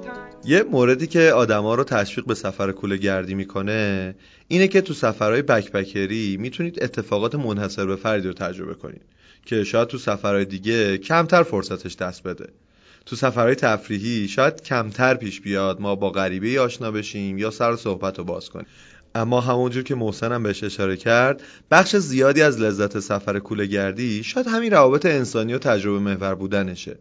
یه 0.45 0.63
موردی 0.63 1.07
که 1.07 1.31
آدما 1.31 1.75
رو 1.75 1.83
تشویق 1.83 2.25
به 2.25 2.33
سفر 2.33 2.71
کوله 2.71 2.97
گردی 2.97 3.33
می‌کنه 3.33 4.15
اینه 4.47 4.67
که 4.67 4.81
تو 4.81 4.93
سفرهای 4.93 5.41
بکپکری 5.41 6.37
می‌تونید 6.37 6.83
اتفاقات 6.83 7.35
منحصر 7.35 7.85
به 7.85 7.95
فردی 7.95 8.27
رو 8.27 8.33
تجربه 8.33 8.73
کنید 8.73 9.01
که 9.45 9.63
شاید 9.63 9.87
تو 9.87 9.97
سفرهای 9.97 10.45
دیگه 10.45 10.97
کمتر 10.97 11.43
فرصتش 11.43 11.95
دست 11.95 12.23
بده. 12.23 12.49
تو 13.05 13.15
سفرهای 13.15 13.55
تفریحی 13.55 14.27
شاید 14.27 14.61
کمتر 14.61 15.13
پیش 15.13 15.41
بیاد 15.41 15.81
ما 15.81 15.95
با 15.95 16.09
غریبه 16.09 16.61
آشنا 16.61 16.91
بشیم 16.91 17.37
یا 17.37 17.51
سر 17.51 17.75
صحبت 17.75 18.17
رو 18.17 18.23
باز 18.23 18.49
کنیم. 18.49 18.67
اما 19.15 19.41
همونجور 19.41 19.83
که 19.83 19.95
محسنم 19.95 20.43
بهش 20.43 20.63
اشاره 20.63 20.97
کرد 20.97 21.41
بخش 21.71 21.95
زیادی 21.95 22.41
از 22.41 22.61
لذت 22.61 22.99
سفر 22.99 23.39
کوله 23.39 23.65
گردی 23.65 24.23
شاید 24.23 24.47
همین 24.47 24.71
روابط 24.71 25.05
انسانی 25.05 25.53
و 25.53 25.57
تجربه 25.57 25.99
محور 25.99 26.35
بودنشه. 26.35 26.97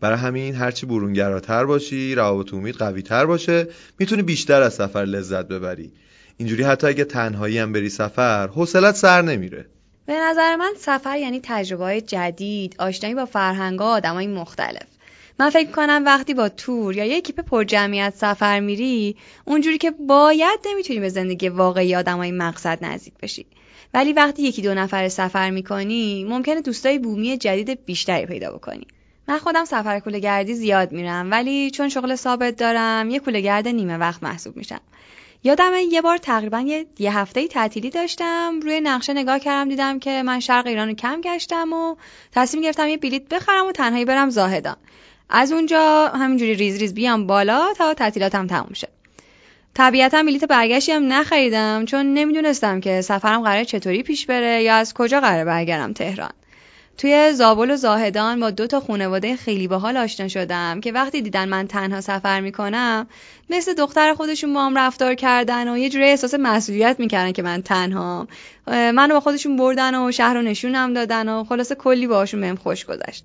برای 0.00 0.18
همین 0.18 0.54
هرچی 0.54 0.86
برونگراتر 0.86 1.64
باشی 1.64 2.14
روابط 2.14 2.54
امید 2.54 2.74
قوی 2.74 3.02
تر 3.02 3.26
باشه 3.26 3.68
می‌تونی 3.98 4.22
بیشتر 4.22 4.62
از 4.62 4.74
سفر 4.74 5.04
لذت 5.04 5.48
ببری. 5.48 5.92
اینجوری 6.36 6.62
حتی 6.62 6.86
اگه 6.86 7.04
تنهایی 7.04 7.58
هم 7.58 7.72
بری 7.72 7.88
سفر 7.88 8.46
حوصلت 8.46 8.96
سر 8.96 9.22
نمیره. 9.22 9.66
به 10.06 10.14
نظر 10.14 10.56
من 10.56 10.72
سفر 10.78 11.18
یعنی 11.18 11.40
تجربه 11.42 11.84
های 11.84 12.00
جدید 12.00 12.76
آشنایی 12.78 13.14
با 13.14 13.26
فرهنگ 13.26 13.82
آدمای 13.82 14.26
مختلف. 14.26 14.91
من 15.42 15.50
فکر 15.50 15.70
کنم 15.70 16.02
وقتی 16.06 16.34
با 16.34 16.48
تور 16.48 16.96
یا 16.96 17.04
یک 17.04 17.24
کیپ 17.24 17.40
پر 17.40 17.64
جمعیت 17.64 18.14
سفر 18.16 18.60
میری 18.60 19.16
اونجوری 19.44 19.78
که 19.78 19.90
باید 19.90 20.60
نمی‌تونی 20.66 21.00
به 21.00 21.08
زندگی 21.08 21.48
واقعی 21.48 21.94
آدمای 21.94 22.32
مقصد 22.32 22.78
نزدیک 22.84 23.14
بشی. 23.22 23.46
ولی 23.94 24.12
وقتی 24.12 24.42
یکی 24.42 24.62
دو 24.62 24.74
نفر 24.74 25.08
سفر 25.08 25.50
می‌کنی 25.50 26.24
ممکنه 26.24 26.60
دوستای 26.60 26.98
بومی 26.98 27.36
جدید 27.36 27.84
بیشتری 27.84 28.26
پیدا 28.26 28.52
بکنی. 28.52 28.86
من 29.28 29.38
خودم 29.38 29.64
سفر 29.64 30.00
کوله 30.00 30.18
گردی 30.18 30.54
زیاد 30.54 30.92
میرم 30.92 31.30
ولی 31.30 31.70
چون 31.70 31.88
شغل 31.88 32.14
ثابت 32.14 32.56
دارم 32.56 33.10
یه 33.10 33.18
کوله 33.18 33.40
گرد 33.40 33.68
نیمه 33.68 33.96
وقت 33.96 34.22
محسوب 34.22 34.56
میشم. 34.56 34.80
یادم 35.44 35.72
یه 35.90 36.02
بار 36.02 36.16
تقریبا 36.16 36.60
یه, 36.60 36.86
یه 36.98 37.18
هفته 37.18 37.48
تعطیلی 37.48 37.90
داشتم 37.90 38.60
روی 38.62 38.80
نقشه 38.80 39.12
نگاه 39.12 39.38
کردم 39.38 39.68
دیدم 39.68 39.98
که 39.98 40.22
من 40.22 40.40
شرق 40.40 40.66
ایران 40.66 40.88
رو 40.88 40.94
کم 40.94 41.20
گشتم 41.20 41.72
و 41.72 41.96
تصمیم 42.32 42.62
گرفتم 42.62 42.88
یه 42.88 42.96
بلیت 42.96 43.28
بخرم 43.28 43.66
و 43.66 43.72
تنهایی 43.72 44.04
برم 44.04 44.30
زاهدان. 44.30 44.76
از 45.34 45.52
اونجا 45.52 46.08
همینجوری 46.08 46.54
ریز 46.54 46.78
ریز 46.78 46.94
بیام 46.94 47.26
بالا 47.26 47.72
تا 47.78 47.94
تعطیلاتم 47.94 48.46
تموم 48.46 48.72
شه. 48.74 48.88
طبیعتا 49.74 50.22
بلیت 50.22 50.44
برگشتی 50.44 50.92
هم 50.92 51.12
نخریدم 51.12 51.84
چون 51.84 52.14
نمی‌دونستم 52.14 52.80
که 52.80 53.00
سفرم 53.00 53.42
قرار 53.42 53.64
چطوری 53.64 54.02
پیش 54.02 54.26
بره 54.26 54.62
یا 54.62 54.74
از 54.74 54.94
کجا 54.94 55.20
قرار 55.20 55.44
برگردم 55.44 55.92
تهران. 55.92 56.30
توی 56.98 57.32
زابل 57.32 57.70
و 57.70 57.76
زاهدان 57.76 58.40
با 58.40 58.50
دو 58.50 58.66
تا 58.66 58.80
خانواده 58.80 59.36
خیلی 59.36 59.68
باحال 59.68 59.96
آشنا 59.96 60.28
شدم 60.28 60.80
که 60.80 60.92
وقتی 60.92 61.22
دیدن 61.22 61.48
من 61.48 61.66
تنها 61.66 62.00
سفر 62.00 62.40
می‌کنم 62.40 63.06
مثل 63.50 63.74
دختر 63.74 64.14
خودشون 64.14 64.54
با 64.54 64.64
هم 64.64 64.78
رفتار 64.78 65.14
کردن 65.14 65.68
و 65.68 65.78
یه 65.78 65.88
جوری 65.88 66.04
احساس 66.04 66.34
مسئولیت 66.34 66.96
می‌کردن 67.00 67.32
که 67.32 67.42
من 67.42 67.62
تنها 67.62 68.28
منو 68.66 69.14
با 69.14 69.20
خودشون 69.20 69.56
بردن 69.56 69.94
و 69.94 70.12
شهر 70.12 70.34
رو 70.34 70.42
نشونم 70.42 70.94
دادن 70.94 71.28
و 71.28 71.44
خلاصه 71.44 71.74
کلی 71.74 72.06
باهاشون 72.06 72.40
بهم 72.40 72.56
خوش 72.56 72.84
گذشت. 72.84 73.24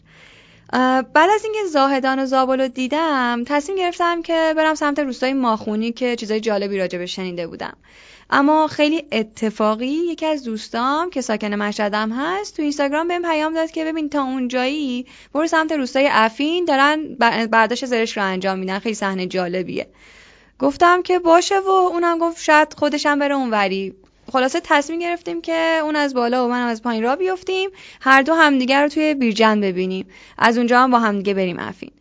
بعد 0.74 1.30
از 1.36 1.44
اینکه 1.44 1.60
زاهدان 1.72 2.20
و 2.20 2.26
زابل 2.26 2.62
رو 2.62 2.68
دیدم 2.68 3.44
تصمیم 3.46 3.78
گرفتم 3.78 4.22
که 4.22 4.54
برم 4.58 4.76
سمت 4.76 5.00
روستای 5.00 5.34
ماخونی 5.34 5.92
که 5.92 6.16
چیزای 6.16 6.40
جالبی 6.40 6.78
راجع 6.78 7.00
به 7.00 7.06
شنیده 7.06 7.48
بودم. 7.48 7.78
اما 8.30 8.68
خیلی 8.68 9.04
اتفاقی 9.12 9.86
یکی 9.86 10.26
از 10.26 10.44
دوستام 10.44 11.10
که 11.10 11.22
ساکن 11.22 11.54
مشهدم 11.54 12.12
هست 12.12 12.56
تو 12.56 12.62
اینستاگرام 12.62 13.08
بهم 13.08 13.22
پیام 13.22 13.54
داد 13.54 13.72
که 13.72 13.86
ببین 13.86 14.10
تا 14.10 14.24
اونجایی 14.24 15.06
برو 15.34 15.48
سمت 15.48 15.72
روستای 15.72 16.08
افین 16.12 16.66
دارن 16.66 17.16
برداشت 17.52 17.86
زرش 17.86 18.18
رو 18.18 18.24
انجام 18.24 18.60
میدن. 18.60 18.80
خیلی 18.80 18.96
صحنه 18.96 19.28
جالبیه. 19.28 19.88
گفتم 20.60 21.02
که 21.02 21.20
باشه 21.20 21.60
و 21.60 21.70
اونم 21.70 22.18
گفت 22.20 22.44
شاید 22.44 22.74
خودشم 22.78 23.20
بره 23.20 23.36
اونوری. 23.36 23.94
خلاصه 24.32 24.62
تصمیم 24.64 25.00
گرفتیم 25.00 25.42
که 25.42 25.80
اون 25.84 25.96
از 25.96 26.14
بالا 26.14 26.46
و 26.46 26.50
من 26.50 26.68
از 26.68 26.82
پایین 26.82 27.04
را 27.04 27.16
بیفتیم. 27.16 27.70
هر 28.02 28.22
دو 28.22 28.34
همدیگر 28.34 28.84
رو 28.84 28.90
توی 28.90 29.14
بیرجن 29.14 29.62
ببینیم. 29.62 30.08
از 30.38 30.58
اونجا 30.58 30.84
هم 30.84 30.92
با 30.92 31.00
همدیگه 31.00 31.34
بریم 31.34 31.60
افین. 31.60 31.92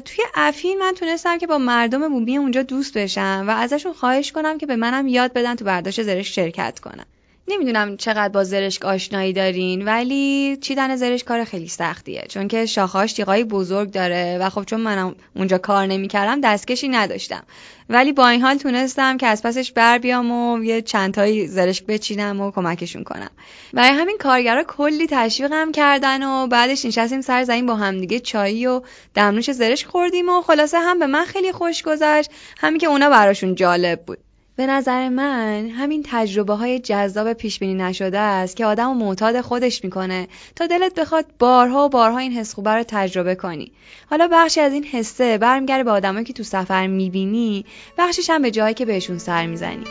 توی 0.00 0.24
افین 0.34 0.78
من 0.78 0.94
تونستم 0.94 1.38
که 1.38 1.46
با 1.46 1.58
مردم 1.58 2.08
بومی 2.08 2.36
اونجا 2.36 2.62
دوست 2.62 2.98
بشم 2.98 3.44
و 3.48 3.50
ازشون 3.50 3.92
خواهش 3.92 4.32
کنم 4.32 4.58
که 4.58 4.66
به 4.66 4.76
منم 4.76 5.06
یاد 5.06 5.32
بدن 5.32 5.54
تو 5.54 5.64
برداشت 5.64 6.02
زرش 6.02 6.34
شرکت 6.34 6.80
کنم. 6.80 7.06
نمی‌دونم 7.48 7.96
چقدر 7.96 8.28
با 8.28 8.44
زرشک 8.44 8.84
آشنایی 8.84 9.32
دارین 9.32 9.84
ولی 9.84 10.56
چیدن 10.60 10.96
زرش 10.96 11.24
کار 11.24 11.44
خیلی 11.44 11.68
سختیه. 11.68 12.24
چون 12.28 12.48
که 12.48 12.66
شاخاش 12.66 13.12
تیغای 13.12 13.44
بزرگ 13.44 13.90
داره 13.90 14.38
و 14.40 14.50
خب 14.50 14.64
چون 14.64 14.80
منم 14.80 15.14
اونجا 15.36 15.58
کار 15.58 15.86
نمی‌کردم 15.86 16.40
دستکشی 16.40 16.88
نداشتم. 16.88 17.42
ولی 17.88 18.12
با 18.12 18.28
این 18.28 18.42
حال 18.42 18.56
تونستم 18.56 19.16
که 19.16 19.26
از 19.26 19.42
پسش 19.42 19.72
بر 19.72 19.98
بیام 19.98 20.30
و 20.30 20.64
یه 20.64 20.82
چندتایی 20.82 21.46
زرشک 21.46 21.86
بچینم 21.86 22.40
و 22.40 22.50
کمکشون 22.50 23.04
کنم. 23.04 23.30
برای 23.72 23.98
همین 23.98 24.18
کارگرا 24.18 24.64
کلی 24.64 25.06
تشویقم 25.10 25.72
کردن 25.72 26.22
و 26.22 26.46
بعدش 26.46 26.84
نشستیم 26.84 27.20
سر 27.20 27.44
زمین 27.44 27.66
با 27.66 27.76
همدیگه 27.76 28.20
چایی 28.20 28.66
و 28.66 28.82
دمنوش 29.14 29.52
زرشک 29.52 29.86
خوردیم 29.86 30.28
و 30.28 30.40
خلاصه 30.40 30.78
هم 30.78 30.98
به 30.98 31.06
من 31.06 31.24
خیلی 31.24 31.52
خوش 31.52 31.82
گذشت. 31.82 32.30
همین 32.58 32.78
که 32.78 32.86
اونا 32.86 33.10
براشون 33.10 33.54
جالب 33.54 34.02
بود. 34.06 34.18
به 34.58 34.66
نظر 34.66 35.08
من 35.08 35.68
همین 35.68 36.04
تجربه 36.06 36.54
های 36.54 36.78
جذاب 36.78 37.32
پیش 37.32 37.58
بینی 37.58 37.74
نشده 37.74 38.18
است 38.18 38.56
که 38.56 38.66
آدم 38.66 38.96
معتاد 38.96 39.40
خودش 39.40 39.84
می‌کنه 39.84 40.28
تا 40.56 40.66
دلت 40.66 40.94
بخواد 40.94 41.24
بارها 41.38 41.84
و 41.84 41.88
بارها 41.88 42.18
این 42.18 42.32
حس 42.32 42.54
خوبه 42.54 42.70
رو 42.70 42.84
تجربه 42.88 43.34
کنی. 43.34 43.72
حالا 44.10 44.28
بخشی 44.32 44.60
از 44.60 44.72
این 44.72 44.84
حسه 44.84 45.38
برمیگرده 45.38 45.84
به 45.84 45.90
آدمایی 45.90 46.24
که 46.24 46.32
تو 46.32 46.42
سفر 46.42 46.86
می‌بینی 46.86 47.64
بخشش 47.98 48.30
هم 48.30 48.42
به 48.42 48.50
جایی 48.50 48.74
که 48.74 48.84
بهشون 48.84 49.18
سر 49.18 49.46
می‌زنی. 49.46 49.84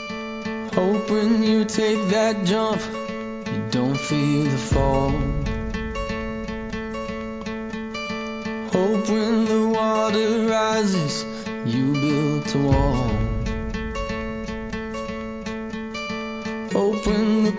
Hope 0.72 1.10
when 9.10 9.46
the 9.46 9.78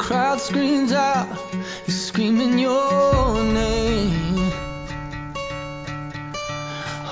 crowd 0.08 0.40
screams 0.40 0.90
out, 0.92 1.28
you're 1.52 1.96
screaming 1.96 2.58
your 2.58 3.44
name. 3.44 4.50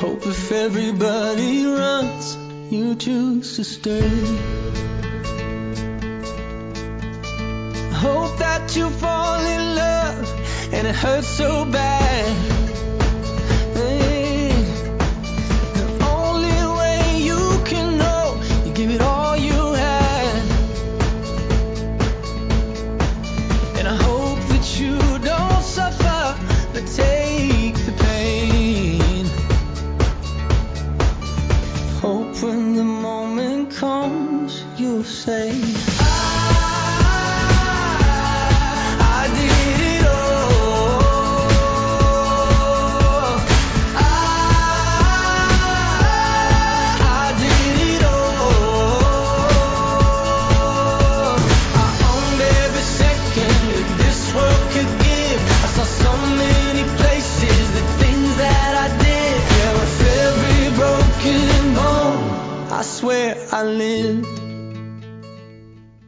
Hope 0.00 0.26
if 0.26 0.50
everybody 0.50 1.66
runs, 1.66 2.36
you 2.70 2.94
choose 2.94 3.56
to 3.56 3.64
stay. 3.64 4.08
Hope 7.92 8.38
that 8.38 8.74
you 8.76 8.88
fall 8.88 9.40
in 9.40 9.74
love 9.74 10.72
and 10.72 10.86
it 10.86 10.94
hurts 10.94 11.28
so 11.28 11.66
bad. 11.66 12.55
comes, 33.76 34.64
you'll 34.78 35.04
say. 35.04 35.95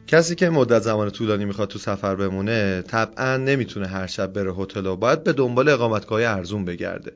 کسی 0.07 0.35
که 0.35 0.49
مدت 0.49 0.81
زمان 0.81 1.09
طولانی 1.09 1.45
می‌خواد 1.45 1.67
تو 1.67 1.79
سفر 1.79 2.15
بمونه 2.15 2.81
طبعا 2.81 3.37
نمی‌تونه 3.37 3.87
هر 3.87 4.07
شب 4.07 4.33
بره 4.33 4.53
هتل 4.53 4.85
و 4.85 4.95
باید 4.95 5.23
به 5.23 5.33
دنبال 5.33 5.69
اقامتگاه 5.69 6.21
ارزون 6.23 6.65
بگرده. 6.65 7.11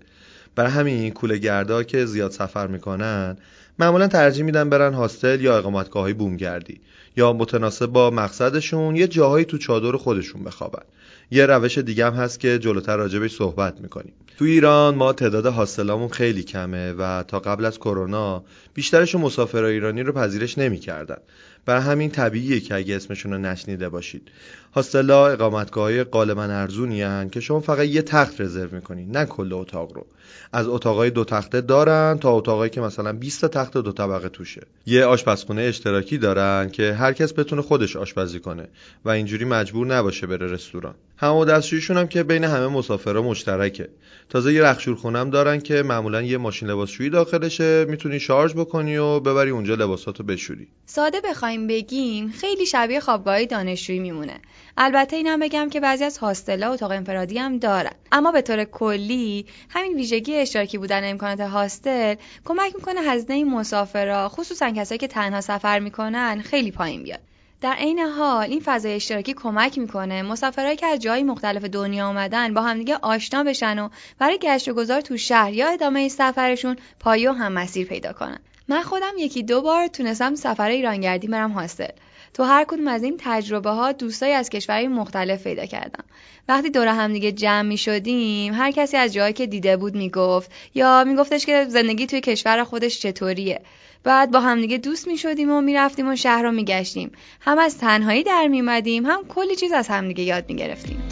برای 0.55 0.71
همین 0.71 1.11
کوله 1.11 1.37
گردا 1.37 1.83
که 1.83 2.05
زیاد 2.05 2.31
سفر 2.31 2.67
می‌کنن 2.67 3.37
معمولا 3.79 4.07
ترجیح 4.07 4.45
میدن 4.45 4.69
برن 4.69 4.93
هاستل 4.93 5.41
یا 5.41 5.57
اقامتگاه 5.57 6.03
های 6.03 6.13
بومگردی 6.13 6.81
یا 7.17 7.33
متناسب 7.33 7.85
با 7.85 8.09
مقصدشون 8.09 8.95
یه 8.95 9.07
جاهایی 9.07 9.45
تو 9.45 9.57
چادر 9.57 9.97
خودشون 9.97 10.43
بخوابن. 10.43 10.83
یه 11.31 11.45
روش 11.45 11.77
دیگه 11.77 12.05
هم 12.05 12.13
هست 12.13 12.39
که 12.39 12.59
جلوتر 12.59 12.97
راجبش 12.97 13.35
صحبت 13.35 13.81
می‌کنیم. 13.81 14.13
تو 14.37 14.45
ایران 14.45 14.95
ما 14.95 15.13
تعداد 15.13 15.45
هاستلامون 15.45 16.07
خیلی 16.07 16.43
کمه 16.43 16.91
و 16.91 17.23
تا 17.23 17.39
قبل 17.39 17.65
از 17.65 17.79
کرونا 17.79 18.43
بیشترشون 18.73 19.21
مسافرای 19.21 19.73
ایرانی 19.73 20.03
رو 20.03 20.13
پذیرش 20.13 20.57
نمی‌کردن. 20.57 21.17
برای 21.65 21.81
همین 21.81 22.09
طبیعیه 22.09 22.59
که 22.59 22.75
اگه 22.75 22.95
اسمشون 22.95 23.31
رو 23.33 23.37
نشنیده 23.37 23.89
باشید. 23.89 24.31
هاستلا 24.73 25.27
اقامتگاه 25.27 25.83
های 25.83 26.03
غالبا 26.03 26.43
ارزونی 26.43 27.29
که 27.29 27.39
شما 27.39 27.59
فقط 27.59 27.85
یه 27.85 28.01
تخت 28.01 28.41
رزرو 28.41 28.75
می‌کنید 28.75 29.17
نه 29.17 29.25
کل 29.25 29.53
اتاق 29.53 29.93
رو. 29.93 30.05
از 30.53 30.67
اتاقای 30.67 31.09
دو 31.09 31.23
تخته 31.23 31.61
دارن 31.61 32.17
تا 32.21 32.31
اتاقایی 32.31 32.69
که 32.69 32.81
مثلا 32.81 33.13
20 33.13 33.41
تا 33.41 33.47
تخت 33.47 33.77
دو 33.77 33.91
طبقه 33.91 34.29
توشه. 34.29 34.61
یه 34.85 35.05
آشپزخونه 35.05 35.61
اشتراکی 35.61 36.17
دارن 36.17 36.69
که 36.69 36.93
هر 36.93 37.13
کس 37.13 37.33
بتونه 37.33 37.61
خودش 37.61 37.95
آشپزی 37.95 38.39
کنه 38.39 38.67
و 39.05 39.09
اینجوری 39.09 39.45
مجبور 39.45 39.87
نباشه 39.87 40.27
بره 40.27 40.47
رستوران. 40.47 40.95
همه 41.23 41.45
دستشویشون 41.45 41.97
هم 41.97 42.07
که 42.07 42.23
بین 42.23 42.43
همه 42.43 42.67
مسافرها 42.67 43.21
مشترکه. 43.21 43.89
تازه 44.29 44.53
یه 44.53 44.63
رخشور 44.63 45.17
هم 45.17 45.29
دارن 45.29 45.59
که 45.59 45.83
معمولا 45.83 46.21
یه 46.21 46.37
ماشین 46.37 46.69
لباسشویی 46.69 47.09
داخلشه 47.09 47.85
می‌تونی 47.85 48.19
شارژ 48.19 48.53
بکنی 48.53 48.97
و 48.97 49.19
ببری 49.19 49.49
اونجا 49.49 49.75
لباساتو 49.75 50.23
بشوری. 50.23 50.67
ساده 50.85 51.21
بخوایم 51.21 51.67
بگیم 51.67 52.31
خیلی 52.31 52.65
شبیه 52.65 52.99
خوابگاه 52.99 53.45
دانشجویی 53.45 53.99
میمونه. 53.99 54.41
البته 54.77 55.15
اینم 55.15 55.39
بگم 55.39 55.69
که 55.69 55.79
بعضی 55.79 56.03
از 56.03 56.17
هاستلا 56.17 56.73
اتاق 56.73 56.91
انفرادی 56.91 57.37
هم 57.37 57.57
دارن. 57.57 57.93
اما 58.11 58.31
به 58.31 58.41
طور 58.41 58.63
کلی 58.63 59.45
همین 59.69 59.95
ویژگی 59.95 60.35
اشتراکی 60.35 60.77
بودن 60.77 61.09
امکانات 61.09 61.39
هاستل 61.39 62.15
کمک 62.45 62.75
می‌کنه 62.75 63.01
هزینه 63.01 63.43
مسافرا 63.43 64.29
خصوصا 64.29 64.71
کسایی 64.71 64.99
که 64.99 65.07
تنها 65.07 65.41
سفر 65.41 65.79
می‌کنن 65.79 66.41
خیلی 66.45 66.71
پایین 66.71 67.03
بیاد. 67.03 67.19
در 67.63 67.73
عین 67.73 67.99
حال 67.99 68.43
این 68.43 68.61
فضای 68.65 68.93
اشتراکی 68.93 69.33
کمک 69.33 69.77
می‌کنه. 69.77 70.21
مسافرایی 70.21 70.75
که 70.75 70.85
از 70.85 70.99
جای 70.99 71.23
مختلف 71.23 71.63
دنیا 71.63 72.07
آمدن 72.07 72.53
با 72.53 72.61
همدیگه 72.61 72.97
آشنا 73.01 73.43
بشن 73.43 73.79
و 73.79 73.89
برای 74.19 74.37
گشت 74.37 74.67
و 74.67 74.73
گذار 74.73 75.01
تو 75.01 75.17
شهر 75.17 75.53
یا 75.53 75.69
ادامه 75.69 76.09
سفرشون 76.09 76.75
پایه 76.99 77.29
و 77.31 77.33
هم 77.33 77.51
مسیر 77.51 77.87
پیدا 77.87 78.13
کنن. 78.13 78.39
من 78.67 78.81
خودم 78.81 79.11
یکی 79.17 79.43
دو 79.43 79.61
بار 79.61 79.87
تونستم 79.87 80.35
سفر 80.35 80.69
ایرانگردی 80.69 81.27
برم 81.27 81.51
هاستل. 81.51 81.91
تو 82.33 82.43
هر 82.43 82.63
کدوم 82.63 82.87
از 82.87 83.03
این 83.03 83.17
تجربه 83.19 83.69
ها 83.69 83.91
دوستایی 83.91 84.33
از 84.33 84.49
کشورهای 84.49 84.87
مختلف 84.87 85.43
پیدا 85.43 85.65
کردم. 85.65 86.03
وقتی 86.47 86.69
دور 86.69 86.87
هم 86.87 87.13
دیگه 87.13 87.31
جمع 87.31 87.61
می 87.61 87.77
شدیم 87.77 88.53
هر 88.53 88.71
کسی 88.71 88.97
از 88.97 89.13
جایی 89.13 89.33
که 89.33 89.47
دیده 89.47 89.77
بود 89.77 89.95
می‌گفت 89.95 90.51
یا 90.75 91.03
میگفتش 91.03 91.45
که 91.45 91.65
زندگی 91.69 92.07
توی 92.07 92.21
کشور 92.21 92.63
خودش 92.63 92.99
چطوریه. 92.99 93.61
بعد 94.03 94.31
با 94.31 94.39
همدیگه 94.39 94.77
دوست 94.77 95.07
می 95.07 95.17
شدیم 95.17 95.51
و 95.51 95.61
می‌رفتیم 95.61 96.09
و 96.09 96.15
شهر 96.15 96.43
رو 96.43 96.51
میگشتیم. 96.51 97.11
هم 97.39 97.59
از 97.59 97.77
تنهایی 97.77 98.23
در 98.23 98.47
میمدیم 98.47 99.05
هم 99.05 99.19
کلی 99.29 99.55
چیز 99.55 99.71
از 99.71 99.87
همدیگه 99.87 100.23
یاد 100.23 100.49
می‌گرفتیم. 100.49 101.03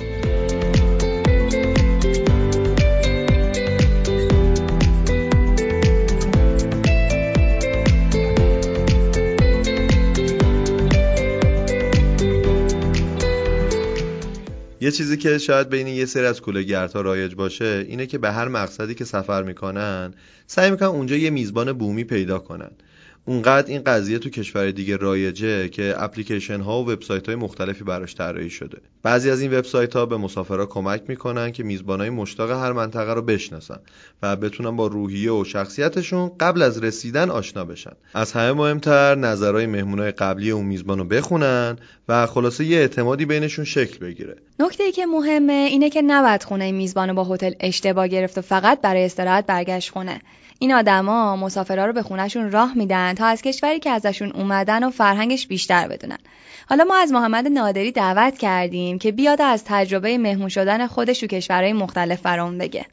یه 14.82 14.92
چیزی 14.92 15.18
که 15.18 15.38
شاید 15.38 15.70
بین 15.70 15.88
یه 15.88 16.06
سری 16.06 16.26
از 16.26 16.42
کولهگردها 16.42 17.02
رایج 17.02 17.36
باشه 17.36 17.86
اینه 17.88 18.06
که 18.06 18.18
به 18.18 18.32
هر 18.32 18.48
مقصدی 18.48 18.96
که 18.96 19.06
سفر 19.06 19.44
می‌کنن 19.44 20.14
سعی 20.48 20.72
می‌کنن 20.72 20.88
اونجا 20.88 21.16
یه 21.16 21.30
میزبان 21.30 21.74
بومی 21.74 22.04
پیدا 22.04 22.40
کنن. 22.40 22.72
اونقدر 23.26 23.68
این 23.68 23.82
قضیه 23.84 24.20
تو 24.20 24.30
کشور 24.30 24.72
دیگه 24.72 24.98
رایجه 24.98 25.70
که 25.70 25.94
اپلیکیشن 25.98 26.62
ها 26.62 26.84
و 26.84 26.92
وبسایت 26.92 27.28
های 27.28 27.36
مختلفی 27.36 27.84
براش 27.84 28.16
طراحی 28.16 28.50
شده. 28.50 28.78
بعضی 29.04 29.30
از 29.30 29.42
این 29.42 29.54
وبسایت 29.54 29.96
ها 29.96 30.06
به 30.06 30.18
مسافرها 30.18 30.66
کمک 30.66 31.04
می‌کنن 31.08 31.52
که 31.52 31.64
میزبان 31.64 32.00
های 32.00 32.10
مشتاق 32.10 32.52
هر 32.52 32.72
منطقه 32.72 33.14
رو 33.14 33.22
بشناسن 33.22 33.80
و 34.24 34.36
بتونن 34.36 34.76
با 34.76 34.88
روحیه 34.88 35.32
و 35.32 35.44
شخصیتشون 35.44 36.32
قبل 36.40 36.62
از 36.62 36.84
رسیدن 36.84 37.30
آشنا 37.30 37.66
بشن. 37.66 37.92
از 38.14 38.32
همه 38.32 38.52
مهمتر 38.52 39.16
نظرهای 39.16 39.66
مهمونای 39.66 40.12
قبلی 40.12 40.52
اون 40.52 40.66
میزبان 40.66 40.98
رو 40.98 41.04
بخونن 41.06 41.78
و 42.08 42.26
خلاصه 42.26 42.66
یه 42.66 42.78
اعتمادی 42.78 43.26
بینشون 43.26 43.66
شکل 43.66 44.06
بگیره. 44.06 44.36
نکته 44.60 44.84
ای 44.84 44.92
که 44.92 45.06
مهمه 45.06 45.54
اینه 45.54 45.90
که 45.90 46.02
نباید 46.02 46.44
خونه 46.44 46.72
میزبان 46.72 47.14
با 47.14 47.24
هتل 47.24 47.52
اشتباه 47.60 48.08
گرفت 48.08 48.38
و 48.38 48.42
فقط 48.42 48.82
برای 48.82 49.06
استراحت 49.06 49.46
برگشت 49.46 49.92
خونه. 49.92 50.22
این 50.62 50.74
آدما 50.74 51.36
مسافرها 51.36 51.86
رو 51.86 51.94
به 51.94 52.04
خونهشون 52.04 52.52
راه 52.52 52.78
میدن 52.78 53.14
تا 53.14 53.26
از 53.26 53.42
کشوری 53.42 53.80
که 53.80 53.90
ازشون 53.90 54.32
اومدن 54.32 54.84
و 54.84 54.90
فرهنگش 54.90 55.48
بیشتر 55.48 55.88
بدونن. 55.88 56.18
حالا 56.70 56.84
ما 56.84 56.96
از 56.98 57.12
محمد 57.12 57.48
نادری 57.48 57.92
دعوت 57.92 58.38
کردیم 58.38 59.00
که 59.00 59.12
بیاد 59.12 59.42
از 59.42 59.64
تجربه 59.66 60.18
مهمون 60.18 60.50
شدن 60.50 60.88
خودش 60.88 61.20
تو 61.20 61.28
کشورهای 61.28 61.74
مختلف 61.74 62.22
برام 62.22 62.58
بگه. 62.58 62.86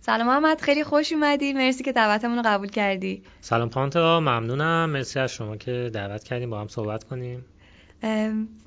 سلام 0.00 0.26
محمد 0.26 0.60
خیلی 0.60 0.84
خوش 0.84 1.12
اومدی. 1.12 1.52
مرسی 1.52 1.84
که 1.84 1.92
دعوتمون 1.92 2.36
رو 2.36 2.42
قبول 2.46 2.68
کردی. 2.68 3.22
سلام 3.40 3.70
پانتا 3.70 4.20
ممنونم. 4.20 4.90
مرسی 4.90 5.18
از 5.18 5.32
شما 5.32 5.56
که 5.56 5.90
دعوت 5.94 6.24
کردیم 6.24 6.50
با 6.50 6.60
هم 6.60 6.68
صحبت 6.68 7.04
کنیم. 7.04 7.44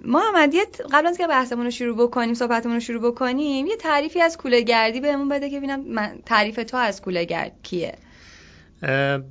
محمد 0.05 0.55
قبل 0.91 1.07
از 1.07 1.17
که 1.17 1.27
بحثمون 1.27 1.65
رو 1.65 1.71
شروع 1.71 1.97
بکنیم 2.07 2.33
صحبتمون 2.33 2.75
رو 2.75 2.79
شروع 2.79 3.11
بکنیم 3.11 3.65
یه 3.65 3.75
تعریفی 3.75 4.21
از 4.21 4.37
کوله 4.37 4.61
گردی 4.61 4.99
بهمون 4.99 5.29
بده 5.29 5.49
که 5.49 5.57
ببینم 5.57 6.11
تعریف 6.25 6.55
تو 6.55 6.77
از 6.77 7.01
کوله 7.01 7.25
گرد 7.25 7.51
کیه؟ 7.63 7.95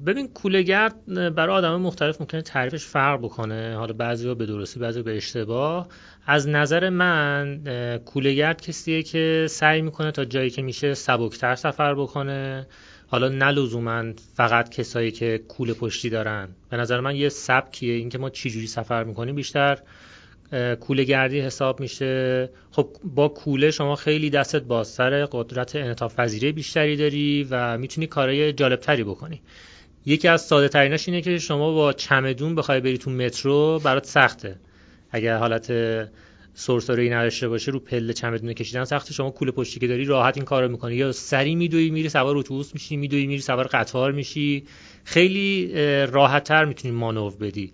ببین 0.06 0.28
کولهگرد 0.28 1.04
برای 1.34 1.56
آدم 1.56 1.80
مختلف 1.80 2.20
ممکنه 2.20 2.42
تعریفش 2.42 2.84
فرق 2.84 3.20
بکنه. 3.20 3.76
حالا 3.76 3.92
بعضی 3.92 4.34
به 4.34 4.46
درستی 4.46 4.80
بعضی 4.80 5.02
به 5.02 5.16
اشتباه. 5.16 5.88
از 6.26 6.48
نظر 6.48 6.88
من 6.88 7.60
کولهگرد 8.04 8.60
کسیه 8.60 9.02
که 9.02 9.46
سعی 9.50 9.82
می‌کنه 9.82 10.10
تا 10.10 10.24
جایی 10.24 10.50
که 10.50 10.62
میشه 10.62 10.94
سبکتر 10.94 11.54
سفر 11.54 11.94
بکنه. 11.94 12.66
حالا 13.06 13.28
نه 13.28 13.50
لزوما 13.50 14.04
فقط 14.34 14.68
کسایی 14.68 15.10
که 15.10 15.38
کوله 15.48 15.74
پشتی 15.74 16.10
دارن. 16.10 16.48
به 16.70 16.76
نظر 16.76 17.00
من 17.00 17.16
یه 17.16 17.28
سبکیه. 17.28 17.94
اینکه 17.94 18.18
ما 18.18 18.30
چجوری 18.30 18.66
سفر 18.66 19.04
می‌کنیم 19.04 19.34
بیشتر 19.34 19.78
کوله 20.80 21.04
گردی 21.04 21.40
حساب 21.40 21.80
میشه. 21.80 22.50
خب 22.70 22.88
با 23.04 23.28
کوله 23.28 23.70
شما 23.70 23.96
خیلی 23.96 24.30
دستت 24.30 24.62
بازتر 24.62 25.26
قدرت 25.26 25.76
انعطاف 25.76 26.14
پذیری 26.14 26.52
بیشتری 26.52 26.96
داری 26.96 27.46
و 27.50 27.78
می‌تونی 27.78 28.06
کارهای 28.06 28.52
جالبتری 28.52 29.04
بکنی. 29.04 29.42
یکی 30.06 30.28
از 30.28 30.42
ساده 30.42 30.68
تریناش 30.68 31.08
اینه 31.08 31.20
که 31.20 31.38
شما 31.38 31.72
با 31.72 31.92
چمدون 31.92 32.54
بخوای 32.54 32.80
بری 32.80 32.98
تو 32.98 33.10
مترو 33.10 33.80
برات 33.84 34.06
سخته. 34.06 34.56
اگر 35.10 35.36
حالت 35.36 35.72
سرسره 36.54 37.08
نداشته 37.08 37.48
باشه 37.48 37.72
رو 37.72 37.80
پله 37.80 38.12
چمدون 38.12 38.52
کشیدن 38.52 38.84
سخته. 38.84 39.12
شما 39.12 39.30
کوله 39.30 39.50
پشتی 39.50 39.80
که 39.80 39.86
داری 39.86 40.04
راحت 40.04 40.36
این 40.36 40.44
کارو 40.44 40.68
می‌کنی. 40.68 40.94
یا 40.94 41.12
سری 41.12 41.54
میدوی 41.54 41.90
میری 41.90 42.08
سوار 42.08 42.36
اتوبوس 42.36 42.74
میشی 42.74 42.96
میدوی 42.96 43.26
میری 43.26 43.40
سوار 43.40 43.66
قطار 43.66 44.12
میشی. 44.12 44.64
خیلی 45.04 45.72
راحت 46.06 46.44
تر 46.44 46.64
می‌تونی 46.64 46.94
مانور 46.94 47.36
بدی. 47.40 47.72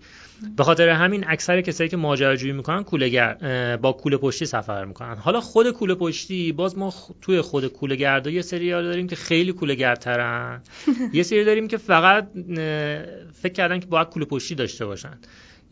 به 0.56 0.64
خاطر 0.64 0.88
همین 0.88 1.24
اکثر 1.28 1.60
کسایی 1.60 1.90
که 1.90 1.96
ماجراجویی 1.96 2.52
می‌کنن 2.52 2.84
کولهگر 2.84 3.34
با 3.76 3.92
کوله 3.92 4.16
پشتی 4.16 4.46
سفر 4.46 4.84
می‌کنن. 4.84 5.14
حالا 5.14 5.40
خود 5.40 5.70
کوله 5.70 5.94
پشتی 5.94 6.52
باز 6.52 6.78
ما 6.78 6.94
توی 7.22 7.40
خود 7.40 7.66
کوله 7.66 7.96
گردا 7.96 8.30
یه 8.30 8.42
سری 8.42 8.70
داریم 8.70 9.06
که 9.06 9.16
خیلی 9.16 9.52
کوله 9.52 9.74
گردترن. 9.74 10.62
یه 11.12 11.22
سری 11.22 11.44
داریم 11.44 11.68
که 11.68 11.76
فقط 11.76 12.28
فکر 13.32 13.52
کردن 13.52 13.80
که 13.80 13.86
باید 13.86 14.08
کوله 14.08 14.26
پشتی 14.26 14.54
داشته 14.54 14.86
باشن. 14.86 15.18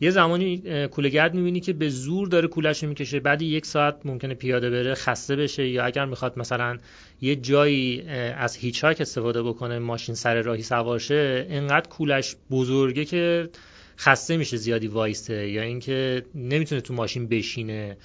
یه 0.01 0.09
زمانی 0.09 0.87
کوله 0.87 1.09
گرد 1.09 1.33
می‌بینی 1.33 1.59
که 1.59 1.73
به 1.73 1.89
زور 1.89 2.27
داره 2.27 2.47
کولش 2.47 2.83
می‌کشه 2.83 3.19
بعد 3.19 3.41
یک 3.41 3.65
ساعت 3.65 3.95
ممکنه 4.05 4.33
پیاده 4.33 4.69
بره 4.69 4.95
خسته 4.95 5.35
بشه 5.35 5.67
یا 5.67 5.85
اگر 5.85 6.05
می‌خواد 6.05 6.39
مثلا 6.39 6.77
یه 7.21 7.35
جایی 7.35 8.01
از 8.37 8.55
هیچاک 8.55 9.01
استفاده 9.01 9.43
بکنه 9.43 9.79
ماشین 9.79 10.15
سر 10.15 10.41
راهی 10.41 10.63
سوارشه 10.63 11.47
انقدر 11.49 11.89
کولش 11.89 12.35
بزرگه 12.51 13.05
که 13.05 13.49
خسته 13.97 14.37
میشه 14.37 14.57
زیادی 14.57 14.87
وایسته 14.87 15.49
یا 15.49 15.61
اینکه 15.61 16.25
نمی‌تونه 16.35 16.81
تو 16.81 16.93
ماشین 16.93 17.27
بشینه. 17.27 17.97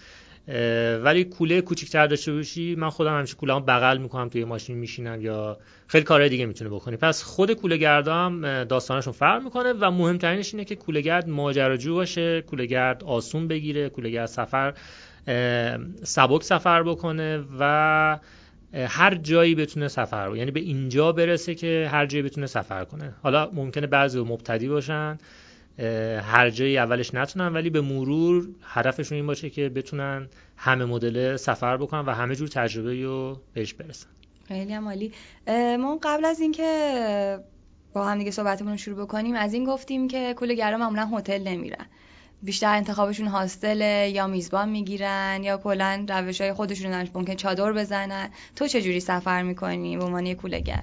ولی 1.02 1.24
کوله 1.24 1.60
کوچیک‌تر 1.60 2.06
داشته 2.06 2.32
باشی 2.32 2.74
من 2.74 2.90
خودم 2.90 3.18
همیشه 3.18 3.34
کوله 3.34 3.54
هم 3.54 3.64
بغل 3.64 3.98
می‌کنم 3.98 4.28
توی 4.28 4.44
ماشین 4.44 4.78
میشینم 4.78 5.20
یا 5.20 5.58
خیلی 5.86 6.04
کارهای 6.04 6.28
دیگه 6.28 6.46
می‌تونه 6.46 6.70
بکنی. 6.70 6.96
پس 6.96 7.22
خود 7.22 7.52
کوله 7.52 7.76
گرد 7.76 8.08
هم 8.08 8.64
داستانشون 8.64 9.12
فرق 9.12 9.42
می‌کنه 9.42 9.72
و 9.72 9.90
مهمترینش 9.90 10.54
اینه 10.54 10.64
که 10.64 10.76
کوله 10.76 11.00
گرد 11.00 11.28
ماجراجو 11.28 11.94
باشه 11.94 12.42
کوله 12.42 12.66
گرد 12.66 13.04
آسون 13.04 13.48
بگیره 13.48 13.88
کوله 13.88 14.10
گرد 14.10 14.26
سفر 14.26 14.74
سبک 16.02 16.42
سفر 16.42 16.82
بکنه 16.82 17.44
و 17.58 18.18
هر 18.74 19.14
جایی 19.14 19.54
بتونه 19.54 19.88
سفر 19.88 20.36
یعنی 20.36 20.50
به 20.50 20.60
اینجا 20.60 21.12
برسه 21.12 21.54
که 21.54 21.88
هر 21.92 22.06
جایی 22.06 22.22
بتونه 22.22 22.46
سفر 22.46 22.84
کنه. 22.84 23.14
حالا 23.22 23.50
ممکنه 23.52 23.86
بعضی 23.86 24.20
مبتدی 24.20 24.68
باشن 24.68 25.18
هر 26.22 26.50
جایی 26.50 26.78
اولش 26.78 27.14
نتونن 27.14 27.52
ولی 27.52 27.70
به 27.70 27.80
مرور 27.80 28.48
هدفشون 28.62 29.16
این 29.16 29.26
باشه 29.26 29.50
که 29.50 29.68
بتونن 29.68 30.28
همه 30.56 30.84
مدل 30.84 31.36
سفر 31.36 31.76
بکنن 31.76 32.00
و 32.00 32.10
همه 32.10 32.36
جور 32.36 32.48
تجربه 32.48 33.02
رو 33.02 33.40
بهش 33.54 33.74
برسن. 33.74 34.08
خیلی 34.48 34.74
عالی. 34.74 35.12
ما 35.78 35.98
قبل 36.02 36.24
از 36.24 36.40
اینکه 36.40 37.38
با 37.92 38.06
هم 38.06 38.18
دیگه 38.18 38.30
صحبتمون 38.30 38.72
رو 38.72 38.76
شروع 38.76 39.04
بکنیم 39.04 39.34
از 39.34 39.54
این 39.54 39.64
گفتیم 39.64 40.08
که 40.08 40.34
کولگرا 40.34 40.78
معمولا 40.78 41.06
هتل 41.06 41.42
نمیرن. 41.42 41.86
بیشتر 42.42 42.74
انتخابشون 42.74 43.26
هاستل 43.26 44.08
یا 44.10 44.26
میزبان 44.26 44.68
می‌گیرن 44.68 45.40
یا 45.42 45.56
کلا 45.56 46.06
روش 46.08 46.40
های 46.40 46.52
خودشون 46.52 46.90
دارن 46.90 47.08
ممکن 47.14 47.34
چادر 47.34 47.72
بزنن. 47.72 48.30
تو 48.56 48.66
چه 48.66 48.82
جوری 48.82 49.00
سفر 49.00 49.42
می‌کنی 49.42 49.96
به 49.96 50.04
عنوان 50.04 50.34
کولگر 50.34 50.82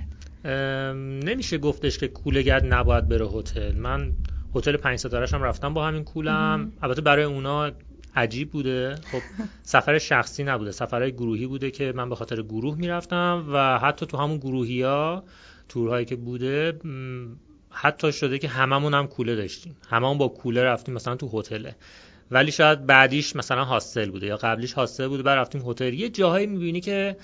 نمیشه 1.23 1.57
گفتش 1.57 1.97
که 1.97 2.07
کولگر 2.07 2.65
نباید 2.65 3.07
بره 3.07 3.27
هتل. 3.27 3.75
من 3.75 4.11
هتل 4.55 4.77
پنج 4.77 4.99
ستاره 4.99 5.27
هم 5.27 5.43
رفتم 5.43 5.73
با 5.73 5.87
همین 5.87 6.03
کولم. 6.03 6.71
البته 6.81 7.01
برای 7.01 7.23
اونا 7.23 7.71
عجیب 8.15 8.51
بوده. 8.51 8.95
خب 8.95 9.21
سفر 9.63 9.97
شخصی 9.97 10.43
نبوده. 10.43 10.71
سفرهای 10.71 11.11
گروهی 11.11 11.47
بوده 11.47 11.71
که 11.71 11.93
من 11.95 12.09
به 12.09 12.15
خاطر 12.15 12.41
گروه 12.41 12.77
می‌رفتم 12.77 13.45
و 13.53 13.79
حتی 13.79 14.05
تو 14.05 14.17
همون 14.17 14.37
گروهی 14.37 14.81
ها 14.81 15.23
تورهایی 15.69 16.05
که 16.05 16.15
بوده 16.15 16.79
حتی 17.69 18.11
شده 18.11 18.37
که 18.37 18.47
هممون 18.47 18.93
هم 18.93 19.07
کوله 19.07 19.35
داشتیم. 19.35 19.75
هممون 19.89 20.17
با 20.17 20.27
کوله 20.27 20.63
رفتیم 20.63 20.95
مثلا 20.95 21.15
تو 21.15 21.39
هتله. 21.39 21.75
ولی 22.31 22.51
شاید 22.51 22.85
بعدیش 22.85 23.35
مثلا 23.35 23.63
هاستل 23.63 24.11
بوده 24.11 24.27
یا 24.27 24.37
قبلیش 24.37 24.73
هاستل 24.73 25.07
بوده. 25.07 25.23
بعد 25.23 25.37
رفتیم 25.37 25.69
هتل. 25.69 25.93
یه 25.93 26.09
جاهایی 26.09 26.47
می‌بینی 26.47 26.81
که 26.81 27.17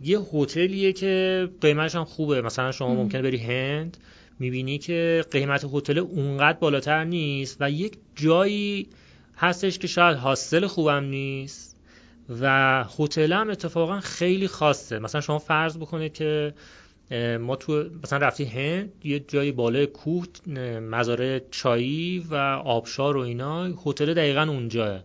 یه 0.00 0.18
هتلیه 0.32 0.92
که 0.92 1.48
قیمتش 1.60 1.94
هم 1.94 2.04
خوبه. 2.04 2.42
مثلا 2.42 2.72
شما 2.72 2.94
ممکنه 2.94 3.22
بری 3.22 3.38
هند. 3.38 3.96
می‌بینی 4.38 4.78
که 4.78 5.24
قیمت 5.30 5.66
هتل 5.72 5.98
اونقدر 5.98 6.58
بالاتر 6.58 7.04
نیست 7.04 7.56
و 7.60 7.70
یک 7.70 7.98
جایی 8.14 8.88
هستش 9.36 9.78
که 9.78 9.86
شاید 9.86 10.16
هاستل 10.16 10.66
خوبم 10.66 11.04
نیست 11.04 11.76
و 12.40 12.84
هتل 12.98 13.32
هم 13.32 13.50
اتفاقا 13.50 14.00
خیلی 14.00 14.48
خاصه. 14.48 14.98
مثلا 14.98 15.20
شما 15.20 15.38
فرض 15.38 15.76
بکنید 15.76 16.12
که 16.12 16.54
ما 17.40 17.56
تو 17.56 17.84
مثلا 18.02 18.18
رفتی 18.18 18.44
هند 18.44 18.92
یه 19.04 19.20
جایی 19.20 19.52
بالای 19.52 19.86
کوه 19.86 20.26
مزارع 20.80 21.40
چایی 21.50 22.26
و 22.30 22.34
آبشار 22.64 23.16
و 23.16 23.20
اینا 23.20 23.64
هتل 23.86 24.14
دقیقا 24.14 24.42
اونجاه 24.42 25.00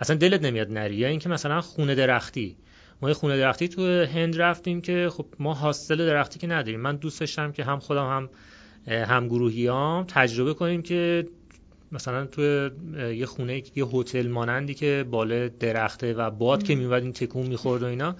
اصلا 0.00 0.16
دلت 0.16 0.42
نمیاد 0.42 0.72
نری. 0.72 0.94
یا 0.94 1.08
اینکه 1.08 1.28
مثلا 1.28 1.60
خونه 1.60 1.94
درختی. 1.94 2.56
ما 3.02 3.08
یه 3.08 3.14
خونه 3.14 3.36
درختی 3.36 3.68
تو 3.68 3.82
هند 4.04 4.40
رفتیم 4.40 4.80
که 4.80 5.08
خب 5.12 5.26
ما 5.38 5.54
هاستل 5.54 5.96
درختی 5.96 6.38
که 6.38 6.46
نداریم. 6.46 6.80
من 6.80 6.96
دوست 6.96 7.20
داشتم 7.20 7.52
که 7.52 7.64
هم 7.64 7.78
خودم 7.78 8.06
هم 8.06 8.30
هم 8.88 10.04
تجربه 10.08 10.54
کنیم 10.54 10.82
که 10.82 11.28
مثلا 11.92 12.26
تو 12.26 12.70
یه 13.12 13.26
خونه 13.26 13.62
یه 13.74 13.86
هتل 13.86 14.26
مانندی 14.26 14.74
که 14.74 15.04
بالا 15.10 15.48
درخته 15.48 16.14
و 16.14 16.30
باد 16.30 16.62
که 16.62 16.74
میومد 16.74 17.02
این 17.02 17.12
تکون 17.12 17.46
می‌خورد 17.46 17.82
و 17.82 17.86
اینا. 17.86 18.16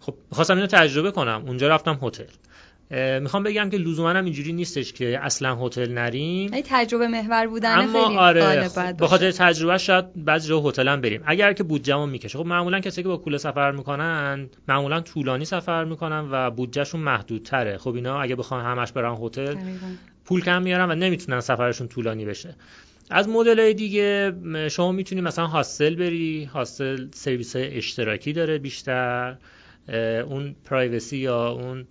خب 0.00 0.14
خواستم 0.32 0.54
اینو 0.54 0.66
تجربه 0.66 1.10
کنم. 1.10 1.42
اونجا 1.46 1.68
رفتم 1.68 1.98
هتل. 2.02 2.24
می‌خوام 3.20 3.42
بگم 3.42 3.70
که 3.70 3.76
لزوما 3.76 4.10
هم 4.10 4.24
اینجوری 4.24 4.52
نیستش 4.52 4.92
که 4.92 5.18
اصلا 5.22 5.56
هتل 5.56 5.92
نریم. 5.92 6.52
ای 6.52 6.62
تجربه 6.66 7.08
محور 7.08 7.46
بودن 7.46 7.78
اما 7.78 8.06
خیلی 8.06 8.18
آره 8.18 8.68
خب 8.68 8.96
به 8.96 9.06
خاطر 9.06 9.30
تجربه 9.30 9.78
شاید 9.78 10.24
بعضی 10.24 10.48
جا 10.48 10.60
هتل 10.60 10.88
هم 10.88 11.00
بریم. 11.00 11.22
اگر 11.26 11.52
که 11.52 11.62
بودجهمون 11.62 12.08
می‌کشه. 12.08 12.38
خب 12.38 12.46
معمولا 12.46 12.80
کسی 12.80 13.02
که 13.02 13.08
با 13.08 13.16
کوله 13.16 13.38
سفر 13.38 13.70
می‌کنن 13.70 14.48
معمولا 14.68 15.00
طولانی 15.00 15.44
سفر 15.44 15.84
می‌کنن 15.84 16.28
و 16.30 16.50
بودجهشون 16.50 17.00
محدودتره. 17.00 17.78
خب 17.78 17.94
اینا 17.94 18.20
اگه 18.20 18.36
بخوان 18.36 18.64
همش 18.64 18.92
برن 18.92 19.16
هتل 19.22 19.54
پول 20.24 20.42
کم 20.42 20.62
میارن 20.62 20.90
و 20.90 20.94
نمی‌تونن 20.94 21.40
سفرشون 21.40 21.88
طولانی 21.88 22.24
بشه. 22.24 22.54
از 23.10 23.28
مدل 23.28 23.72
دیگه 23.72 24.32
شما 24.70 24.92
می‌تونی 24.92 25.20
مثلا 25.20 25.46
هاستل 25.46 25.94
بری. 25.94 26.44
هاستل 26.44 27.06
سرویس 27.12 27.56
های 27.56 27.76
اشتراکی 27.76 28.32
داره 28.32 28.58
بیشتر. 28.58 29.36
اون 30.28 30.56
پرایوسی 30.64 31.16
یا 31.16 31.48
اون 31.48 31.86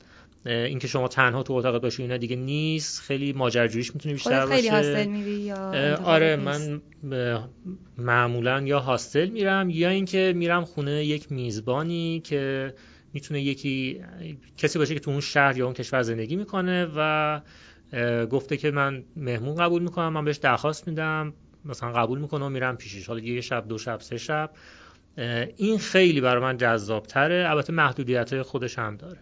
اینکه 0.45 0.87
شما 0.87 1.07
تنها 1.07 1.43
تو 1.43 1.53
اتاق 1.53 1.81
باشی 1.81 2.01
اینا 2.01 2.17
دیگه 2.17 2.35
نیست. 2.35 3.01
خیلی 3.01 3.33
ماجراجوییش 3.33 3.93
می‌تونه 3.95 4.13
بیشتر 4.13 4.45
باشه 4.45 4.55
خیلی 4.55 4.67
هاستل 4.67 5.05
میری 5.05 5.31
یا 5.31 5.97
آره 6.03 6.35
من 6.35 6.81
معمولا 7.97 8.61
یا 8.61 8.79
هاستل 8.79 9.29
میرم 9.29 9.69
یا 9.69 9.89
اینکه 9.89 10.33
میرم 10.35 10.65
خونه 10.65 11.05
یک 11.05 11.31
میزبانی 11.31 12.19
که 12.19 12.73
می‌تونه 13.13 13.41
یکی 13.41 14.01
کسی 14.57 14.79
باشه 14.79 14.93
که 14.93 14.99
تو 14.99 15.11
اون 15.11 15.19
شهر 15.19 15.57
یا 15.57 15.65
اون 15.65 15.73
کشور 15.73 16.01
زندگی 16.01 16.35
می‌کنه 16.35 16.87
و 16.95 17.41
گفته 18.29 18.57
که 18.57 18.71
من 18.71 19.03
مهمون 19.15 19.55
قبول 19.55 19.81
می‌کنم 19.81 20.13
من 20.13 20.25
بهش 20.25 20.37
درخواست 20.37 20.87
میدم 20.87 21.33
مثلا 21.65 21.91
قبول 21.91 22.19
می‌کنه 22.19 22.45
و 22.45 22.49
میرم 22.49 22.77
پیشش. 22.77 23.07
حالا 23.07 23.19
یه 23.19 23.41
شب 23.41 23.67
دو 23.67 23.77
شب 23.77 23.99
سه 23.99 24.17
شب. 24.17 24.51
این 25.57 25.77
خیلی 25.77 26.21
برای 26.21 26.43
من 26.43 26.57
جذاب 26.57 27.05
تره 27.05 27.45
البته 27.49 27.73
محدودیت 27.73 28.33
های 28.33 28.41
خودش 28.41 28.79
هم 28.79 28.95
داره. 28.95 29.19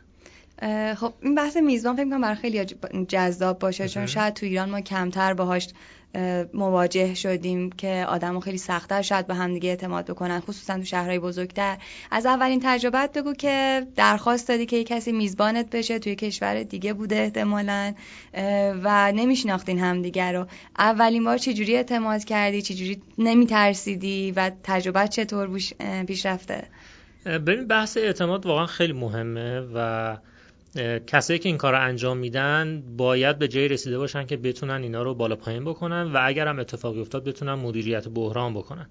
خب 0.98 1.14
این 1.22 1.36
بحث 1.36 1.58
میزبان 1.58 1.96
فکر 1.96 2.06
کنم 2.06 2.22
برای 2.22 2.36
خیلی 2.36 2.66
جذاب 3.08 3.60
باشه 3.60 3.88
چون 3.88 4.06
شاید 4.06 4.34
تو 4.34 4.46
ایران 4.46 4.70
ما 4.70 4.82
کمتر 4.82 5.34
باهاش 5.34 5.68
مواجه 6.54 7.14
شدیم 7.14 7.72
که 7.72 8.06
آدمو 8.08 8.40
خیلی 8.40 8.58
سختتر 8.58 9.02
شاید 9.02 9.28
به 9.28 9.36
همدیگه 9.36 9.70
اعتماد 9.70 10.06
بکنن 10.06 10.40
خصوصا 10.40 10.78
تو 10.78 10.84
شهرهای 10.84 11.20
بزرگتر. 11.20 11.78
از 12.12 12.26
اولین 12.26 12.60
تجربت 12.64 13.18
بگو 13.18 13.34
که 13.34 13.88
درخواست 13.96 14.48
دادی 14.48 14.66
که 14.66 14.78
یه 14.78 14.84
کسی 14.84 15.12
میزبانت 15.12 15.70
بشه 15.70 16.00
توی 16.00 16.16
کشور 16.16 16.64
دیگه 16.64 16.94
بوده 16.94 17.16
احتمالا 17.16 17.94
و 18.84 19.12
نمیشناختین 19.12 19.80
همدیگه 19.80 20.32
رو. 20.32 20.48
اولین 20.80 21.24
بار 21.24 21.38
چجوری 21.38 21.76
اعتماد 21.76 22.24
کردی؟ 22.24 22.62
چجوری 22.62 23.02
نمیترسیدی؟ 23.18 24.32
و 24.36 24.52
تجربت 24.64 25.10
چطور 25.10 25.60
پیش 26.08 26.26
رفته 26.26 26.64
ببین 27.26 27.68
بحث 27.68 27.98
اعتماد 27.98 28.46
واقعا 28.46 28.66
خیلی 28.66 28.94
مهمه 28.94 29.60
و 29.60 30.18
کسایی 31.08 31.40
که 31.40 31.50
این 31.50 31.58
کار 31.58 31.74
رو 31.74 31.82
انجام 31.82 32.18
میدن 32.18 32.84
باید 32.98 33.40
به 33.40 33.48
جایی 33.48 33.68
رسیده 33.68 33.98
باشن 33.98 34.26
که 34.26 34.38
بتونن 34.38 34.84
اینا 34.84 35.04
رو 35.04 35.14
بالا 35.14 35.36
پایین 35.36 35.66
بکنن 35.66 36.12
و 36.14 36.20
اگر 36.24 36.48
هم 36.48 36.60
اتفاقی 36.60 37.02
افتاد 37.02 37.24
بتونن 37.24 37.54
مدیریت 37.54 38.08
بحران 38.08 38.54
بکنن. 38.54 38.88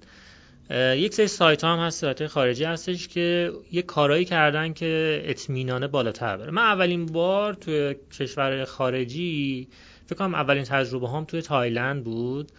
یک 0.96 1.14
سری 1.14 1.26
سایت 1.26 1.64
ها 1.64 1.76
هم 1.76 1.86
هست 1.86 2.00
سایت 2.00 2.26
خارجی 2.26 2.64
هستش 2.64 3.08
که 3.08 3.52
یه 3.72 3.82
کارایی 3.82 4.24
کردن 4.24 4.72
که 4.72 5.22
اطمینانه 5.24 5.86
بالاتر 5.86 6.36
بره. 6.36 6.50
من 6.50 6.62
اولین 6.62 7.06
بار 7.06 7.54
توی 7.54 7.96
کشور 8.18 8.64
خارجی 8.64 9.68
فکر 10.06 10.18
کنم 10.18 10.34
اولین 10.34 10.64
تجربه 10.64 11.08
هم 11.08 11.24
توی 11.24 11.42
تایلند 11.42 12.04
بود. 12.04 12.52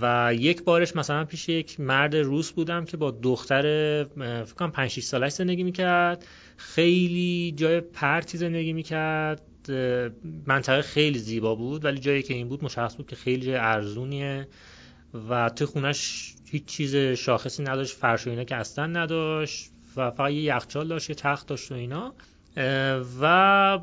و 0.00 0.34
یک 0.34 0.62
بارش 0.62 0.96
مثلا 0.96 1.24
پیش 1.24 1.48
یک 1.48 1.80
مرد 1.80 2.16
روس 2.16 2.52
بودم 2.52 2.84
که 2.84 2.96
با 2.96 3.10
دختر 3.10 3.62
فکر 4.44 4.54
کنم 4.54 4.70
5 4.70 4.90
6 4.90 5.02
سالش 5.02 5.32
زندگی 5.32 5.62
می‌کرد. 5.62 6.26
خیلی 6.56 7.54
جای 7.56 7.80
پرتی 7.80 8.38
زندگی 8.38 8.72
می‌کرد. 8.72 9.42
منطقه 10.46 10.82
خیلی 10.82 11.18
زیبا 11.18 11.54
بود 11.54 11.84
ولی 11.84 11.98
جایی 11.98 12.22
که 12.22 12.34
این 12.34 12.48
بود 12.48 12.64
مشخص 12.64 12.96
بود 12.96 13.06
که 13.06 13.16
خیلی 13.16 13.46
جای 13.46 13.56
ارزونیه 13.56 14.48
و 15.28 15.48
تو 15.48 15.66
خونش 15.66 16.34
هیچ 16.50 16.64
چیز 16.64 16.96
شاخصی 16.96 17.62
نداشت 17.62 17.96
فرش 17.96 18.26
و 18.26 18.30
اینا 18.30 18.44
که 18.44 18.56
اصلا 18.56 18.86
نداشت 18.86 19.70
و 19.96 20.10
فقط 20.10 20.30
یه 20.30 20.42
یخچال 20.42 20.88
داشت 20.88 21.10
یه 21.10 21.16
تخت 21.16 21.46
داشت 21.46 21.72
و 21.72 21.74
اینا. 21.74 22.14
و 23.20 23.78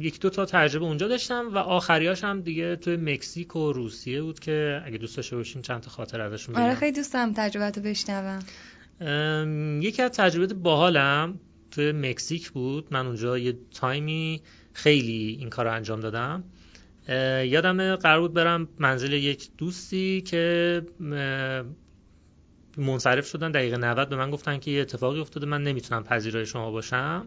یک 0.00 0.20
دو 0.20 0.30
تا 0.30 0.44
تجربه 0.44 0.84
اونجا 0.84 1.08
داشتم 1.08 1.48
و 1.54 1.58
آخریاش 1.58 2.24
هم 2.24 2.40
دیگه 2.40 2.76
توی 2.76 2.96
مکزیک 2.96 3.56
و 3.56 3.72
روسیه 3.72 4.22
بود 4.22 4.40
که 4.40 4.82
اگه 4.84 4.98
دوست 4.98 5.16
داشته 5.16 5.36
باشین 5.36 5.62
چند 5.62 5.80
تا 5.80 5.90
خاطر 5.90 6.20
ازشون 6.20 6.54
بگم. 6.54 6.64
آره 6.64 6.74
خیلی 6.74 6.92
دوستم 6.92 7.32
تجربه 7.36 7.70
رو 7.70 7.82
بشنوم 7.82 8.40
یکی 9.82 10.02
از 10.02 10.10
تجربه 10.10 10.54
باحالم 10.54 11.40
توی 11.70 11.92
مکزیک 11.92 12.50
بود. 12.50 12.86
من 12.90 13.06
اونجا 13.06 13.38
یه 13.38 13.58
تایمی 13.74 14.42
خیلی 14.72 15.36
این 15.40 15.50
کار 15.50 15.64
رو 15.64 15.72
انجام 15.72 16.00
دادم. 16.00 16.44
یادم 17.44 17.96
قرار 17.96 18.20
بود 18.20 18.34
برم 18.34 18.68
منزل 18.78 19.12
یک 19.12 19.48
دوستی 19.58 20.20
که 20.20 20.82
منصرف 22.76 23.26
شدن 23.26 23.50
دقیقه 23.50 23.76
90 23.76 24.08
به 24.08 24.16
من 24.16 24.30
گفتن 24.30 24.58
که 24.58 24.70
یه 24.70 24.80
اتفاقی 24.80 25.20
افتاده 25.20 25.46
من 25.46 25.62
نمی‌تونم 25.62 26.04
پذیرای 26.04 26.46
شما 26.46 26.70
باشم. 26.70 27.26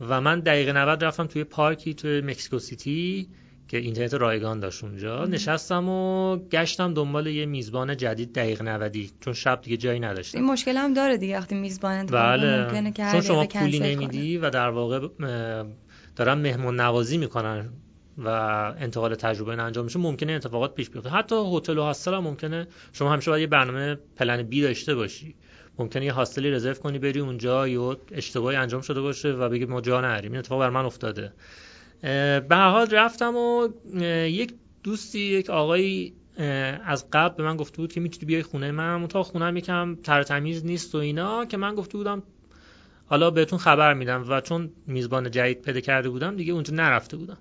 و 0.00 0.20
من 0.20 0.40
دقیقه 0.40 0.72
90 0.72 1.04
رفتم 1.04 1.26
توی 1.26 1.44
پارکی 1.44 1.94
توی 1.94 2.20
مکسیکو 2.20 2.58
سیتی 2.58 3.28
که 3.68 3.76
اینترنت 3.76 4.14
رایگان 4.14 4.60
داشت 4.60 4.84
اونجا. 4.84 5.24
نشستم 5.24 5.88
و 5.88 6.36
گشتم 6.36 6.94
دنبال 6.94 7.26
یه 7.26 7.46
میزبان 7.46 7.96
جدید 7.96 8.32
دقیق 8.32 8.62
90 8.62 8.96
چون 9.20 9.32
شب 9.32 9.60
دیگه 9.62 9.76
جایی 9.76 10.00
نداشتم. 10.00 10.38
این 10.38 10.46
مشکل 10.46 10.76
هم 10.76 10.94
داره 10.94 11.16
دیگه 11.16 11.38
وقتی 11.38 11.54
میزبان 11.54 12.06
بله. 12.06 12.64
ممکنه 12.64 12.92
که 12.92 13.08
چون 13.12 13.20
شما 13.20 13.44
پولی 13.44 13.80
نمیدی 13.80 14.38
و 14.38 14.50
در 14.50 14.68
واقع 14.68 15.08
دارن 16.16 16.34
مهمون 16.34 16.80
نوازی 16.80 17.18
می‌کنن 17.18 17.68
و 18.18 18.28
انتقال 18.78 19.14
تجربه 19.14 19.62
انجام 19.62 19.84
میشه 19.84 19.98
ممکنه 19.98 20.32
اتفاقات 20.32 20.74
پیش 20.74 20.90
بیفته. 20.90 21.10
حتی 21.10 21.34
هتل 21.56 21.78
و 21.78 21.82
هاستل 21.82 22.14
هم 22.14 22.22
ممکنه 22.22 22.66
شما 22.92 23.12
همیشه 23.12 23.30
باید 23.30 23.40
یه 23.40 23.46
برنامه 23.46 23.98
پلن 24.16 24.42
بی 24.42 24.62
داشته 24.62 24.94
باشی. 24.94 25.34
ممکنه 25.80 26.04
یه 26.04 26.12
هاستلی 26.12 26.50
رزرو 26.50 26.74
کنی 26.74 26.98
بری 26.98 27.20
اونجا 27.20 27.68
یا 27.68 27.96
اشتباهی 28.12 28.56
انجام 28.56 28.80
شده 28.80 29.00
باشه 29.00 29.32
و 29.32 29.48
بگی 29.48 29.64
ما 29.64 29.80
جا 29.80 30.00
نریم. 30.00 30.32
این 30.32 30.38
اتفاق 30.38 30.60
بر 30.60 30.70
من 30.70 30.84
افتاده. 30.84 31.32
به 32.02 32.46
هر 32.50 32.70
حال 32.70 32.86
رفتم 32.90 33.36
و 33.36 33.68
یک 34.26 34.54
دوستی 34.82 35.18
یک 35.18 35.50
آقایی 35.50 36.14
از 36.84 37.10
قبل 37.12 37.34
به 37.36 37.42
من 37.42 37.56
گفته 37.56 37.76
بود 37.76 37.92
که 37.92 38.00
می‌تونی 38.00 38.26
بیای 38.26 38.42
خونه 38.42 38.70
من. 38.70 39.06
تا 39.08 39.22
خونه 39.22 39.58
یکم 39.58 39.94
تر 39.94 40.22
تمیز 40.22 40.64
نیست 40.64 40.94
و 40.94 40.98
اینا 40.98 41.44
که 41.44 41.56
من 41.56 41.74
گفته 41.74 41.98
بودم 41.98 42.22
حالا 43.06 43.30
بهتون 43.30 43.58
خبر 43.58 43.94
میدم. 43.94 44.24
و 44.28 44.40
چون 44.40 44.70
میزبان 44.86 45.30
جدید 45.30 45.62
پیدا 45.62 45.80
کرده 45.80 46.08
بودم 46.08 46.36
دیگه 46.36 46.52
اونجا 46.52 46.74
نرفته 46.74 47.16
بودم. 47.16 47.38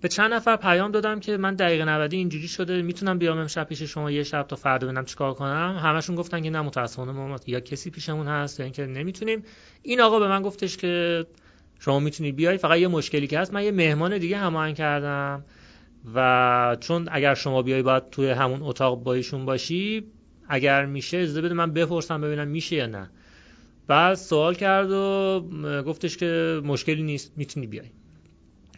به 0.00 0.08
چند 0.08 0.32
نفر 0.32 0.56
پیام 0.56 0.90
دادم 0.90 1.20
که 1.20 1.36
من 1.36 1.54
دقیقه 1.54 1.84
90 1.84 2.12
اینجوری 2.12 2.48
شده 2.48 2.82
می‌تونم 2.82 3.18
بیام 3.18 3.38
امشب 3.38 3.68
پیش 3.68 3.82
شما 3.82 4.10
یه 4.10 4.22
شب 4.22 4.42
تا 4.42 4.56
فردا 4.56 4.86
ببینم 4.86 5.04
چیکار 5.04 5.34
کنم. 5.34 5.80
همشون 5.82 6.16
گفتن 6.16 6.42
که 6.42 6.50
نه 6.50 6.60
متاسفانه 6.60 7.12
ما 7.12 7.36
یا 7.46 7.60
کسی 7.60 7.90
پیشمون 7.90 8.26
هست 8.26 8.60
یا 8.60 8.64
اینکه 8.64 8.86
نمی‌تونیم. 8.86 9.42
این 9.82 10.00
آقا 10.00 10.18
به 10.18 10.28
من 10.28 10.42
گفتش 10.42 10.76
که 10.76 11.26
شما 11.80 12.00
می‌تونی 12.00 12.32
بیای 12.32 12.56
فقط 12.56 12.78
یه 12.78 12.88
مشکلی 12.88 13.26
که 13.26 13.38
هست 13.38 13.54
من 13.54 13.64
یه 13.64 13.70
مهمان 13.70 14.18
دیگه 14.18 14.36
هماهنگ 14.36 14.74
کردم 14.76 15.44
و 16.14 16.76
چون 16.80 17.08
اگر 17.10 17.34
شما 17.34 17.62
بیای 17.62 17.82
باید 17.82 18.10
توی 18.10 18.30
همون 18.30 18.62
اتاق 18.62 19.02
با 19.02 19.14
ایشون 19.14 19.44
باشی 19.44 20.04
اگر 20.48 20.86
میشه 20.86 21.18
اجازه 21.18 21.42
بده 21.42 21.54
من 21.54 21.72
بپرسم 21.72 22.20
ببینم 22.20 22.48
میشه 22.48 22.76
یا 22.76 22.86
نه. 22.86 23.10
بعد 23.86 24.14
سوال 24.14 24.54
کرد 24.54 24.90
و 24.90 25.82
گفتش 25.86 26.16
که 26.16 26.60
مشکلی 26.64 27.02
نیست 27.02 27.32
می‌تونی 27.36 27.66
بیای. 27.66 27.90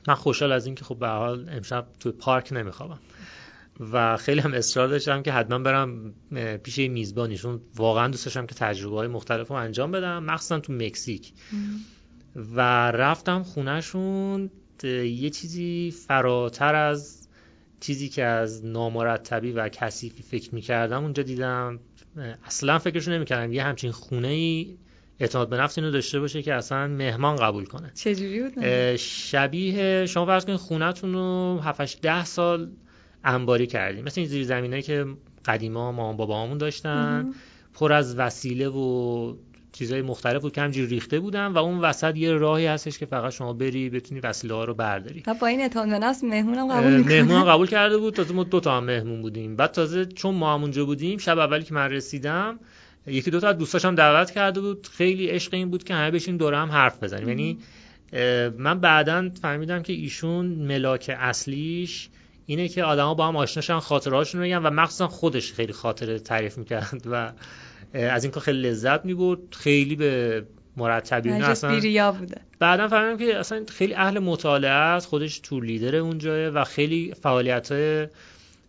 من 0.09 0.15
خوشحال 0.15 0.53
از 0.53 0.67
اینکه 0.67 0.85
خب 0.85 0.99
به 0.99 1.09
حال 1.09 1.49
امشب 1.49 1.87
توی 2.01 2.13
پارک 2.13 2.53
نمیخوابم. 2.53 2.99
و 3.93 4.17
خیلی 4.17 4.41
هم 4.41 4.55
اصرار 4.55 4.89
داشتم 4.89 5.23
که 5.23 5.33
حتما 5.33 5.59
برم 5.59 6.15
پیش 6.63 6.79
میزبانیشون 6.79 7.61
واقعا 7.77 8.09
دوست 8.09 8.25
داشتم 8.25 8.47
که 8.47 8.55
تجربه 8.55 8.97
های 8.97 9.09
مختلف 9.09 9.49
رو 9.49 9.57
انجام 9.57 9.91
بدم 9.91 10.25
مخصوصا 10.25 10.61
تو 10.61 10.73
مکزیک. 10.73 11.33
و 12.37 12.61
رفتم 12.91 13.43
خونهشون. 13.43 14.51
یه 14.85 15.31
چیزی 15.31 15.95
فراتر 16.07 16.75
از 16.75 17.29
چیزی 17.81 18.09
که 18.09 18.25
از 18.25 18.65
نامرتبی 18.65 19.53
و 19.53 19.69
کثیفی 19.69 20.23
فکر 20.23 20.55
می‌کردم 20.55 21.03
اونجا 21.03 21.23
دیدم 21.23 21.81
اصلا 22.45 22.79
فکرشو 22.79 23.11
نمی‌کردم. 23.11 23.53
یه 23.53 23.63
همچین 23.63 23.91
خونه 23.91 24.29
ای 24.29 24.77
اعتماد 25.21 25.49
به 25.49 25.57
نفس 25.57 25.79
اینو 25.79 25.91
داشته 25.91 26.21
باشه 26.21 26.43
که 26.43 26.55
اصلا 26.55 26.87
مهمان 26.87 27.37
قبول 27.37 27.65
کنه. 27.65 27.91
چجوری 27.95 28.43
بود؟ 28.43 28.97
شبیه 28.97 30.07
شما 30.07 30.27
فرض 30.27 30.45
کنید 30.45 30.59
خونهتون 30.59 31.13
رو 31.13 31.61
7 31.63 32.01
ده 32.01 32.25
سال 32.25 32.71
انباری 33.25 33.67
کردیم. 33.67 34.05
مثل 34.05 34.21
این 34.21 34.31
زیر 34.31 34.45
زمینایی 34.45 34.83
که 34.83 35.07
قدیما 35.45 35.93
مامان 35.93 36.17
بابامون 36.17 36.59
داشتن. 36.59 37.33
پر 37.75 37.93
از 37.93 38.19
وسیله 38.19 38.69
و 38.69 39.35
چیزهای 39.73 40.03
مختلف 40.03 40.43
بود 40.43 40.53
که 40.53 40.61
همجوری 40.61 40.87
ریخته 40.87 41.21
بودن 41.21 41.47
و 41.47 41.59
اون 41.59 41.79
وسط 41.79 42.17
یه 42.17 42.33
راهی 42.33 42.67
هستش 42.67 42.99
که 42.99 43.07
فقط 43.07 43.33
شما 43.33 43.53
بری 43.53 43.91
بتونی 43.91 44.21
وسیله 44.21 44.55
ها 44.55 44.65
رو 44.65 44.75
برداری. 44.75 45.23
با 45.41 45.47
این 45.47 45.61
اعتماد 45.61 45.89
به 45.89 45.99
نفس 45.99 46.25
مهمونم 46.25 46.69
قبول 46.69 46.97
می‌کنه. 46.97 47.23
مهمون 47.23 47.45
قبول 47.45 47.67
کرده 47.67 47.99
بود. 47.99 48.15
تازه 48.15 48.35
ما 48.35 48.45
دو 48.45 48.61
تا 48.61 48.77
هم 48.77 48.85
مهمون 48.85 49.23
بودیم. 49.23 49.57
بعد 49.57 49.71
تازه 49.73 50.07
چون 50.07 50.35
ما 50.35 50.55
هم 50.55 50.63
اونجا 50.63 50.85
بودیم 50.85 51.19
شب 51.19 51.39
اولی 51.39 51.65
که 51.65 51.75
من 51.75 51.91
رسیدم 51.91 52.59
یکی 53.07 53.31
دو 53.31 53.41
تا 53.41 53.49
از 53.49 53.59
دوستاشم 53.59 53.95
دعوت 53.95 54.31
کرده 54.31 54.61
بود. 54.61 54.89
خیلی 54.93 55.27
عشق 55.27 55.55
این 55.55 55.71
بود 55.71 55.85
که 55.85 55.95
همه 55.95 56.11
بشین 56.11 56.37
دور 56.37 56.55
هم 56.55 56.71
حرف 56.71 57.03
بزنیم. 57.03 57.29
یعنی 57.29 57.59
من 58.59 58.81
بعدا 58.81 59.31
فهمیدم 59.43 59.83
که 59.83 59.93
ایشون 59.93 60.47
ملاک 60.47 61.17
اصلیش 61.19 62.09
اینه 62.47 62.69
که 62.69 62.85
آدما 62.85 63.15
با 63.15 63.29
هم 63.29 63.37
آشناشن 63.37 63.79
خاطرهاشون 63.79 64.41
رو 64.41 64.47
بگن 64.47 64.59
و 64.59 64.71
مخصوصا 64.71 65.09
خودش 65.09 65.53
خیلی 65.53 65.73
خاطره 65.73 66.19
تعریف 66.19 66.59
می‌کرد 66.59 67.03
و 67.11 67.33
از 67.95 68.25
این 68.25 68.31
کار 68.31 68.43
خیلی 68.43 68.61
لذت 68.69 69.05
می‌برد. 69.05 69.39
خیلی 69.51 69.97
به 69.97 70.45
مرتبی 70.77 71.31
اصلا 71.31 72.13
بوده. 72.19 72.41
بعدا 72.59 72.89
فهمیدم 72.89 73.27
که 73.27 73.39
اصلا 73.39 73.65
خیلی 73.69 73.95
اهل 73.95 74.19
مطالعه 74.19 74.71
است. 74.71 75.07
خودش 75.07 75.39
تور 75.39 75.65
لیدر 75.65 75.97
اونجاه 75.97 76.49
و 76.49 76.65
خیلی 76.65 77.15
فعالیت 77.23 77.73
های 77.73 78.07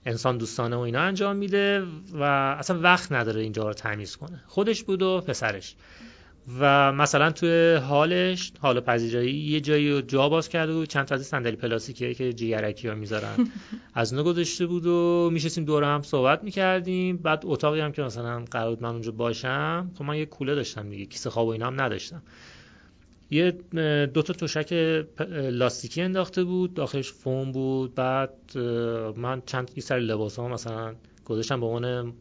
انسان 0.06 0.38
دوستانه 0.38 0.76
و 0.76 0.80
اینا 0.80 1.02
انجام 1.02 1.36
میده 1.36 1.84
و 2.14 2.24
اصلا 2.60 2.80
وقت 2.80 3.12
نداره 3.12 3.42
اینجا 3.42 3.68
رو 3.68 3.74
تمیز 3.74 4.16
کنه. 4.16 4.44
خودش 4.48 4.84
بود 4.84 5.02
و 5.02 5.22
پسرش. 5.22 5.76
و 6.60 6.92
مثلا 6.92 7.32
توی 7.32 7.76
حالش 7.76 8.52
حال 8.62 8.80
پذیرایی 8.80 9.34
یه 9.34 9.62
جایی 9.62 9.92
رو 9.92 10.02
جا 10.02 10.30
باز 10.30 10.50
کرده 10.50 10.74
بود 10.74 10.88
چند 10.88 11.06
تا 11.06 11.16
از 11.16 11.26
صندلی 11.26 11.56
پلاستیکی 11.56 12.14
که 12.14 12.34
جیگرکی 12.34 12.88
ها 12.88 12.96
می‌ذارن. 12.96 13.48
از 13.94 14.14
اونو 14.14 14.26
گذاشته 14.26 14.66
بود 14.66 14.86
و 14.86 15.30
میشستیم 15.34 15.66
دور 15.66 15.84
هم 15.84 16.02
صحبت 16.02 16.44
می‌کردیم. 16.44 17.18
بعد 17.18 17.44
اتاقی 17.46 17.80
هم 17.80 17.92
که 17.92 18.02
مثلا 18.02 18.46
قرار 18.52 18.78
من 18.82 18.90
اونجا 18.90 19.12
باشم 19.12 19.92
خب 19.98 20.04
من 20.04 20.18
یه 20.18 20.26
کوله 20.26 20.56
داشتم 20.56 20.90
دیگه 20.90 21.06
کیسه 21.06 21.30
خواب 21.30 21.48
و 21.48 21.50
اینا 21.50 21.68
هم 21.68 21.82
نداشتم. 21.82 22.22
یه 23.32 23.52
دو 24.06 24.22
تا 24.22 24.34
تشک 24.34 24.74
لاستیکی 25.30 26.02
انداخته 26.02 26.44
بود 26.44 26.74
داخلش 26.74 27.12
فوم 27.12 27.52
بود 27.52 27.96
بعد 27.96 28.58
من 29.18 29.42
چند 29.46 29.72
یه 29.76 29.84
سر 29.84 30.00
لباس 30.00 30.40
ها 30.40 30.48
مثلا 30.48 30.94
گذاشتم 31.26 31.60
به 31.60 31.66
عنوان 31.66 32.14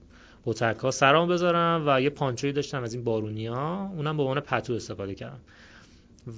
بوتک 0.45 0.77
ها 0.79 0.91
سرام 0.91 1.29
بذارم 1.29 1.85
و 1.87 2.01
یه 2.01 2.11
پانچوی 2.11 2.53
داشتم 2.53 2.83
از 2.83 2.95
این 2.95 3.05
بارونی 3.05 3.47
ها 3.47 3.91
اونم 3.97 4.17
به 4.17 4.23
عنوان 4.23 4.41
پتو 4.41 4.73
استفاده 4.73 5.15
کردم. 5.15 5.41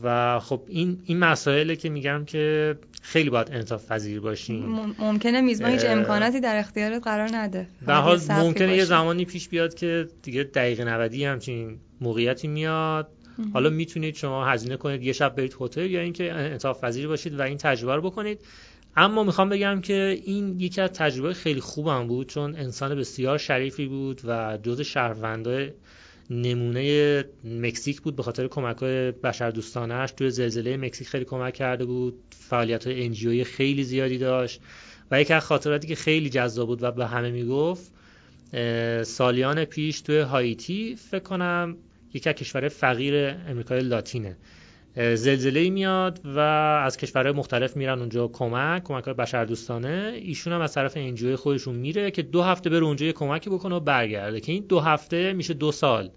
و 0.02 0.40
خب 0.40 0.62
این 0.68 1.02
این 1.04 1.18
مسائله 1.18 1.76
که 1.76 1.88
میگم 1.88 2.24
که 2.24 2.76
خیلی 3.02 3.30
باید 3.30 3.48
انصاف 3.52 3.92
پذیر 3.92 4.20
باشیم. 4.20 4.66
ممکنه 4.98 5.40
میزبان 5.40 5.70
هیچ 5.70 5.84
امکاناتی 5.84 6.40
در 6.40 6.58
اختیارت 6.58 7.02
قرار 7.02 7.28
نده. 7.32 7.66
به 7.86 7.94
حال 7.94 8.20
ممکنه 8.30 8.76
یه 8.76 8.84
زمانی 8.84 9.24
پیش 9.24 9.48
بیاد 9.48 9.74
که 9.74 10.08
دیگه 10.22 10.42
دقیقه 10.42 10.84
90 10.84 11.14
همچین 11.14 11.78
موقعیتی 12.00 12.48
میاد. 12.48 13.08
حالا 13.52 13.70
می‌تونید 13.70 14.14
شما 14.14 14.46
هزینه 14.46 14.76
کنید 14.76 15.02
یه 15.02 15.12
شب 15.12 15.36
برید 15.36 15.56
هتل 15.60 15.90
یا 15.90 16.00
اینکه 16.00 16.32
انصاف 16.32 16.84
پذیر 16.84 17.08
باشید 17.08 17.38
و 17.38 17.42
این 17.42 17.58
تجربه 17.58 17.94
رو 17.94 18.02
بکنید. 18.02 18.40
اما 18.96 19.24
می‌خوام 19.24 19.48
بگم 19.48 19.80
که 19.80 20.20
این 20.24 20.60
یکی 20.60 20.80
از 20.80 20.90
تجربه 20.90 21.34
خیلی 21.34 21.60
خوبم 21.60 22.06
بود 22.06 22.26
چون 22.26 22.56
انسان 22.56 22.94
بسیار 22.94 23.38
شریفی 23.38 23.86
بود 23.86 24.20
و 24.24 24.58
جز 24.62 24.80
شهروندای 24.80 25.70
نمونه 26.30 27.24
مکزیک 27.44 28.00
بود 28.00 28.16
به 28.16 28.22
خاطر 28.22 28.46
کمک 28.46 28.76
های 28.76 29.10
بشر 29.10 29.50
دوستانش. 29.50 30.12
توی 30.12 30.30
زلزله 30.30 30.76
مکزیک 30.76 31.08
خیلی 31.08 31.24
کمک 31.24 31.54
کرده 31.54 31.84
بود 31.84 32.14
فعالیت 32.30 32.86
های 32.86 33.04
انجیوی 33.04 33.44
خیلی 33.44 33.84
زیادی 33.84 34.18
داشت. 34.18 34.60
و 35.10 35.20
یکی 35.20 35.32
از 35.32 35.44
خاطراتی 35.44 35.88
که 35.88 35.94
خیلی 35.94 36.30
جذاب 36.30 36.66
بود 36.66 36.82
و 36.82 36.90
به 36.90 37.06
همه 37.06 37.30
می‌گفت 37.30 37.92
سالیان 39.02 39.64
پیش 39.64 40.00
توی 40.00 40.18
هایتی 40.18 40.96
فکر 40.96 41.22
کنم 41.22 41.76
یکی 42.14 42.28
از 42.28 42.34
کشور 42.34 42.68
فقیر 42.68 43.14
امریکای 43.48 43.80
لاتینه. 43.80 44.36
زلزله 44.96 45.70
میاد 45.70 46.20
و 46.24 46.38
از 46.84 46.96
کشورهای 46.96 47.32
مختلف 47.32 47.76
میرن 47.76 47.98
اونجا 47.98 48.28
کمک 48.28 48.84
کمک 48.84 49.04
های 49.04 49.14
بشر 49.14 49.44
دوستانه 49.44 50.20
ایشون 50.22 50.52
هم 50.52 50.60
از 50.60 50.74
طرف 50.74 50.92
انجوی 50.96 51.36
خودشون 51.36 51.74
میره 51.74 52.10
که 52.10 52.22
دو 52.22 52.42
هفته 52.42 52.70
بره 52.70 52.84
اونجا 52.84 53.06
یه 53.06 53.12
کمکی 53.12 53.50
بکنه 53.50 53.74
و 53.74 53.80
برگرده 53.80 54.40
که 54.40 54.52
این 54.52 54.64
دو 54.68 54.80
هفته 54.80 55.32
میشه 55.32 55.54
دو 55.54 55.72
سال. 55.72 56.10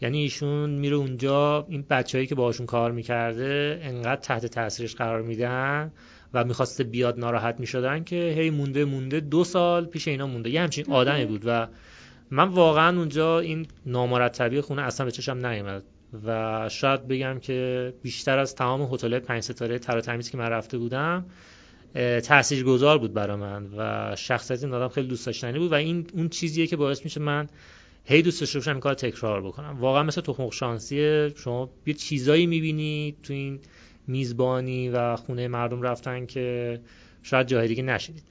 یعنی 0.00 0.22
ایشون 0.22 0.70
میره 0.70 0.96
اونجا 0.96 1.66
این 1.68 1.84
بچههایی 1.90 2.26
که 2.26 2.34
باهاشون 2.34 2.66
کار 2.66 2.92
می‌کرده 2.92 3.80
انقدر 3.82 4.20
تحت 4.20 4.46
تاثیرش 4.46 4.94
قرار 4.94 5.22
میدن 5.22 5.92
و 6.34 6.44
می‌خواسته 6.44 6.84
بیاد 6.84 7.18
ناراحت 7.18 7.60
می‌شدن 7.60 8.04
که 8.04 8.34
هی 8.38 8.50
مونده 8.50 8.84
مونده 8.84 9.20
دو 9.20 9.44
سال 9.44 9.86
پیش 9.86 10.08
اینا 10.08 10.26
مونده. 10.26 10.50
یه 10.50 10.60
همچین 10.60 10.92
آدمی 10.92 11.24
بود 11.24 11.42
و 11.46 11.66
من 12.30 12.48
واقعا 12.48 12.98
اونجا 12.98 13.38
این 13.38 13.66
نامرتبی 13.86 14.60
خونه 14.60 14.82
اصلا 14.82 15.06
به 15.06 15.12
چشم 15.12 15.46
نیومد 15.46 15.82
و 16.26 16.68
شاید 16.68 17.08
بگم 17.08 17.38
که 17.38 17.92
بیشتر 18.02 18.38
از 18.38 18.54
تمام 18.54 18.94
هتل 18.94 19.18
پنج 19.18 19.42
ستاره 19.42 19.78
تر 19.78 20.00
تمیز 20.00 20.30
که 20.30 20.38
من 20.38 20.48
رفته 20.48 20.78
بودم 20.78 21.24
گذار 22.66 22.98
بود 22.98 23.12
برای 23.12 23.36
من 23.36 23.66
و 23.76 24.16
شخصیت 24.16 24.64
این 24.64 24.74
آدم 24.74 24.88
خیلی 24.88 25.08
دوست 25.08 25.26
داشتنی 25.26 25.58
بود 25.58 25.72
و 25.72 25.74
این 25.74 26.06
اون 26.14 26.28
چیزیه 26.28 26.66
که 26.66 26.76
باعث 26.76 27.04
میشه 27.04 27.20
من 27.20 27.46
هی 28.04 28.22
دوست 28.22 28.40
داشته 28.40 28.58
باشم 28.58 28.80
کار 28.80 28.94
تکرار 28.94 29.42
بکنم. 29.42 29.76
واقعا 29.80 30.02
مثل 30.02 30.20
تخم 30.20 30.50
شانسی 30.50 31.30
شما 31.36 31.70
یه 31.86 31.94
چیزایی 31.94 32.46
می‌بینی 32.46 33.16
تو 33.22 33.32
این 33.32 33.60
میزبانی 34.06 34.88
و 34.88 35.16
خونه 35.16 35.48
مردم 35.48 35.82
رفتن 35.82 36.26
که 36.26 36.80
شاید 37.22 37.46
جای 37.46 37.68
دیگه 37.68 37.82
نشدید 37.82 38.22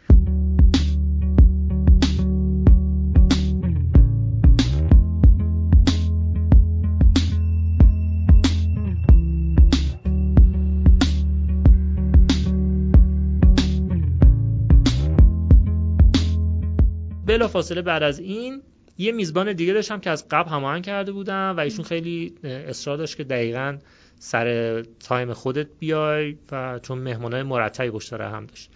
بلا 17.37 17.47
فاصله 17.47 17.81
بعد 17.81 18.03
از 18.03 18.19
این 18.19 18.61
یه 18.97 19.11
میزبان 19.11 19.53
دیگه 19.53 19.73
داشتم 19.73 19.99
که 19.99 20.09
از 20.09 20.27
قبل 20.29 20.49
هماهنگ 20.49 20.85
کرده 20.85 21.11
بودم 21.11 21.53
و 21.57 21.59
ایشون 21.59 21.85
خیلی 21.85 22.35
اصرار 22.43 22.97
داشت 22.97 23.17
که 23.17 23.23
دقیقا 23.23 23.77
سر 24.19 24.81
تایم 24.99 25.33
خودت 25.33 25.67
بیای 25.79 26.35
و 26.51 26.79
چون 26.79 26.97
مهمانای 26.97 27.43
مرتبی 27.43 27.89
پشت 27.89 28.13
هم 28.13 28.45
داشت. 28.45 28.71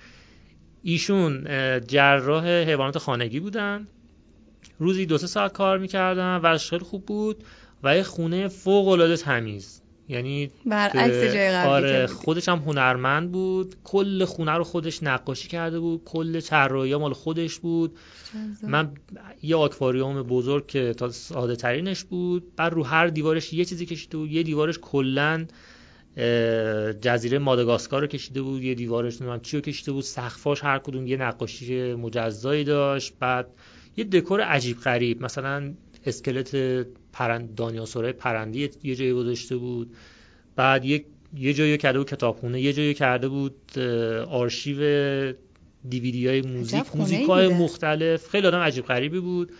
ایشون 0.83 1.47
جراح 1.79 2.47
حیوانات 2.47 2.97
خانگی 2.97 3.39
بودن. 3.39 3.87
روزی 4.79 5.05
دو 5.05 5.17
سه 5.17 5.27
ساعت 5.27 5.53
کار 5.53 5.77
می‌کردن 5.77 6.39
و 6.43 6.57
خیلی 6.57 6.83
خوب 6.83 7.05
بود 7.05 7.43
و 7.83 7.97
یه 7.97 8.03
خونه 8.03 8.47
فوق 8.47 8.87
العاده 8.87 9.17
تمیز. 9.17 9.80
یعنی 10.11 10.51
برعکس 10.65 11.33
جای 11.33 11.51
قبلی 11.51 11.69
آره 11.69 12.07
خودش 12.07 12.49
هم 12.49 12.57
هنرمند 12.57 13.31
بود. 13.31 13.75
کل 13.83 14.25
خونه 14.25 14.51
رو 14.51 14.63
خودش 14.63 15.03
نقاشی 15.03 15.47
کرده 15.47 15.79
بود. 15.79 16.01
کل 16.05 16.39
طراحی 16.39 16.95
مال 16.95 17.13
خودش 17.13 17.59
بود. 17.59 17.97
من 18.63 18.91
یه 19.41 19.55
آکواریوم 19.55 20.23
بزرگ 20.23 20.67
که 20.67 20.93
تا 20.93 21.09
ساده 21.09 21.55
ترینش 21.55 22.03
بود. 22.03 22.55
بعد 22.55 22.73
رو 22.73 22.83
هر 22.83 23.07
دیوارش 23.07 23.53
یه 23.53 23.65
چیزی 23.65 23.85
کشیده 23.85 24.17
بود. 24.17 24.31
یه 24.31 24.43
دیوارش 24.43 24.79
کلا 24.79 25.45
جزیره 27.01 27.39
ماداگاسکار 27.39 28.01
رو 28.01 28.07
کشیده 28.07 28.41
بود. 28.41 28.63
یه 28.63 28.75
دیوارش 28.75 29.21
نمی‌دونم 29.21 29.41
چی 29.41 29.57
رو 29.57 29.61
کشیده 29.61 29.91
بود. 29.91 30.03
سقفاش 30.03 30.63
هر 30.63 30.79
کدوم 30.79 31.07
یه 31.07 31.17
نقاشی 31.17 31.93
مجزایی 31.93 32.63
داشت. 32.63 33.13
بعد 33.19 33.47
یه 33.97 34.03
دکور 34.03 34.41
عجیب 34.41 34.79
غریب. 34.79 35.23
مثلا 35.23 35.73
اسکلت 36.05 36.55
پرند 37.13 37.55
دانیاسورای 37.55 38.13
پرندی 38.13 38.69
یه 38.83 38.95
جایی 38.95 39.13
گذاشته 39.13 39.57
بود. 39.57 39.95
بعد 40.55 40.85
یک 40.85 41.05
یه 41.37 41.53
جایی 41.53 41.77
کرده 41.77 41.97
بود 41.99 42.09
کتابخونه 42.09 42.61
یه 42.61 42.73
جایی 42.73 42.93
کرده 42.93 43.27
بود 43.27 43.77
آرشیو 44.29 44.77
دیویدی 45.89 46.27
های 46.27 46.41
موزیک 46.41 46.95
موزیک 46.95 47.27
های 47.27 47.47
مختلف. 47.47 48.29
خیلی 48.29 48.47
آدم 48.47 48.59
عجیب 48.59 48.85
غریبی 48.85 49.19
بود. 49.19 49.51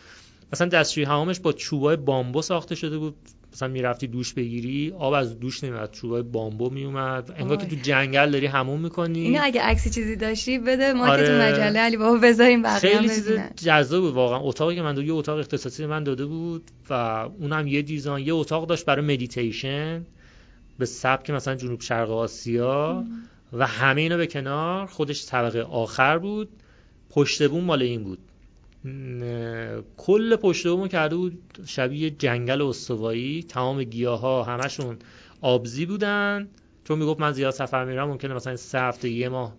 مثلا 0.53 0.67
دستشوی 0.67 1.03
حمامش 1.03 1.39
با 1.39 1.53
چوبای 1.53 1.95
بامبو 1.95 2.41
ساخته 2.41 2.75
شده 2.75 2.97
بود. 2.97 3.15
مثلا 3.53 3.67
می‌رفتی 3.67 4.07
دوش 4.07 4.33
بگیری 4.33 4.93
آب 4.99 5.13
از 5.13 5.39
دوش 5.39 5.63
نمیاد 5.63 5.91
چوبای 5.91 6.21
بامبو 6.21 6.69
میومد 6.69 7.33
انگار 7.37 7.57
که 7.57 7.65
تو 7.65 7.75
جنگل 7.75 8.31
داری 8.31 8.45
حموم 8.45 8.79
می‌کنی. 8.79 9.19
اینو 9.19 9.39
اگه 9.43 9.61
عکسی 9.61 9.89
چیزی 9.89 10.15
داشتی 10.15 10.59
بده 10.59 10.93
ما 10.93 11.07
آره... 11.07 11.23
که 11.23 11.27
تو 11.27 11.33
آره. 11.35 11.51
مجله 11.51 11.79
علی 11.79 11.97
بابا 11.97 12.17
بذاریم 12.17 12.61
بقیه 12.61 12.79
خیلی 12.79 13.09
چیز 13.09 13.29
جذاب 13.55 14.01
بود 14.01 14.13
واقعا. 14.13 14.39
اتاقی 14.39 14.75
که 14.75 14.81
من 14.81 14.95
دو 14.95 15.03
یه 15.03 15.13
اتاق 15.13 15.39
اختصاصی 15.39 15.85
من 15.85 16.03
داده 16.03 16.25
بود 16.25 16.71
و 16.89 16.93
اونم 17.39 17.67
یه 17.67 17.81
design 17.81 18.27
یه 18.27 18.33
اتاق 18.33 18.67
داشت 18.67 18.85
برای 18.85 19.05
مدیتیشن 19.05 20.05
به 20.79 20.85
سبک 20.85 21.29
مثلا 21.29 21.55
جنوب 21.55 21.81
شرق 21.81 22.11
آسیا 22.11 23.05
و 23.53 23.67
همه 23.67 24.01
اینا 24.01 24.17
به 24.17 24.27
کنار. 24.27 24.87
خودش 24.87 25.25
طبقه 25.25 25.61
آخر 25.61 26.17
بود. 26.17 26.49
پشت 27.09 27.49
بوم 27.49 27.63
مال 27.63 27.81
این 27.81 28.03
بود. 28.03 28.19
کل 29.97 30.35
پشت 30.35 30.67
بومو 30.67 30.87
کرده 30.87 31.15
بود 31.15 31.41
شبیه 31.65 32.09
جنگل 32.09 32.61
استوایی. 32.61 33.43
تمام 33.43 33.83
گیاه 33.83 34.19
ها 34.19 34.43
همشون 34.43 34.97
آبزی 35.41 35.85
بودن. 35.85 36.47
چون 36.83 36.99
می‌گفت 36.99 37.19
من 37.19 37.31
زیاد 37.31 37.53
سفر 37.53 37.85
میرم 37.85 38.07
ممکنه 38.07 38.33
مثلا 38.33 38.55
سه 38.55 38.79
هفته 38.79 39.09
یه 39.09 39.29
ماه 39.29 39.55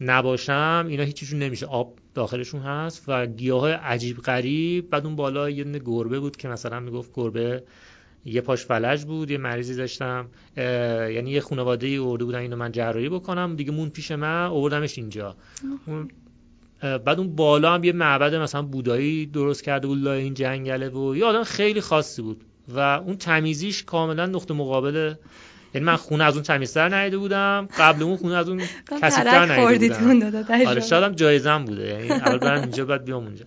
نباشم. 0.00 0.86
اینا 0.88 1.02
هیچیشون 1.02 1.38
نمیشه. 1.38 1.66
آب 1.66 1.94
داخلشون 2.14 2.60
هست 2.60 3.04
و 3.08 3.26
گیاه 3.26 3.60
های 3.60 3.72
عجیب 3.72 4.16
غریب. 4.16 4.90
بعد 4.90 5.06
اون 5.06 5.16
بالا 5.16 5.50
یه 5.50 5.64
دونه 5.64 5.78
گربه 5.78 6.20
بود 6.20 6.36
که 6.36 6.48
مثلا 6.48 6.80
می‌گفت 6.80 7.10
گربه 7.14 7.64
یه 8.24 8.40
پاش 8.40 8.66
فلج 8.66 9.04
بود 9.04 9.30
یه 9.30 9.38
مریضی 9.38 9.74
داشتم. 9.74 10.28
یعنی 10.56 11.30
یه 11.30 11.40
خانواده 11.40 11.86
ای 11.86 11.98
بودن 11.98 12.38
اینو 12.38 12.56
من 12.56 12.72
جراحی 12.72 13.08
بکنم. 13.08 13.56
دیگه 13.56 13.72
مون 13.72 13.88
پیش 13.88 14.10
من 14.10 14.46
آوردمش 14.46 14.98
اینجا. 14.98 15.36
بعد 16.82 17.18
اون 17.18 17.36
بالا 17.36 17.74
هم 17.74 17.84
یه 17.84 17.92
معبد 17.92 18.34
مثلا 18.34 18.62
بودایی 18.62 19.26
درست 19.26 19.64
کرده 19.64 19.86
بود 19.86 20.02
لای 20.02 20.22
این 20.22 20.34
جنگله 20.34 20.88
و 20.88 21.16
یه 21.16 21.24
آدم 21.24 21.44
خیلی 21.44 21.80
خاصی 21.80 22.22
بود. 22.22 22.44
و 22.68 22.78
اون 22.78 23.16
تمیزیش 23.16 23.82
کاملا 23.84 24.26
نقطه 24.26 24.54
مقابل 24.54 25.14
یعنی 25.74 25.86
من 25.86 25.96
خونه 25.96 26.24
از 26.24 26.34
اون 26.34 26.42
تمیزتر 26.42 27.02
نیده 27.02 27.18
بودم 27.18 27.68
قبل 27.78 28.02
اون 28.02 28.16
خونه 28.16 28.34
از 28.36 28.48
اون 28.48 28.62
کسیتر 29.02 29.46
نیده 29.46 29.88
بودم. 29.88 30.28
آره 30.66 30.80
شاید 30.80 31.16
جایزم 31.16 31.64
بوده. 31.64 31.88
یعنی 31.88 32.10
اول 32.10 32.38
برم 32.38 32.60
اینجا 32.60 32.84
بعد 32.84 33.04
بیام 33.04 33.24
اونجا. 33.24 33.44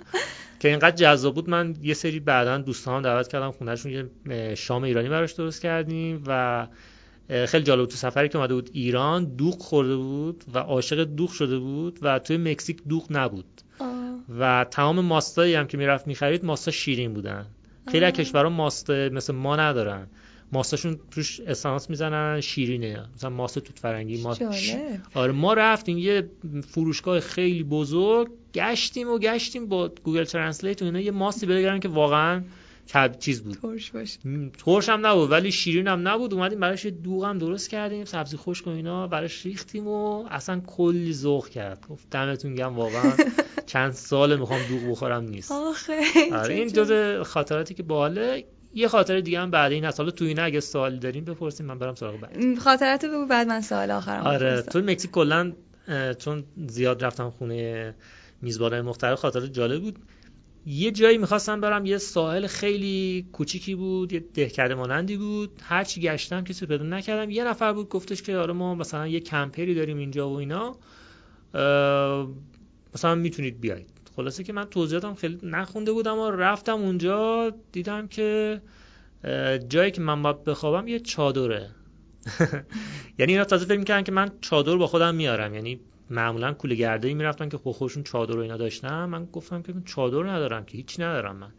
که 0.60 0.68
اینقدر 0.70 0.96
جذاب 0.96 1.36
بود 1.36 1.50
من 1.50 1.76
یه 1.82 1.94
سری 1.94 2.20
بعدا 2.20 2.58
دوستان 2.58 3.02
دعوت 3.02 3.28
کردم 3.28 3.52
خونهشون 3.52 3.92
یه 3.92 4.56
شام 4.56 4.84
ایرانی 4.84 5.10
براش 5.10 5.32
درست 5.34 5.62
کردیم 5.62 6.24
و 6.28 6.68
خیلی 7.30 7.64
جالب 7.64 7.86
تو 7.86 7.96
سفری 7.96 8.30
که 8.30 8.38
اومده 8.38 8.54
بود 8.54 8.70
ایران 8.74 9.26
دوغ 9.26 9.62
خورده 9.62 9.96
بود 9.96 10.44
و 10.54 10.60
عاشق 10.60 11.04
دوغ 11.04 11.32
شده 11.32 11.60
بود 11.60 12.00
و 12.02 12.20
توی 12.20 12.38
مکزیک 12.38 12.84
دوغ 12.90 13.08
نبود. 13.10 13.46
و 14.40 14.66
تمام 14.72 15.00
ماستایی 15.00 15.54
هم 15.56 15.68
که 15.68 15.78
می‌رفت 15.78 16.08
می‌خرید 16.08 16.46
ماستا 16.46 16.72
شیرین 16.72 17.14
بودن. 17.14 17.46
خیلی 17.92 18.06
از 18.06 18.14
کشورها 18.14 18.50
ماست 18.50 18.90
مثل 18.90 19.34
ما 19.34 19.56
ندارن. 19.56 20.08
ماستاشون 20.52 21.00
توش 21.12 21.40
اسانس 21.40 21.90
می‌زنن 21.90 22.42
شیرینه. 22.42 23.06
مثلا 23.16 23.30
ماست 23.30 23.60
توت 23.60 23.80
فرنگی 23.80 24.22
ما 24.22 24.38
آره 25.14 25.32
ما 25.32 25.54
رفتیم 25.54 25.98
یه 25.98 26.30
فروشگاه 26.68 27.20
خیلی 27.20 27.64
بزرگ 27.64 28.28
گشتیم 28.54 29.10
و 29.10 29.20
گشتیم 29.20 29.68
با 29.68 29.92
Google 30.04 30.24
Translate 30.24 30.82
و 30.82 30.86
اینا 30.86 31.00
یه 31.00 31.12
ماستی 31.12 31.46
بگیرن 31.46 31.80
که 31.80 31.88
واقعا 31.88 32.44
چیز 33.20 33.44
بود. 33.44 33.58
ترش 33.62 33.92
باشه. 33.92 34.20
ترش 34.66 34.90
هم 34.90 35.06
نبود 35.06 35.32
ولی 35.32 35.52
شیرین 35.52 35.88
هم 35.88 36.08
نبود. 36.08 36.34
اومدیم 36.34 36.60
براش 36.60 36.86
دوغ 36.86 37.26
هم 37.26 37.38
درست 37.38 37.70
کردیم 37.70 38.06
سبزی 38.06 38.38
خشک 38.38 38.68
و 38.68 38.70
اینا 38.70 39.08
براش 39.08 39.46
ریختیم 39.46 39.88
و 39.88 40.26
اصلا 40.30 40.60
کلی 40.60 41.14
ذوق 41.14 41.50
کرد. 41.50 41.86
گفت 41.90 42.10
دمتون 42.10 42.56
گرم 42.56 42.76
واقعا. 42.76 43.14
چند 43.66 43.92
سال 43.92 44.40
می‌خوام 44.40 44.60
دوغ 44.70 44.92
بخورم 44.92 45.24
نیست. 45.24 45.52
آخه 45.52 46.00
آره 46.34 46.54
این 46.56 46.68
جز 46.68 47.22
خاطراتی 47.22 47.74
که 47.74 47.84
باحاله 47.84 48.44
یه 48.74 48.88
خاطره 48.88 49.20
دیگه 49.20 49.40
هم 49.40 49.52
بعد 49.52 49.72
این 49.72 49.86
حالا 49.86 50.12
تو 50.12 50.26
اینه 50.26 50.42
اگه 50.42 50.60
سوالی 50.60 51.00
داریم 51.00 51.26
بپرسیم 51.26 51.66
من 51.66 51.80
برم 51.80 51.96
سراغ 51.96 52.20
بعد. 52.20 52.58
خاطرات 52.60 53.06
بگو 53.06 53.26
بعد 53.26 53.48
من 53.48 53.62
سوال 53.62 53.92
آخرم 53.92 54.28
آره 54.28 54.62
تو 54.62 54.80
مکزیک 54.80 55.12
کلا 55.12 55.54
چون 56.20 56.44
زیاد 56.68 57.04
رفتم 57.04 57.30
خونه 57.30 57.96
میزبانای 58.42 58.82
مختلف 58.82 59.20
خاطرات 59.20 59.54
جالب 59.54 59.82
بود. 59.82 60.00
یه 60.66 60.92
جایی 60.92 61.18
می‌خواستم 61.18 61.62
برم 61.62 61.86
یه 61.86 61.98
ساحل 61.98 62.48
خیلی 62.48 63.28
کوچیکی 63.32 63.76
بود 63.76 64.14
یه 64.14 64.20
دهکده 64.34 64.76
مانندی 64.76 65.18
بود. 65.18 65.62
هرچی 65.64 66.02
گشتم 66.02 66.44
کسی 66.44 66.66
پیدا 66.66 66.84
نکردم. 66.84 67.30
یه 67.32 67.44
نفر 67.44 67.74
بود 67.74 67.90
گفتش 67.90 68.22
که 68.22 68.38
آره 68.38 68.54
ما 68.54 68.76
مثلا 68.76 69.08
یه 69.08 69.20
کمپری 69.20 69.76
داریم 69.76 69.98
اینجا 69.98 70.30
و 70.30 70.36
اینا. 70.36 70.76
مثلا 72.96 73.16
می‌تونید 73.16 73.62
بیاید. 73.62 73.90
خلاصه 74.16 74.44
که 74.44 74.54
من 74.54 74.64
توضیحاتم 74.66 75.14
خیلی 75.14 75.40
نخونده 75.44 75.92
بودم 75.92 76.20
و 76.20 76.32
رفتم 76.32 76.74
اونجا. 76.82 77.52
دیدم 77.72 78.08
که 78.08 78.62
جایی 79.70 79.92
که 79.92 80.02
من 80.02 80.22
باید 80.22 80.44
بخوابم 80.44 80.88
یه 80.88 81.00
چادره. 81.00 81.70
یعنی 83.20 83.32
اینا 83.32 83.44
تازه 83.46 83.66
فکر 83.66 83.78
می‌کردن 83.78 84.04
که 84.04 84.12
من 84.12 84.32
چادر 84.42 84.76
با 84.76 84.88
خودم 84.88 85.16
میارم. 85.16 85.54
یعنی 85.54 85.80
معمولا 86.10 86.54
کوله 86.54 86.76
گرده 86.76 87.14
می‌رفتن 87.14 87.50
که 87.50 87.58
خودشون 87.58 88.04
چادر 88.04 88.38
و 88.38 88.42
اینا 88.42 88.58
داشتن. 88.58 89.06
من 89.06 89.26
گفتم 89.26 89.62
که 89.62 89.74
چادر 89.86 90.30
ندارم 90.30 90.66
که 90.66 90.78
هیچ 90.78 91.00
ندارم 91.00 91.36
من. 91.36 91.52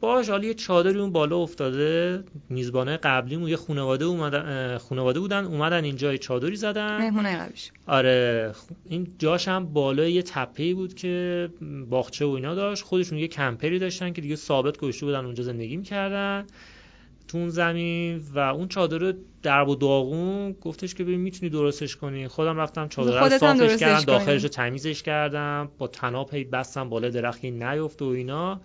باش 0.00 0.30
حالا 0.30 0.44
یه 0.44 0.54
چادری 0.54 0.98
اون 0.98 1.12
بالا 1.12 1.38
افتاده. 1.38 2.24
میزبانه 2.48 2.96
قبلیمون 2.96 3.48
یه 3.48 3.56
خانواده 3.56 4.04
اومدن 4.04 4.78
خانواده 4.78 5.20
بودن 5.20 5.44
اومدن 5.44 5.84
اینجا 5.84 6.12
یه 6.12 6.18
چادری 6.18 6.56
زدن. 6.56 6.98
مهمونه 6.98 7.36
قبلیش. 7.36 7.72
آره. 7.86 8.52
این 8.88 9.14
جاش 9.18 9.48
هم 9.48 9.66
بالا 9.66 10.08
یه 10.08 10.22
تپه‌ای 10.22 10.74
بود 10.74 10.94
که 10.94 11.48
باغچه 11.90 12.24
و 12.24 12.28
اینا 12.28 12.54
داشت. 12.54 12.82
خودشون 12.84 13.18
یه 13.18 13.28
کمپری 13.28 13.78
داشتن 13.78 14.12
که 14.12 14.20
دیگه 14.20 14.36
ثابت 14.36 14.78
گذاشته 14.78 15.06
بودن 15.06 15.24
اونجا 15.24 15.42
زندگی 15.42 15.76
می‌کردن. 15.76 16.46
تو 17.28 17.48
زمین 17.48 18.22
و 18.34 18.38
اون 18.38 18.68
چادر 18.68 19.14
درب 19.42 19.68
و 19.68 19.74
داغون 19.74 20.52
گفتش 20.52 20.94
که 20.94 21.04
ببین 21.04 21.20
می‌تونی 21.20 21.50
درستش 21.50 21.96
کنی. 21.96 22.28
خودم 22.28 22.56
رفتم 22.56 22.88
چادر 22.88 23.28
رو 23.28 23.38
صافش 23.38 23.76
کردم 23.76 24.04
داخلش 24.04 24.42
رو 24.42 24.48
تمیزش 24.48 25.02
کردم 25.02 25.68
با 25.78 25.86
تناب 25.88 26.34
هی 26.34 26.44
بستم 26.44 26.88
بالا 26.88 27.08
درختی 27.08 27.50
نیفت 27.50 28.02
و 28.02 28.04
اینا. 28.04 28.60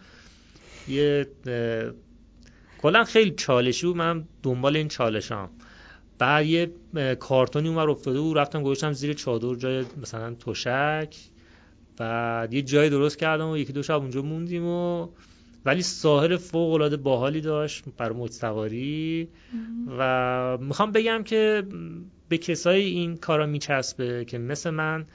یه 0.88 1.28
کلا 2.82 3.04
خیلی 3.04 3.32
چالشی 3.32 3.88
بود. 3.88 3.96
من 3.96 4.24
دنبال 4.44 4.76
این 4.76 4.88
چالشام. 4.88 5.50
بعد 6.20 6.46
یه 6.46 6.72
کارتونی 7.20 7.68
اونور 7.68 7.90
افتاده 7.90 8.20
بود. 8.20 8.38
رفتم 8.38 8.64
گذاشتم 8.64 8.94
زیر 8.94 9.14
چادر 9.14 9.56
جای 9.56 9.86
مثلا 10.02 10.36
تشک. 10.36 11.16
بعد 11.98 12.54
یه 12.54 12.62
جای 12.62 12.90
درست 12.90 13.18
کردم 13.18 13.50
و 13.50 13.58
یکی 13.58 13.74
دو 13.74 13.84
شب 13.84 13.94
اونجا 13.94 14.22
موندیم 14.22 14.66
و 14.66 15.08
ولی 15.66 15.82
ساحل 15.82 16.38
فوق 16.38 16.74
العاده 16.74 16.98
باحالی 16.98 17.42
داشت 17.42 17.84
برای 17.98 18.16
موج 18.16 18.32
سواری 18.32 19.30
و 19.98 20.58
می‌خوام 20.62 20.92
بگم 20.92 21.24
که 21.24 21.64
به 22.30 22.38
کسایی 22.38 22.86
این 22.86 23.18
کارا 23.18 23.46
میچسبه 23.46 24.26
که 24.26 24.38
مثل 24.38 24.70
من 24.70 25.06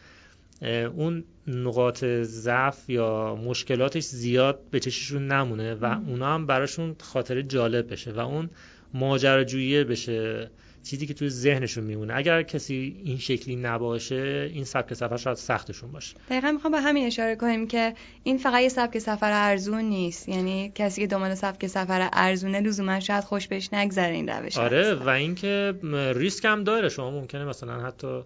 اون 0.96 1.24
نقاط 1.46 2.04
ضعف 2.22 2.90
یا 2.90 3.34
مشکلاتش 3.34 4.02
زیاد 4.02 4.60
به 4.70 4.80
چششون 4.80 5.26
نمونه 5.26 5.74
و 5.74 5.84
اونا 6.06 6.34
هم 6.34 6.46
براشون 6.46 6.96
خاطر 7.00 7.42
جالب 7.42 7.92
بشه 7.92 8.12
و 8.12 8.18
اون 8.18 8.50
ماجراجویی 8.94 9.84
بشه. 9.84 10.50
چیزی 10.86 11.06
که 11.06 11.14
توی 11.14 11.28
ذهنشون 11.28 11.84
میمونه. 11.84 12.14
اگر 12.16 12.42
کسی 12.42 12.96
این 13.04 13.18
شکلی 13.18 13.56
نباشه 13.56 14.50
این 14.52 14.64
سبک 14.64 14.94
سفر 14.94 15.16
شاید 15.16 15.36
سختشون 15.36 15.92
باشه. 15.92 16.16
دقیقا 16.30 16.50
می‌خوام 16.52 16.72
به 16.72 16.80
همین 16.80 17.06
اشاره 17.06 17.36
کنیم 17.36 17.66
که 17.66 17.94
این 18.22 18.38
فقط 18.38 18.60
یه 18.62 18.68
سبک 18.68 18.98
سفر 18.98 19.30
ارزون 19.32 19.84
نیست. 19.84 20.28
یعنی 20.28 20.72
کسی 20.74 21.00
که 21.00 21.06
دنبال 21.06 21.34
سبک 21.34 21.66
سفر 21.66 22.08
ارزونه 22.12 22.60
لزوما 22.60 23.00
شاید 23.00 23.24
خوش 23.24 23.48
بهش 23.48 23.68
نگذره 23.72 24.14
این 24.14 24.28
روش 24.28 24.58
آره 24.58 24.94
و 24.94 25.08
اینکه 25.08 25.74
ریسک 26.14 26.44
هم 26.44 26.64
داره. 26.64 26.88
شما 26.88 27.10
ممکنه 27.10 27.44
مثلا 27.44 27.80
حتی 27.80 28.20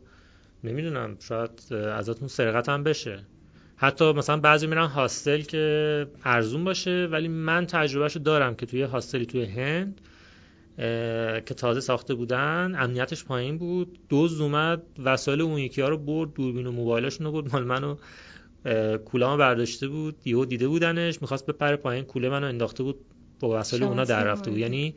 نمی‌دونم 0.64 1.16
شاید 1.20 1.50
ازتون 1.72 2.28
سرقت 2.28 2.68
هم 2.68 2.84
بشه. 2.84 3.18
حتی 3.76 4.12
مثلا 4.12 4.36
بعضی 4.36 4.66
میرن 4.66 4.86
هاستل 4.86 5.40
که 5.40 6.06
ارزون 6.24 6.64
باشه 6.64 7.08
ولی 7.10 7.28
من 7.28 7.66
تجربهشو 7.66 8.18
دارم 8.18 8.54
که 8.54 8.66
توی 8.66 8.82
هاستلی 8.82 9.26
توی 9.26 9.44
هند 9.44 10.00
که 11.46 11.54
تازه 11.56 11.80
ساخته 11.80 12.14
بودن 12.14 12.74
امنیتش 12.78 13.24
پایین 13.24 13.58
بود. 13.58 13.98
دوز 14.08 14.40
اومد 14.40 14.82
وسایل 15.04 15.40
اون 15.40 15.58
یکی 15.58 15.80
ها 15.80 15.88
رو 15.88 15.98
برد 15.98 16.32
دوربین 16.32 16.66
و 16.66 16.72
موبایلشون 16.72 17.26
رو 17.26 17.32
برد. 17.32 17.52
مال 17.52 17.64
منو 17.64 17.96
کوله 18.98 19.36
برداشته 19.36 19.88
بود. 19.88 20.16
یهو 20.24 20.44
دیده 20.44 20.68
بودنش 20.68 21.22
می‌خواست 21.22 21.46
بپره 21.46 21.76
پایین. 21.76 22.04
کوله 22.04 22.28
منو 22.28 22.46
انداخته 22.46 22.82
بود 22.82 22.96
با 23.40 23.60
وسایل 23.60 23.82
اونا 23.82 24.04
در 24.04 24.24
رفته 24.24 24.50
بود. 24.50 24.58
یعنی 24.58 24.94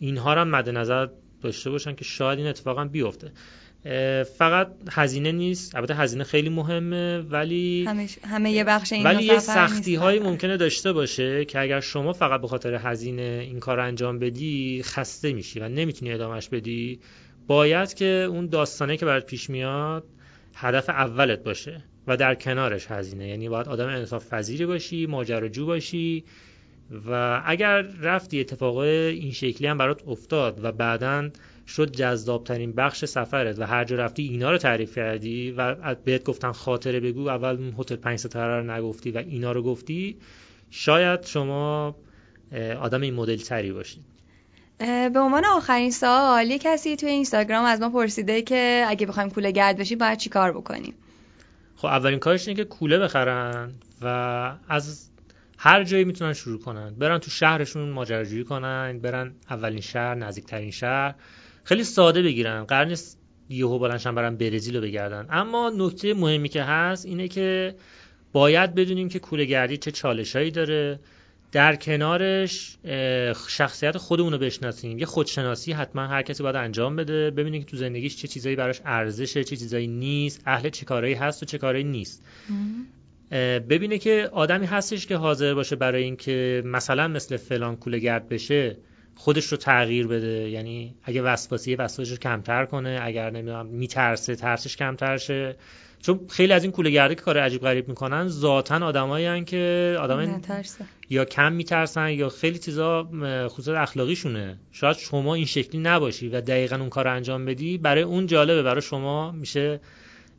اینها 0.00 0.34
رو 0.34 0.40
هم 0.40 0.48
مد 0.48 0.68
نظر 0.68 1.08
داشته 1.42 1.70
باشن 1.70 1.94
که 1.94 2.04
شاید 2.04 2.38
این 2.38 2.48
اتفاقا 2.48 2.84
بیفته. 2.84 3.32
فقط 4.38 4.68
هزینه 4.90 5.32
نیست. 5.32 5.74
البته 5.74 5.94
هزینه 5.94 6.24
خیلی 6.24 6.48
مهمه 6.48 7.18
ولی 7.18 7.88
همه 8.24 8.50
یه 8.50 8.64
بخش 8.64 8.92
این 8.92 9.04
ولی 9.04 9.24
یه 9.24 9.38
سختی 9.38 9.94
هایی 9.94 10.20
ممکنه 10.20 10.56
داشته 10.56 10.92
باشه 10.92 11.44
که 11.44 11.60
اگر 11.60 11.80
شما 11.80 12.12
فقط 12.12 12.40
به 12.40 12.48
خاطر 12.48 12.74
هزینه 12.74 13.22
این 13.22 13.60
کار 13.60 13.80
انجام 13.80 14.18
بدی 14.18 14.82
خسته 14.84 15.32
میشی 15.32 15.60
و 15.60 15.68
نمی‌تونی 15.68 16.12
ادامهش 16.12 16.48
بدی. 16.48 17.00
باید 17.46 17.94
که 17.94 18.26
اون 18.30 18.46
داستانه 18.46 18.96
که 18.96 19.06
برات 19.06 19.26
پیش 19.26 19.50
میاد 19.50 20.04
هدف 20.54 20.88
اولت 20.88 21.42
باشه 21.42 21.84
و 22.06 22.16
در 22.16 22.34
کنارش 22.34 22.86
هزینه. 22.90 23.28
یعنی 23.28 23.48
باید 23.48 23.68
آدم 23.68 23.88
انصاف 23.88 24.28
پذیری 24.28 24.66
باشی 24.66 25.06
ماجراجو 25.06 25.66
باشی. 25.66 26.24
و 27.10 27.42
اگر 27.46 27.82
رفتی 27.82 28.40
اتفاق 28.40 28.76
این 28.76 29.32
شکلی 29.32 29.66
هم 29.68 29.78
برات 29.78 30.08
افتاد 30.08 30.64
و 30.64 30.72
بعدا 30.72 31.30
شد 31.68 31.90
جذابترین 31.90 32.72
بخش 32.72 33.04
سفرت 33.04 33.58
و 33.58 33.66
هر 33.66 33.84
جا 33.84 33.96
رفتی 33.96 34.22
اینا 34.22 34.50
رو 34.50 34.58
تعریف 34.58 34.94
کردی 34.94 35.50
و 35.50 35.94
بهت 35.94 36.24
گفتن 36.24 36.52
خاطره 36.52 37.00
بگو 37.00 37.28
اول 37.28 37.72
هتل 37.78 37.96
پنج 37.96 38.18
ستاره 38.18 38.60
رو 38.60 38.70
نگفتی 38.70 39.10
و 39.10 39.18
اینا 39.18 39.52
رو 39.52 39.62
گفتی 39.62 40.16
شاید 40.70 41.26
شما 41.26 41.96
آدم 42.80 43.00
این 43.00 43.14
مدل 43.14 43.36
تری 43.36 43.72
باشید 43.72 44.04
به 45.12 45.18
عنوان 45.20 45.44
آخرین 45.44 45.90
سوال 45.90 46.50
یه 46.50 46.58
کسی 46.58 46.96
توی 46.96 47.08
اینستاگرام 47.08 47.64
از 47.64 47.80
ما 47.80 47.90
پرسیده 47.90 48.42
که 48.42 48.84
اگه 48.88 49.06
بخوایم 49.06 49.30
کوله 49.30 49.50
گرد 49.50 49.76
بشیم 49.76 49.98
باید 49.98 50.18
چی 50.18 50.30
کار 50.30 50.52
بکنیم؟ 50.52 50.94
خب 51.76 51.86
اولین 51.86 52.18
کارش 52.18 52.48
اینه 52.48 52.56
که 52.56 52.64
کوله 52.64 52.98
بخرن 52.98 53.72
و 54.02 54.06
از 54.68 55.08
هر 55.58 55.84
جایی 55.84 56.04
می‌تونن 56.04 56.32
شروع 56.32 56.60
کنن. 56.60 56.94
برن 56.94 57.18
تو 57.18 57.30
شهرشون 57.30 57.88
ماجراجویی 57.88 58.44
کنن 58.44 58.98
برن 59.02 59.32
اولین 59.50 59.80
شهر 59.80 60.14
نزدیکترین 60.14 60.70
شهر. 60.70 61.14
خیلی 61.68 61.84
ساده 61.84 62.22
بگیرن. 62.22 62.64
قرار 62.64 62.84
نیست 62.84 63.18
یهو 63.48 63.78
بلنشن 63.78 64.14
برن 64.14 64.36
برزیل 64.36 64.76
رو 64.76 64.82
بگردن. 64.82 65.26
اما 65.30 65.72
نکته 65.76 66.14
مهمی 66.14 66.48
که 66.48 66.62
هست 66.62 67.06
اینه 67.06 67.28
که 67.28 67.74
باید 68.32 68.74
بدونیم 68.74 69.08
که 69.08 69.18
کوله 69.18 69.44
گردی 69.44 69.76
چه 69.76 69.90
چالشایی 69.90 70.50
داره. 70.50 71.00
در 71.52 71.76
کنارش 71.76 72.76
شخصیت 73.48 73.96
خودمون 73.96 74.32
رو 74.32 74.38
بشناسیم. 74.38 74.98
یه 74.98 75.06
خودشناسی 75.06 75.72
حتما 75.72 76.06
هر 76.06 76.22
کسی 76.22 76.42
باید 76.42 76.56
انجام 76.56 76.96
بده. 76.96 77.30
ببینید 77.30 77.64
که 77.64 77.70
تو 77.70 77.76
زندگیش 77.76 78.16
چه 78.16 78.28
چیزایی 78.28 78.56
براش 78.56 78.80
ارزشه 78.84 79.44
چه 79.44 79.56
چیزایی 79.56 79.86
نیست 79.86 80.42
اهل 80.46 80.68
چه 80.68 80.84
کارایی 80.84 81.14
هست 81.14 81.42
و 81.42 81.46
چه 81.46 81.58
کارایی 81.58 81.84
نیست. 81.84 82.24
ببینه 83.68 83.98
که 83.98 84.28
آدمی 84.32 84.66
هستش 84.66 85.06
که 85.06 85.16
حاضر 85.16 85.54
باشه 85.54 85.76
برای 85.76 86.02
اینکه 86.02 86.62
مثلا 86.66 87.08
مثل 87.08 87.36
فلان 87.36 87.76
کوله 87.76 87.98
گرد 87.98 88.28
بشه. 88.28 88.76
خودش 89.18 89.46
رو 89.46 89.56
تغییر 89.56 90.06
بده. 90.06 90.50
یعنی 90.50 90.94
اگه 91.02 91.22
وسواسی 91.22 91.74
وسواسش 91.74 92.10
رو 92.10 92.16
کمتر 92.16 92.64
کنه. 92.64 93.00
اگر 93.02 93.30
نمی‌دونم 93.30 93.66
میترسه 93.66 94.36
ترسش 94.36 94.76
کمتر 94.76 95.16
شه. 95.16 95.56
چون 96.02 96.20
خیلی 96.28 96.52
از 96.52 96.62
این 96.62 96.72
کوله 96.72 96.90
گرده 96.90 97.14
که 97.14 97.20
کار 97.20 97.38
عجیب 97.38 97.62
غریب 97.62 97.88
می‌کنن 97.88 98.28
ذاتا 98.28 98.86
آدمایی 98.86 99.44
که 99.44 99.96
آدمای 100.00 100.28
یا 101.10 101.24
کم 101.24 101.52
میترسن 101.52 102.10
یا 102.10 102.28
خیلی 102.28 102.58
چیزا 102.58 103.08
خصوص 103.48 103.74
اخلاقیشونه. 103.76 104.58
شاید 104.72 104.96
شما 104.96 105.34
این 105.34 105.44
شکلی 105.44 105.80
نباشی 105.80 106.28
و 106.28 106.40
دقیقا 106.40 106.76
اون 106.76 106.88
کار 106.88 107.04
رو 107.04 107.14
انجام 107.14 107.44
بدی 107.44 107.78
برای 107.78 108.02
اون 108.02 108.26
جالبه. 108.26 108.62
برای 108.62 108.82
شما 108.82 109.32
میشه 109.32 109.80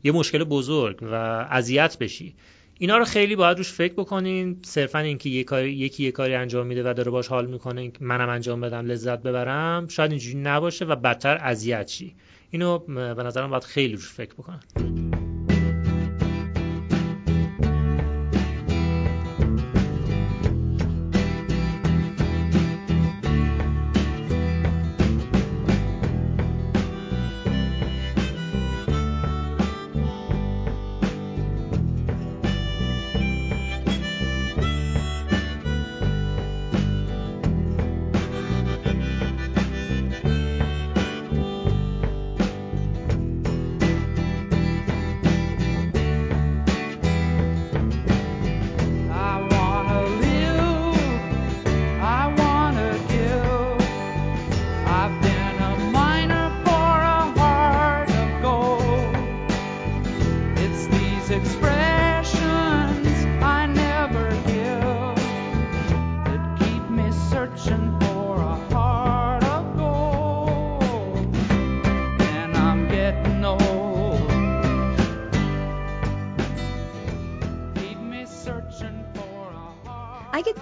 یه 0.03 0.11
مشکل 0.11 0.43
بزرگ 0.43 0.97
و 1.01 1.13
اذیت 1.49 1.97
بشی. 1.97 2.36
اینا 2.82 2.97
رو 2.97 3.05
خیلی 3.05 3.36
باید 3.36 3.57
روش 3.57 3.73
فکر 3.73 3.93
بکنین. 3.93 4.59
صرفا 4.65 4.99
اینکه 4.99 5.30
یه 5.30 5.43
کاری 5.43 5.71
یکی 5.71 6.03
یه 6.03 6.11
کاری 6.11 6.36
انجام 6.36 6.67
میده 6.67 6.89
و 6.89 6.93
داره 6.93 7.11
باش 7.11 7.27
حال 7.27 7.45
می‌کنه 7.45 7.91
منم 7.99 8.30
انجام 8.30 8.61
بدم 8.61 8.86
لذت 8.86 9.23
ببرم 9.23 9.88
شاید 9.88 10.11
اینجوری 10.11 10.38
نباشه 10.38 10.86
و 10.86 10.95
بدتر 10.95 11.38
اذیت 11.41 11.88
شی. 11.88 12.15
اینو 12.49 12.77
به 12.88 13.23
نظرم 13.23 13.49
باید 13.49 13.63
خیلی 13.63 13.93
روش 13.93 14.09
فکر 14.09 14.34
بکنن. 14.34 15.18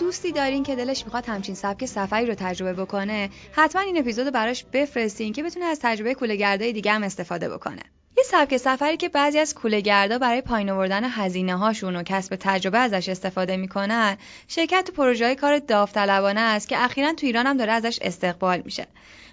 دوستی 0.08 0.32
دارین 0.32 0.64
که 0.64 0.76
دلش 0.76 1.06
می‌خواد 1.06 1.26
همچین 1.26 1.56
سبک 1.56 1.86
سفری 1.86 2.26
رو 2.26 2.36
تجربه 2.36 2.74
بکنه 2.74 3.30
حتما 3.52 3.82
این 3.82 3.98
اپیزود 3.98 4.34
براش 4.34 4.66
بفرستین 4.74 5.34
که 5.34 5.44
بتونه 5.44 5.66
از 5.66 5.80
تجربه 5.82 6.14
کولهگردای 6.14 6.74
دیگه 6.74 6.92
هم 6.92 7.04
استفاده 7.04 7.50
بکنه. 7.50 7.82
یه 8.18 8.24
سبک 8.24 8.58
سفری 8.58 8.98
که 8.98 9.10
بعضی 9.10 9.40
از 9.40 9.56
کولهگردا 9.56 10.18
برای 10.18 10.42
پایین 10.42 10.70
آوردن 10.70 11.04
هزینه 11.04 11.58
هاشون 11.58 11.96
و 11.96 12.04
کسب 12.04 12.36
تجربه 12.40 12.78
ازش 12.78 13.10
استفاده 13.10 13.58
می‌کنن 13.58 14.18
شرکت 14.48 14.86
تو 14.86 14.92
پروژه 14.92 15.36
کار 15.36 15.60
داوطلبانه 15.60 16.40
است 16.40 16.68
که 16.68 16.84
اخیرا 16.84 17.14
تو 17.14 17.26
ایران 17.26 17.48
هم 17.48 17.58
داره 17.58 17.72
ازش 17.72 18.00
استقبال 18.02 18.62
میشه. 18.66 18.88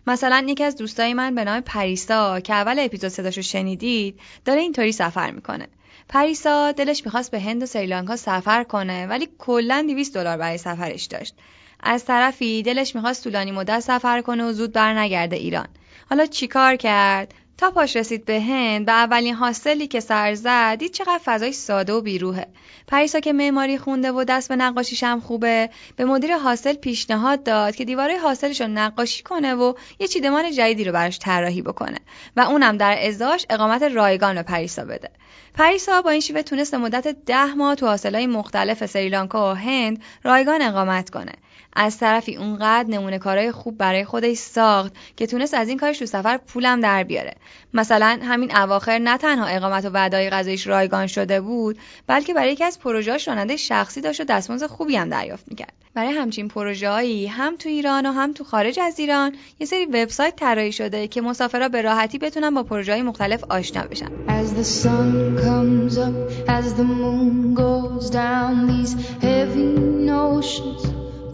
مثلا 0.06 0.44
یکی 0.48 0.64
از 0.64 0.76
دوستای 0.76 1.14
من 1.14 1.34
به 1.34 1.44
نام 1.44 1.60
پریسا 1.60 2.40
که 2.40 2.54
اول 2.54 2.78
اپیزود 2.78 3.10
صداشو 3.10 3.42
شنیدید 3.42 4.20
داره 4.44 4.60
اینطوری 4.60 4.92
سفر 4.92 5.30
می‌کنه. 5.30 5.68
پریسا 6.08 6.72
دلش 6.72 7.04
می‌خواست 7.04 7.30
به 7.30 7.40
هند 7.40 7.62
و 7.62 7.66
سریلانکا 7.66 8.16
سفر 8.16 8.64
کنه 8.64 9.06
ولی 9.06 9.28
کلا 9.38 9.84
200 9.88 10.14
دلار 10.14 10.36
برای 10.36 10.58
سفرش 10.58 11.04
داشت. 11.04 11.34
از 11.80 12.04
طرفی 12.04 12.62
دلش 12.62 12.94
می‌خواست 12.94 13.24
طولانی 13.24 13.50
مدت 13.50 13.80
سفر 13.80 14.20
کنه 14.20 14.44
و 14.44 14.52
زود 14.52 14.72
برنگرده 14.72 15.36
ایران. 15.36 15.68
حالا 16.10 16.26
چیکار 16.26 16.76
کرد؟ 16.76 17.34
تا 17.58 17.70
پاش 17.70 17.96
رسید 17.96 18.24
به 18.24 18.40
هند 18.40 18.86
به 18.86 18.92
اولین 18.92 19.34
حاصلی 19.34 19.86
که 19.86 20.00
سر 20.00 20.34
زد 20.34 20.78
دید 20.78 20.92
چقدر 20.92 21.20
فضای 21.24 21.52
ساده 21.52 21.92
و 21.92 22.00
بیروهه 22.00 22.46
پریسا 22.86 23.20
که 23.20 23.32
معماری 23.32 23.78
خونده 23.78 24.12
و 24.12 24.24
دست 24.24 24.48
به 24.48 24.56
نقاشیش 24.56 25.02
هم 25.02 25.20
خوبه 25.20 25.70
به 25.96 26.04
مدیر 26.04 26.36
حاصل 26.36 26.74
پیشنهاد 26.74 27.42
داد 27.42 27.76
که 27.76 27.84
دیواره 27.84 28.18
حاصلش 28.18 28.60
رو 28.60 28.66
نقاشی 28.66 29.22
کنه 29.22 29.54
و 29.54 29.74
یه 29.98 30.08
چیدمان 30.08 30.52
جدیدی 30.52 30.84
رو 30.84 30.92
براش 30.92 31.18
طراحی 31.18 31.62
بکنه 31.62 31.98
و 32.36 32.40
اونم 32.40 32.76
در 32.76 33.06
ازاش 33.06 33.46
اقامت 33.50 33.82
رایگان 33.82 34.34
به 34.34 34.42
پریسا 34.42 34.84
بده. 34.84 35.10
پریسا 35.54 36.02
با 36.02 36.10
این 36.10 36.20
شیوه 36.20 36.42
تونست 36.42 36.74
مدت 36.74 37.16
ده 37.26 37.54
ماه 37.54 37.74
تو 37.74 37.86
حاصلهای 37.86 38.26
مختلف 38.26 38.86
سریلانکا 38.86 39.52
و 39.52 39.56
هند 39.56 40.02
رایگان 40.22 40.62
اقامت 40.62 41.10
کنه. 41.10 41.32
از 41.76 41.98
طرفی 41.98 42.36
اونقدر 42.36 42.88
نمونه 42.90 43.18
کارهای 43.18 43.52
خوب 43.52 43.78
برای 43.78 44.04
خودش 44.04 44.36
ساخت 44.36 44.92
که 45.16 45.26
تونست 45.26 45.54
از 45.54 45.68
این 45.68 45.78
کارش 45.78 45.98
تو 45.98 46.06
سفر 46.06 46.36
پولم 46.36 46.80
در 46.80 47.02
بیاره. 47.02 47.34
مثلا 47.74 48.18
همین 48.22 48.56
اواخر 48.56 48.98
نه 48.98 49.18
تنها 49.18 49.46
اقامت 49.46 49.84
و 49.84 49.88
وعدای 49.88 50.30
غذایش 50.30 50.66
رایگان 50.66 51.06
شده 51.06 51.40
بود 51.40 51.78
بلکه 52.06 52.34
برای 52.34 52.52
یکی 52.52 52.64
از 52.64 52.78
پروژه‌اش 52.78 53.28
راننده 53.28 53.56
شخصی 53.56 54.00
داشت 54.00 54.20
و 54.20 54.24
دستمزد 54.24 54.66
خوبی 54.66 54.96
هم 54.96 55.08
دریافت 55.08 55.48
می‌کرد. 55.48 55.72
برای 55.94 56.12
همچین 56.12 56.48
پروژه‌هایی 56.48 57.26
هم 57.26 57.56
تو 57.56 57.68
ایران 57.68 58.06
و 58.06 58.12
هم 58.12 58.32
تو 58.32 58.44
خارج 58.44 58.80
از 58.80 58.98
ایران 58.98 59.32
یه 59.60 59.66
سری 59.66 59.84
وبسایت 59.84 60.36
طراحی 60.36 60.72
شده 60.72 61.08
که 61.08 61.20
مسافرها 61.20 61.68
به 61.68 61.82
راحتی 61.82 62.18
بتونن 62.18 62.54
با 62.54 62.62
پروژه‌های 62.62 63.02
مختلف 63.02 63.44
آشنا 63.44 63.82
بشن. 63.82 64.08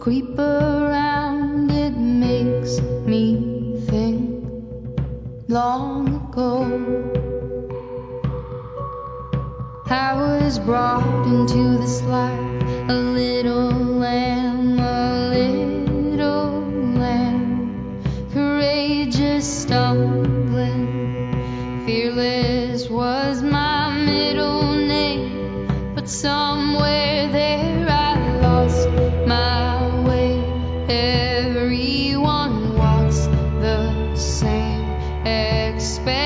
Creep 0.01 0.39
around, 0.39 1.69
it 1.69 1.95
makes 1.95 2.81
me 3.05 3.79
think 3.87 4.43
long 5.47 6.07
ago. 6.15 6.65
I 9.85 10.15
was 10.15 10.57
brought 10.57 11.27
into 11.27 11.77
this 11.77 12.01
life 12.01 12.63
a 12.89 12.93
little 12.93 13.69
lamb, 14.01 14.79
a 14.79 15.29
little 15.29 16.61
lamb, 16.97 18.01
courageous. 18.33 19.61
Stumbling, 19.61 20.87
fearless 21.85 22.89
was 22.89 23.43
my 23.43 23.95
middle 24.03 24.73
name, 24.73 25.93
but 25.93 26.09
somewhere 26.09 27.27
there 27.31 27.50
Everyone 31.71 32.75
walks 32.75 33.27
the 33.61 34.13
same, 34.17 34.91
expecting 35.25 36.20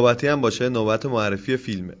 نوبتی 0.00 0.26
هم 0.26 0.40
باشه 0.40 0.68
نوبت 0.68 1.06
معرفی 1.06 1.56
فیلمه. 1.56 1.94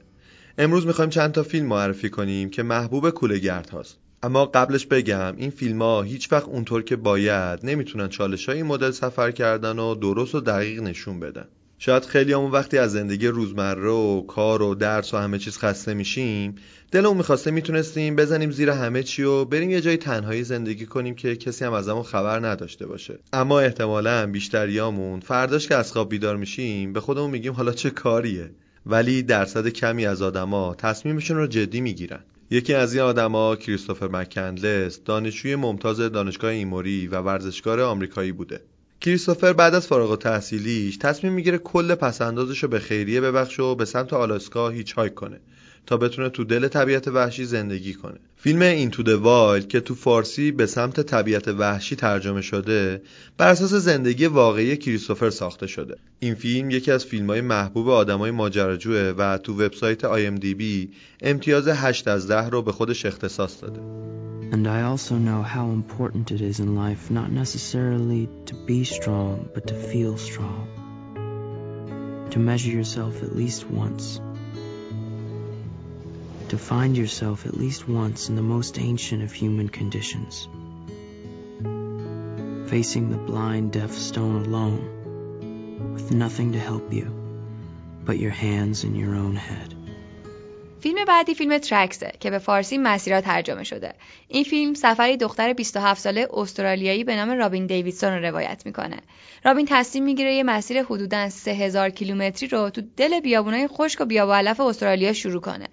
امروز 0.58 0.86
می‌خوایم 0.86 1.10
چند 1.10 1.32
تا 1.32 1.42
فیلم 1.42 1.66
معرفی 1.66 2.10
کنیم 2.10 2.50
که 2.50 2.62
محبوب 2.62 3.10
کولهگرد 3.10 3.70
هاست. 3.70 3.98
اما 4.22 4.46
قبلش 4.46 4.86
بگم 4.86 5.34
این 5.36 5.50
فیلم 5.50 5.82
ها 5.82 6.02
هیچ 6.02 6.32
وقت 6.32 6.48
اونطور 6.48 6.82
که 6.82 6.96
باید 6.96 7.60
نمی‌تونن 7.62 8.08
چالش 8.08 8.48
های 8.48 8.62
مدل 8.62 8.90
سفر 8.90 9.30
کردن 9.30 9.78
و 9.78 9.94
درست 9.94 10.34
و 10.34 10.40
دقیق 10.40 10.82
نشون 10.82 11.20
بدن. 11.20 11.48
شاید 11.82 12.04
خیلی 12.04 12.32
همون 12.32 12.50
وقتی 12.50 12.78
از 12.78 12.92
زندگی 12.92 13.26
روزمره 13.26 13.90
و 13.90 14.22
کار 14.22 14.62
و 14.62 14.74
درس 14.74 15.14
و 15.14 15.16
همه 15.16 15.38
چیز 15.38 15.58
خسته 15.58 15.94
میشیم 15.94 16.54
دلمون 16.92 17.16
می‌خواسته 17.16 17.50
می‌تونستیم 17.50 18.16
بزنیم 18.16 18.50
زیر 18.50 18.70
همه 18.70 19.02
چی 19.02 19.22
و 19.22 19.44
بریم 19.44 19.70
یه 19.70 19.80
جای 19.80 19.96
تنهایی 19.96 20.44
زندگی 20.44 20.86
کنیم 20.86 21.14
که 21.14 21.36
کسی 21.36 21.64
هم 21.64 21.72
ازمون 21.72 22.02
خبر 22.02 22.46
نداشته 22.46 22.86
باشه. 22.86 23.18
اما 23.32 23.60
احتمالا 23.60 24.26
بیشتریامون 24.26 25.20
فرداش 25.20 25.68
که 25.68 25.74
از 25.74 25.92
خواب 25.92 26.08
بیدار 26.08 26.36
میشیم 26.36 26.92
به 26.92 27.00
خودمون 27.00 27.30
میگیم 27.30 27.52
حالا 27.52 27.72
چه 27.72 27.90
کاریه؟ 27.90 28.50
ولی 28.86 29.22
درصد 29.22 29.68
کمی 29.68 30.06
از 30.06 30.22
آدما 30.22 30.74
تصمیمشون 30.74 31.36
رو 31.36 31.46
جدی 31.46 31.80
می‌گیرن. 31.80 32.24
یکی 32.50 32.74
از 32.74 32.94
این 32.94 33.02
آدما 33.02 33.56
کریستوفر 33.56 34.08
مکندلس 34.08 35.00
دانشجوی 35.04 35.56
ممتاز 35.56 36.00
دانشگاه 36.00 36.50
ایموری 36.50 37.06
و 37.06 37.20
ورزشکار 37.20 37.80
آمریکایی 37.80 38.32
بوده. 38.32 38.60
کریستوفر 39.00 39.52
بعد 39.52 39.74
از 39.74 39.86
فارغ 39.86 40.10
التحصیلیش 40.10 40.96
تصمیم 40.96 41.32
می‌گیره 41.32 41.58
کل 41.58 41.94
پس‌اندازش 41.94 42.62
رو 42.62 42.68
به 42.68 42.78
خیریه 42.78 43.20
ببخشه 43.20 43.62
و 43.62 43.74
به 43.74 43.84
سمت 43.84 44.12
آلاسکا 44.12 44.68
hitchhike 44.68 45.14
کنه. 45.14 45.40
تا 45.86 45.96
بتونه 45.96 46.28
تو 46.28 46.44
دل 46.44 46.68
طبیعت 46.68 47.08
وحشی 47.08 47.44
زندگی 47.44 47.94
کنه 47.94 48.18
فیلم 48.36 48.62
Into 48.62 48.90
the 48.90 49.16
Wild 49.16 49.68
که 49.68 49.80
تو 49.80 49.94
فارسی 49.94 50.52
به 50.52 50.66
سمت 50.66 51.00
طبیعت 51.00 51.48
وحشی 51.48 51.96
ترجمه 51.96 52.40
شده 52.40 53.02
بر 53.38 53.48
اساس 53.48 53.74
زندگی 53.74 54.26
واقعی 54.26 54.76
کریستوفر 54.76 55.30
ساخته 55.30 55.66
شده 55.66 55.96
این 56.20 56.34
فیلم 56.34 56.70
یکی 56.70 56.90
از 56.92 57.04
فیلم‌های 57.04 57.40
محبوب 57.40 57.88
آدمای 57.88 58.30
ماجراجوئه 58.30 59.14
و 59.18 59.38
تو 59.38 59.54
وبسایت 59.62 60.00
IMDb 60.02 60.88
امتیاز 61.22 61.68
8 61.68 62.08
از 62.08 62.28
10 62.28 62.48
رو 62.48 62.62
به 62.62 62.72
خودش 62.72 63.06
اختصاص 63.06 63.62
داده 63.62 63.80
And 64.52 64.66
I 64.66 64.82
also 64.82 65.14
know 65.14 65.42
how 65.42 65.66
important 65.70 66.32
it 66.32 66.40
is 66.40 66.58
in 66.58 66.74
life 66.74 67.08
not 67.08 67.30
necessarily 67.30 68.28
to 68.46 68.54
be 68.66 68.82
strong, 68.82 69.48
but 69.54 69.68
to 69.68 69.74
feel 69.74 70.16
strong. 70.16 70.66
To 72.30 72.38
measure 72.40 72.72
yourself 72.72 73.22
at 73.22 73.36
least 73.36 73.70
once. 73.70 74.20
To 76.50 76.58
find 76.58 76.96
yourself 76.96 77.46
at 77.46 77.54
least 77.64 77.88
once 77.88 78.28
in 78.28 78.34
the 78.34 78.48
most 78.56 78.74
ancient 78.90 79.22
of 79.26 79.32
human 79.32 79.68
conditions. 79.80 80.32
Facing 82.72 83.04
the 83.08 83.22
blind, 83.30 83.66
deaf 83.78 83.92
stone 84.08 84.36
alone, 84.46 84.80
with 85.94 86.10
nothing 86.24 86.48
to 86.52 86.60
help 86.70 86.86
you 86.98 87.06
but 88.06 88.18
your 88.24 88.34
hands 88.46 88.82
and 88.86 88.94
your 88.96 89.14
own 89.24 89.36
head. 89.36 89.74
فیلم 90.80 91.04
بعدی 91.04 91.34
فیلم 91.34 91.58
ترکسه 91.58 92.12
که 92.20 92.30
به 92.30 92.38
فارسی 92.38 92.78
مسیرها 92.78 93.20
ترجمه 93.20 93.64
شده. 93.64 93.94
این 94.28 94.44
فیلم 94.44 94.74
سفری 94.74 95.16
دختر 95.16 95.52
27 95.52 96.00
ساله 96.00 96.28
استرالیایی 96.32 97.04
به 97.04 97.16
نام 97.16 97.30
رابین 97.30 97.66
دیویدسون 97.66 98.12
رو 98.12 98.26
روایت 98.26 98.62
می‌کنه. 98.66 98.96
رابین 99.44 99.66
تصمیم 99.68 100.04
می‌گیره 100.04 100.34
یه 100.34 100.42
مسیر 100.42 100.82
حدوداً 100.82 101.28
3000 101.28 101.90
کیلومتری 101.90 102.48
رو 102.48 102.70
تو 102.70 102.82
دل 102.96 103.20
بیابونای 103.20 103.68
خشک 103.68 104.00
و 104.00 104.04
بیاب 104.04 104.30
علف 104.30 104.60
استرالیا 104.60 105.12
شروع 105.12 105.40
کنه. 105.40 105.68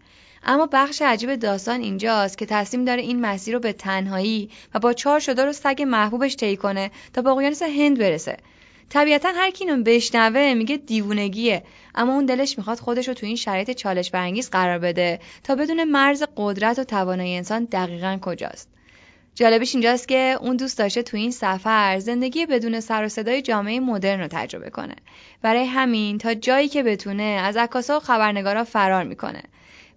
اما 0.47 0.69
بخش 0.71 1.01
عجیب 1.01 1.35
داستان 1.35 1.81
اینجاست 1.81 2.37
که 2.37 2.45
تصمیم 2.45 2.85
داره 2.85 3.01
این 3.01 3.21
مسیر 3.21 3.53
رو 3.53 3.59
به 3.59 3.73
تنهایی 3.73 4.49
و 4.73 4.79
با 4.79 4.93
چهار 4.93 5.19
شده 5.19 5.45
و 5.45 5.53
سگ 5.53 5.83
محبوبش 5.87 6.35
طی 6.35 6.57
کنه 6.57 6.91
تا 7.13 7.21
به 7.21 7.29
اقیانوس 7.29 7.61
هند 7.61 7.99
برسه. 7.99 8.37
طبیعتا 8.89 9.29
هر 9.35 9.51
کی 9.51 9.65
اینو 9.65 9.83
بشنوه 9.83 10.53
میگه 10.53 10.77
دیوونگیه. 10.77 11.63
اما 11.95 12.13
اون 12.13 12.25
دلش 12.25 12.57
می‌خواد 12.57 12.79
خودش 12.79 13.07
رو 13.07 13.13
تو 13.13 13.25
این 13.25 13.35
شرایط 13.35 13.71
چالش 13.71 14.11
برانگیز 14.11 14.49
قرار 14.49 14.79
بده 14.79 15.19
تا 15.43 15.55
بدون 15.55 15.83
مرز 15.83 16.23
قدرت 16.37 16.79
و 16.79 16.83
توانایی 16.83 17.37
انسان 17.37 17.63
دقیقا 17.63 18.17
کجاست. 18.21 18.69
جالبش 19.35 19.75
اینجاست 19.75 20.07
که 20.07 20.37
اون 20.41 20.55
دوست 20.55 20.77
داشته 20.77 21.03
تو 21.03 21.17
این 21.17 21.31
سفر 21.31 21.99
زندگی 21.99 22.45
بدون 22.45 22.79
سر 22.79 23.05
و 23.05 23.09
صدای 23.09 23.41
جامعه 23.41 23.79
مدرن 23.79 24.19
رو 24.19 24.27
تجربه 24.27 24.69
کنه. 24.69 24.95
برای 25.41 25.65
همین 25.65 26.17
تا 26.17 26.33
جایی 26.33 26.67
که 26.67 26.83
بتونه 26.83 27.23
از 27.23 27.57
عکاسا 27.57 27.97
و 27.97 27.99
خبرنگارا 27.99 28.63
فرار 28.63 29.03
می‌کنه. 29.03 29.43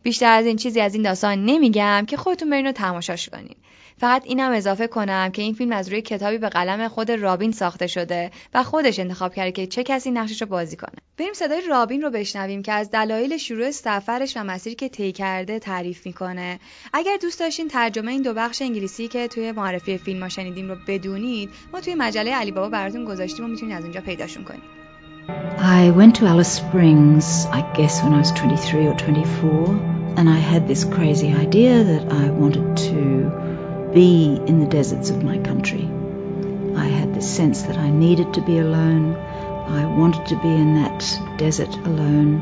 بیشتر 0.03 0.33
از 0.33 0.47
این 0.47 0.57
چیزی 0.57 0.81
از 0.81 0.95
این 0.95 1.03
داستان 1.03 1.45
نمیگم 1.45 2.05
که 2.09 2.17
خودتون 2.17 2.51
برین 2.51 2.67
رو 2.67 2.73
تماشاش 2.73 3.29
کنین 3.29 3.57
فقط 4.01 4.23
اینم 4.25 4.53
اضافه 4.53 4.87
کنم 4.87 5.31
که 5.33 5.43
این 5.43 5.55
فیلم 5.55 5.73
از 5.73 5.89
روی 5.89 6.03
کتابی 6.03 6.39
به 6.39 6.49
قلم 6.49 6.89
خود 6.89 7.11
رابین 7.11 7.53
ساخته 7.53 7.87
شده 7.87 8.31
و 8.55 8.63
خودش 8.63 8.99
انتخاب 8.99 9.35
کرده 9.35 9.53
که 9.53 9.67
چه 9.67 9.83
کسی 9.83 10.11
نقشش 10.11 10.43
رو 10.43 10.49
بازی 10.49 10.77
کنه. 10.77 10.93
بریم 11.19 11.33
صدای 11.33 11.61
رابین 11.69 12.03
رو 12.03 12.11
بشنویم 12.11 12.63
که 12.63 12.73
از 12.73 12.91
دلایل 12.91 13.37
شروع 13.37 13.71
سفرش 13.71 14.37
و 14.37 14.45
مسیری 14.45 14.77
که 14.77 14.89
طی 14.89 15.13
کرده 15.13 15.59
تعریف 15.59 16.07
می‌کنه. 16.07 16.61
اگر 16.93 17.17
دوست 17.23 17.41
داشتین 17.41 17.69
ترجمه 17.69 18.13
این 18.13 18.23
دو 18.23 18.35
بخش 18.35 18.63
انگلیسی 18.63 19.09
که 19.09 19.29
توی 19.29 19.53
معرفی 19.53 19.99
فیلم 19.99 20.23
ها 20.23 20.29
شنیدیم 20.29 20.69
رو 20.69 20.77
بدونید، 20.87 21.51
ما 21.73 21.81
توی 21.81 21.95
مجله 21.95 22.35
علی 22.35 22.51
بابا 22.51 22.69
براتون 22.69 23.05
گذاشتیم 23.05 23.45
و 23.45 23.49
می‌تونید 23.49 23.77
از 23.77 23.83
اونجا 23.83 24.01
پیداشون 24.01 24.45
کنید. 24.45 24.80
I 25.29 25.91
went 25.91 26.17
to 26.17 26.27
Alice 26.27 26.53
Springs, 26.53 27.47
I 27.47 27.61
guess 27.75 28.03
when 28.03 28.15
I 28.15 28.19
was 28.19 28.33
23 28.33 28.87
or 28.87 28.95
24, 28.95 30.15
and 30.17 30.29
I 30.29 30.37
had 30.37 30.67
this 30.67 30.85
crazy 30.85 31.33
idea 31.33 31.85
that 31.85 32.13
I 32.13 32.31
wanted 32.31 32.77
to 32.77 33.91
be 33.93 34.41
in 34.47 34.61
the 34.61 34.67
deserts 34.67 35.11
of 35.11 35.23
my 35.23 35.39
country. 35.39 35.89
I 36.77 36.87
had 36.87 37.15
the 37.15 37.21
sense 37.21 37.63
that 37.63 37.77
I 37.77 37.91
needed 37.91 38.35
to 38.35 38.41
be 38.41 38.59
alone. 38.59 39.15
I 39.15 39.85
wanted 39.87 40.27
to 40.27 40.37
be 40.41 40.49
in 40.49 40.75
that 40.77 41.19
desert 41.37 41.75
alone. 41.87 42.41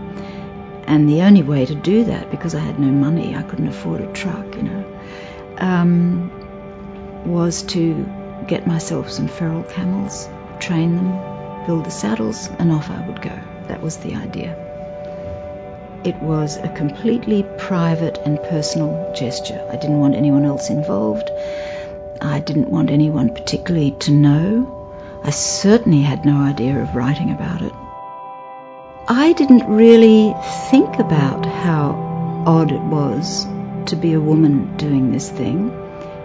And 0.86 1.08
the 1.08 1.22
only 1.22 1.42
way 1.42 1.66
to 1.66 1.74
do 1.74 2.04
that, 2.04 2.30
because 2.30 2.54
I 2.54 2.60
had 2.60 2.78
no 2.78 2.90
money, 2.90 3.34
I 3.34 3.42
couldn't 3.42 3.68
afford 3.68 4.00
a 4.00 4.12
truck, 4.12 4.54
you 4.54 4.62
know, 4.62 5.00
um, 5.58 6.30
was 7.26 7.62
to 7.64 8.08
get 8.46 8.66
myself 8.66 9.10
some 9.10 9.28
feral 9.28 9.64
camels, 9.64 10.28
train 10.60 10.96
them, 10.96 11.37
build 11.66 11.84
the 11.84 11.90
saddles, 11.90 12.48
and 12.58 12.72
off 12.72 12.90
I 12.90 13.06
would 13.06 13.22
go. 13.22 13.38
That 13.68 13.82
was 13.82 13.98
the 13.98 14.14
idea. 14.14 14.56
It 16.04 16.16
was 16.22 16.56
a 16.56 16.74
completely 16.74 17.44
private 17.58 18.18
and 18.24 18.40
personal 18.44 19.12
gesture. 19.14 19.60
I 19.70 19.76
didn't 19.76 19.98
want 19.98 20.14
anyone 20.14 20.44
else 20.44 20.70
involved. 20.70 21.30
I 22.20 22.40
didn't 22.40 22.70
want 22.70 22.90
anyone 22.90 23.34
particularly 23.34 23.92
to 24.00 24.12
know. 24.12 25.20
I 25.24 25.30
certainly 25.30 26.02
had 26.02 26.24
no 26.24 26.40
idea 26.40 26.80
of 26.80 26.94
writing 26.94 27.30
about 27.30 27.62
it. 27.62 27.72
I 29.08 29.32
didn't 29.32 29.66
really 29.66 30.34
think 30.70 30.98
about 30.98 31.44
how 31.44 31.92
odd 32.46 32.72
it 32.72 32.80
was 32.82 33.46
to 33.86 33.96
be 33.96 34.12
a 34.12 34.20
woman 34.20 34.76
doing 34.76 35.12
this 35.12 35.28
thing. 35.28 35.70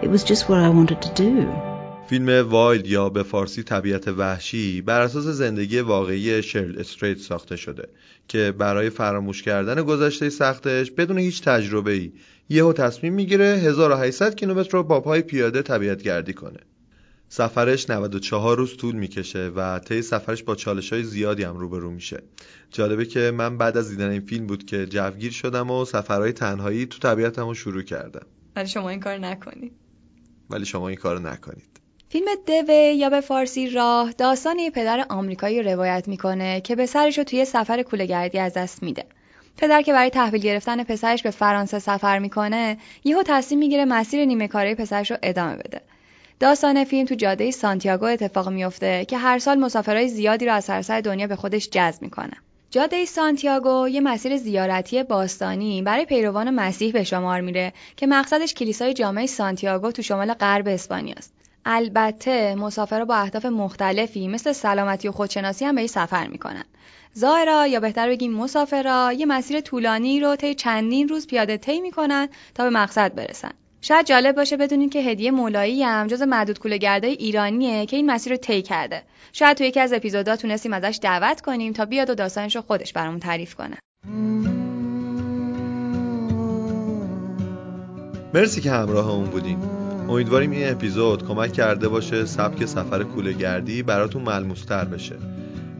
It 0.02 0.08
was 0.08 0.22
just 0.22 0.48
what 0.48 0.60
I 0.60 0.68
wanted 0.68 1.02
to 1.02 1.14
do. 1.14 1.73
فیلم 2.06 2.48
وایلد 2.48 2.86
یا 2.86 3.08
به 3.08 3.22
فارسی 3.22 3.62
طبیعت 3.62 4.08
وحشی 4.08 4.82
بر 4.82 5.00
اساس 5.00 5.24
زندگی 5.24 5.80
واقعی 5.80 6.42
شرل 6.42 6.78
استریت 6.78 7.18
ساخته 7.18 7.56
شده 7.56 7.88
که 8.28 8.54
برای 8.58 8.90
فراموش 8.90 9.42
کردن 9.42 9.82
گذشته 9.82 10.30
سختش 10.30 10.90
بدون 10.90 11.18
هیچ 11.18 11.42
تجربه 11.42 11.92
ای 11.92 12.12
یهو 12.48 12.72
تصمیم 12.72 13.14
می‌گیره 13.14 13.44
1800 13.44 14.34
کیلومتر 14.34 14.70
رو 14.70 14.82
با 14.82 15.00
پای 15.00 15.22
پیاده 15.22 15.62
طبیعت 15.62 16.02
گردی 16.02 16.32
کنه. 16.32 16.60
سفرش 17.28 17.90
94 17.90 18.56
روز 18.56 18.76
طول 18.76 18.94
می‌کشه 18.94 19.48
و 19.48 19.78
طی 19.78 20.02
سفرش 20.02 20.42
با 20.42 20.54
چالش 20.54 20.92
های 20.92 21.02
زیادی 21.04 21.42
هم 21.42 21.56
روبرو 21.56 21.90
میشه. 21.90 22.22
جالبه 22.70 23.04
که 23.04 23.30
من 23.30 23.58
بعد 23.58 23.76
از 23.76 23.88
دیدن 23.88 24.10
این 24.10 24.20
فیلم 24.20 24.46
بود 24.46 24.66
که 24.66 24.86
جوگیر 24.86 25.32
شدم 25.32 25.70
و 25.70 25.84
سفرهای 25.84 26.32
تنهایی 26.32 26.86
تو 26.86 26.98
طبیعتم 26.98 27.48
رو 27.48 27.54
شروع 27.54 27.82
کردم. 27.82 28.26
ولی 28.56 28.68
شما 28.68 28.88
این 28.88 29.00
کار 29.00 29.18
نکنید. 29.18 29.72
ولی 30.50 30.64
شما 30.64 30.88
این 30.88 30.96
کارو 30.96 31.18
نکنید. 31.18 31.83
فیلم 32.14 32.26
دوه 32.46 32.74
یا 32.74 33.10
به 33.10 33.20
فارسی 33.20 33.70
راه 33.70 34.12
داستان 34.12 34.58
یه 34.58 34.70
پدر 34.70 35.06
آمریکایی 35.08 35.62
رو 35.62 35.70
روایت 35.70 36.08
می‌کنه 36.08 36.60
که 36.60 36.76
پسرش 36.76 37.18
رو 37.18 37.24
توی 37.24 37.44
سفر 37.44 37.82
کولهگردی 37.82 38.38
از 38.38 38.54
دست 38.54 38.82
میده. 38.82 39.04
پدر 39.56 39.82
که 39.82 39.92
برای 39.92 40.10
تحویل 40.10 40.42
گرفتن 40.42 40.84
پسرش 40.84 41.22
به 41.22 41.30
فرانسه 41.30 41.78
سفر 41.78 42.18
می‌کنه 42.18 42.78
یهو 43.04 43.22
تصمیم 43.22 43.58
می‌گیره 43.58 43.84
مسیر 43.84 44.24
نیمه 44.24 44.48
کاره 44.48 44.74
پسرش 44.74 45.10
رو 45.10 45.16
ادامه 45.22 45.56
بده. 45.56 45.80
داستان 46.40 46.84
فیلم 46.84 47.06
تو 47.06 47.14
جاده 47.14 47.50
سانتیاگو 47.50 48.04
اتفاق 48.04 48.48
میفته 48.48 49.04
که 49.04 49.18
هر 49.18 49.38
سال 49.38 49.58
مسافرای 49.58 50.08
زیادی 50.08 50.46
رو 50.46 50.52
از 50.52 50.64
سراسر 50.64 51.00
دنیا 51.00 51.26
به 51.26 51.36
خودش 51.36 51.68
جذب 51.70 52.02
می‌کنه. 52.02 52.32
جاده 52.70 53.04
سانتیاگو 53.04 53.88
یه 53.88 54.00
مسیر 54.00 54.36
زیارتی 54.36 55.02
باستانی 55.02 55.82
برای 55.82 56.04
پیروان 56.04 56.50
مسیح 56.50 56.92
به 56.92 57.04
شمار 57.04 57.40
میره 57.40 57.72
که 57.96 58.06
مقصدش 58.06 58.54
کلیسای 58.54 58.94
جامع 58.94 59.26
سانتیاگو 59.26 59.92
تو 59.92 60.02
شمال 60.02 60.34
غرب 60.34 60.68
اسپانیا 60.68 61.14
است. 61.18 61.43
البته 61.64 62.54
مسافرها 62.54 63.04
با 63.04 63.16
اهداف 63.16 63.46
مختلفی 63.46 64.28
مثل 64.28 64.52
سلامتی 64.52 65.08
و 65.08 65.12
خودشناسی 65.12 65.64
هم 65.64 65.74
به 65.74 65.80
این 65.80 65.88
سفر 65.88 66.26
می‌کنن. 66.26 66.64
زائرا 67.12 67.66
یا 67.66 67.80
بهتر 67.80 68.08
بگیم 68.08 68.32
مسافرا 68.32 69.12
یه 69.12 69.26
مسیر 69.26 69.60
طولانی 69.60 70.20
رو 70.20 70.36
طی 70.36 70.54
چندین 70.54 71.08
روز 71.08 71.26
پیاده 71.26 71.56
طی 71.56 71.80
می‌کنن 71.80 72.28
تا 72.54 72.64
به 72.64 72.70
مقصد 72.70 73.14
برسن. 73.14 73.50
شاید 73.80 74.06
جالب 74.06 74.36
باشه 74.36 74.56
بدونین 74.56 74.90
که 74.90 75.00
هدیه 75.00 75.30
مولایی 75.30 75.82
هم 75.82 76.06
جز 76.06 76.22
معدود 76.22 76.58
کولهگردای 76.58 77.12
ایرانیه 77.12 77.86
که 77.86 77.96
این 77.96 78.10
مسیر 78.10 78.32
رو 78.32 78.36
طی 78.36 78.62
کرده. 78.62 79.02
شاید 79.32 79.56
تو 79.56 79.64
یکی 79.64 79.80
از 79.80 79.92
اپیزودا 79.92 80.36
تونستیم 80.36 80.72
ازش 80.72 80.98
دعوت 81.02 81.40
کنیم 81.40 81.72
تا 81.72 81.84
بیاد 81.84 82.10
و 82.10 82.14
داستانش 82.14 82.56
رو 82.56 82.62
خودش 82.62 82.92
برامون 82.92 83.20
تعریف 83.20 83.54
کنه. 83.54 83.76
مرسی 88.34 88.60
که 88.60 88.70
همراهمون 88.70 89.24
بودین. 89.24 89.83
امیدواریم 90.08 90.50
این 90.50 90.70
اپیزود 90.70 91.26
کمک 91.26 91.52
کرده 91.52 91.88
باشه 91.88 92.24
سبک 92.24 92.64
سفر 92.64 93.02
کولهگردی 93.02 93.82
براتون 93.82 94.22
ملموستر 94.22 94.84
بشه. 94.84 95.16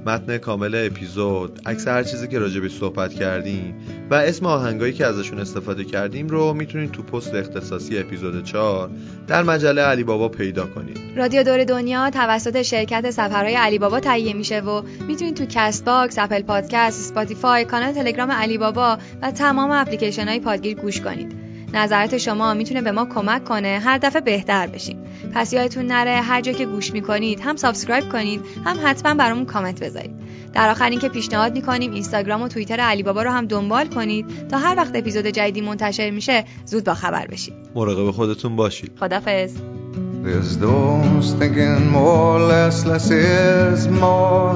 متن 0.06 0.38
کامل 0.38 0.86
اپیزود، 0.86 1.60
عکس 1.66 1.88
هر 1.88 2.02
چیزی 2.02 2.28
که 2.28 2.38
راجع 2.38 2.52
بهش 2.52 2.70
صحبت 2.78 3.14
کردیم 3.14 3.74
و 4.10 4.14
اسم 4.14 4.46
آهنگایی 4.46 4.92
که 4.92 5.06
ازشون 5.06 5.38
استفاده 5.38 5.84
کردیم 5.84 6.28
رو 6.28 6.54
می‌تونید 6.54 6.92
تو 6.92 7.02
پست 7.02 7.34
اختصاصی 7.34 7.98
اپیزود 7.98 8.44
4 8.44 8.90
در 9.26 9.42
مجله 9.42 9.82
علی 9.82 10.04
بابا 10.04 10.28
پیدا 10.28 10.66
کنید. 10.66 10.98
رادیو 11.16 11.42
دور 11.42 11.64
دنیا 11.64 12.10
توسط 12.10 12.62
شرکت 12.62 13.10
سفرهای 13.10 13.54
علی 13.54 13.78
بابا 13.78 14.00
تهیه 14.00 14.32
میشه 14.32 14.60
و 14.60 14.82
می‌تونید 15.08 15.34
تو 15.34 15.44
کست 15.48 15.84
باکس، 15.84 16.18
اپل 16.18 16.42
پادکست، 16.42 17.00
اسپاتیفای، 17.00 17.64
کانال 17.64 17.92
تلگرام 17.92 18.30
علی 18.30 18.58
بابا 18.58 18.98
و 19.22 19.30
تمام 19.30 19.70
اپلیکیشن 19.70 20.28
های 20.28 20.40
پادگیر 20.40 20.76
گوش 20.76 21.00
کنید. 21.00 21.43
نظرات 21.74 22.18
شما 22.18 22.54
می‌تونه 22.54 22.82
به 22.82 22.92
ما 22.92 23.04
کمک 23.04 23.44
کنه 23.44 23.80
هر 23.84 23.98
دفعه 23.98 24.20
بهتر 24.20 24.66
بشیم. 24.66 24.98
پس 25.34 25.52
یادتون 25.52 25.86
نره 25.86 26.20
هر 26.20 26.40
جا 26.40 26.52
که 26.52 26.66
گوش 26.66 26.92
می‌کنید 26.92 27.40
هم 27.40 27.56
subscribe 27.56 28.12
کنید 28.12 28.40
هم 28.64 28.76
حتما 28.84 29.14
برامون 29.14 29.44
کامنت 29.44 29.80
بذارید. 29.80 30.10
در 30.52 30.70
آخر 30.70 30.90
اینکه 30.90 31.08
پیشنهاد 31.08 31.52
می‌کنیم 31.52 31.92
اینستاگرام 31.92 32.42
و 32.42 32.48
توییتر 32.48 32.80
علی 32.80 33.02
بابا 33.02 33.22
رو 33.22 33.30
هم 33.30 33.46
دنبال 33.46 33.86
کنید 33.86 34.48
تا 34.48 34.58
هر 34.58 34.74
وقت 34.76 34.96
اپیزود 34.96 35.26
جدیدی 35.26 35.60
منتشر 35.60 36.10
میشه 36.10 36.44
زود 36.64 36.84
با 36.84 36.94
خبر 36.94 37.26
بشید. 37.26 37.54
مراقب 37.74 38.10
خودتون 38.10 38.56
باشید. 38.56 38.92
خدافظ. 39.00 39.52
There's 40.24 40.56
those 40.56 41.34
thinking 41.40 41.90
more 41.98 42.25
or 42.25 42.38
less, 42.52 42.76
less 42.90 43.10
is 43.10 43.88
more. 43.88 44.54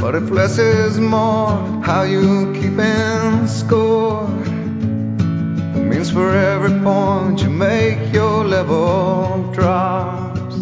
But 0.00 0.14
if 0.20 0.30
less 0.30 0.56
is 0.58 0.94
more, 0.98 1.50
how 1.88 2.02
you 2.14 2.26
keeping 2.58 3.46
score? 3.58 4.47
For 5.98 6.32
every 6.32 6.78
point 6.80 7.42
you 7.42 7.50
make, 7.50 8.12
your 8.14 8.44
level 8.44 9.50
drops. 9.52 10.54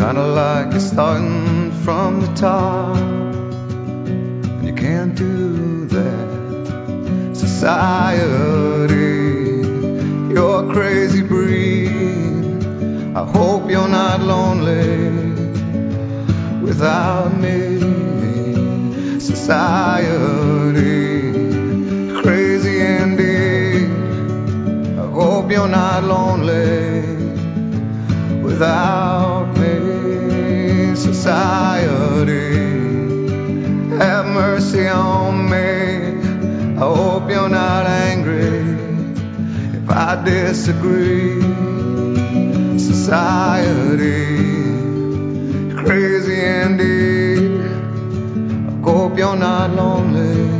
Kinda 0.00 0.26
like 0.40 0.72
you're 0.72 0.80
starting 0.80 1.70
from 1.84 2.20
the 2.20 2.26
top. 2.34 2.96
And 2.96 4.66
you 4.66 4.74
can't 4.74 5.14
do 5.14 5.86
that. 5.86 7.36
Society, 7.36 8.96
you're 10.34 10.68
a 10.68 10.72
crazy 10.72 11.22
breed. 11.22 12.64
I 13.14 13.24
hope 13.24 13.70
you're 13.70 13.88
not 13.88 14.20
lonely 14.20 15.08
without 16.60 17.38
me. 17.38 17.78
Society, 19.20 21.17
crazy 22.28 22.82
and. 22.82 23.18
I 25.00 25.06
hope 25.18 25.50
you're 25.50 25.66
not 25.82 26.04
lonely 26.04 27.00
without 28.42 29.46
me. 29.56 30.94
Society, 30.94 32.50
have 34.02 34.26
mercy 34.26 34.86
on 34.88 35.48
me. 35.48 36.76
I 36.76 36.86
hope 37.00 37.30
you're 37.30 37.48
not 37.48 37.86
angry 37.86 38.60
if 39.78 39.88
I 39.88 40.22
disagree. 40.22 41.40
Society, 42.78 44.26
crazy 45.82 46.38
and. 46.60 46.78
I 48.68 48.90
hope 48.90 49.16
you're 49.16 49.42
not 49.48 49.70
lonely. 49.70 50.57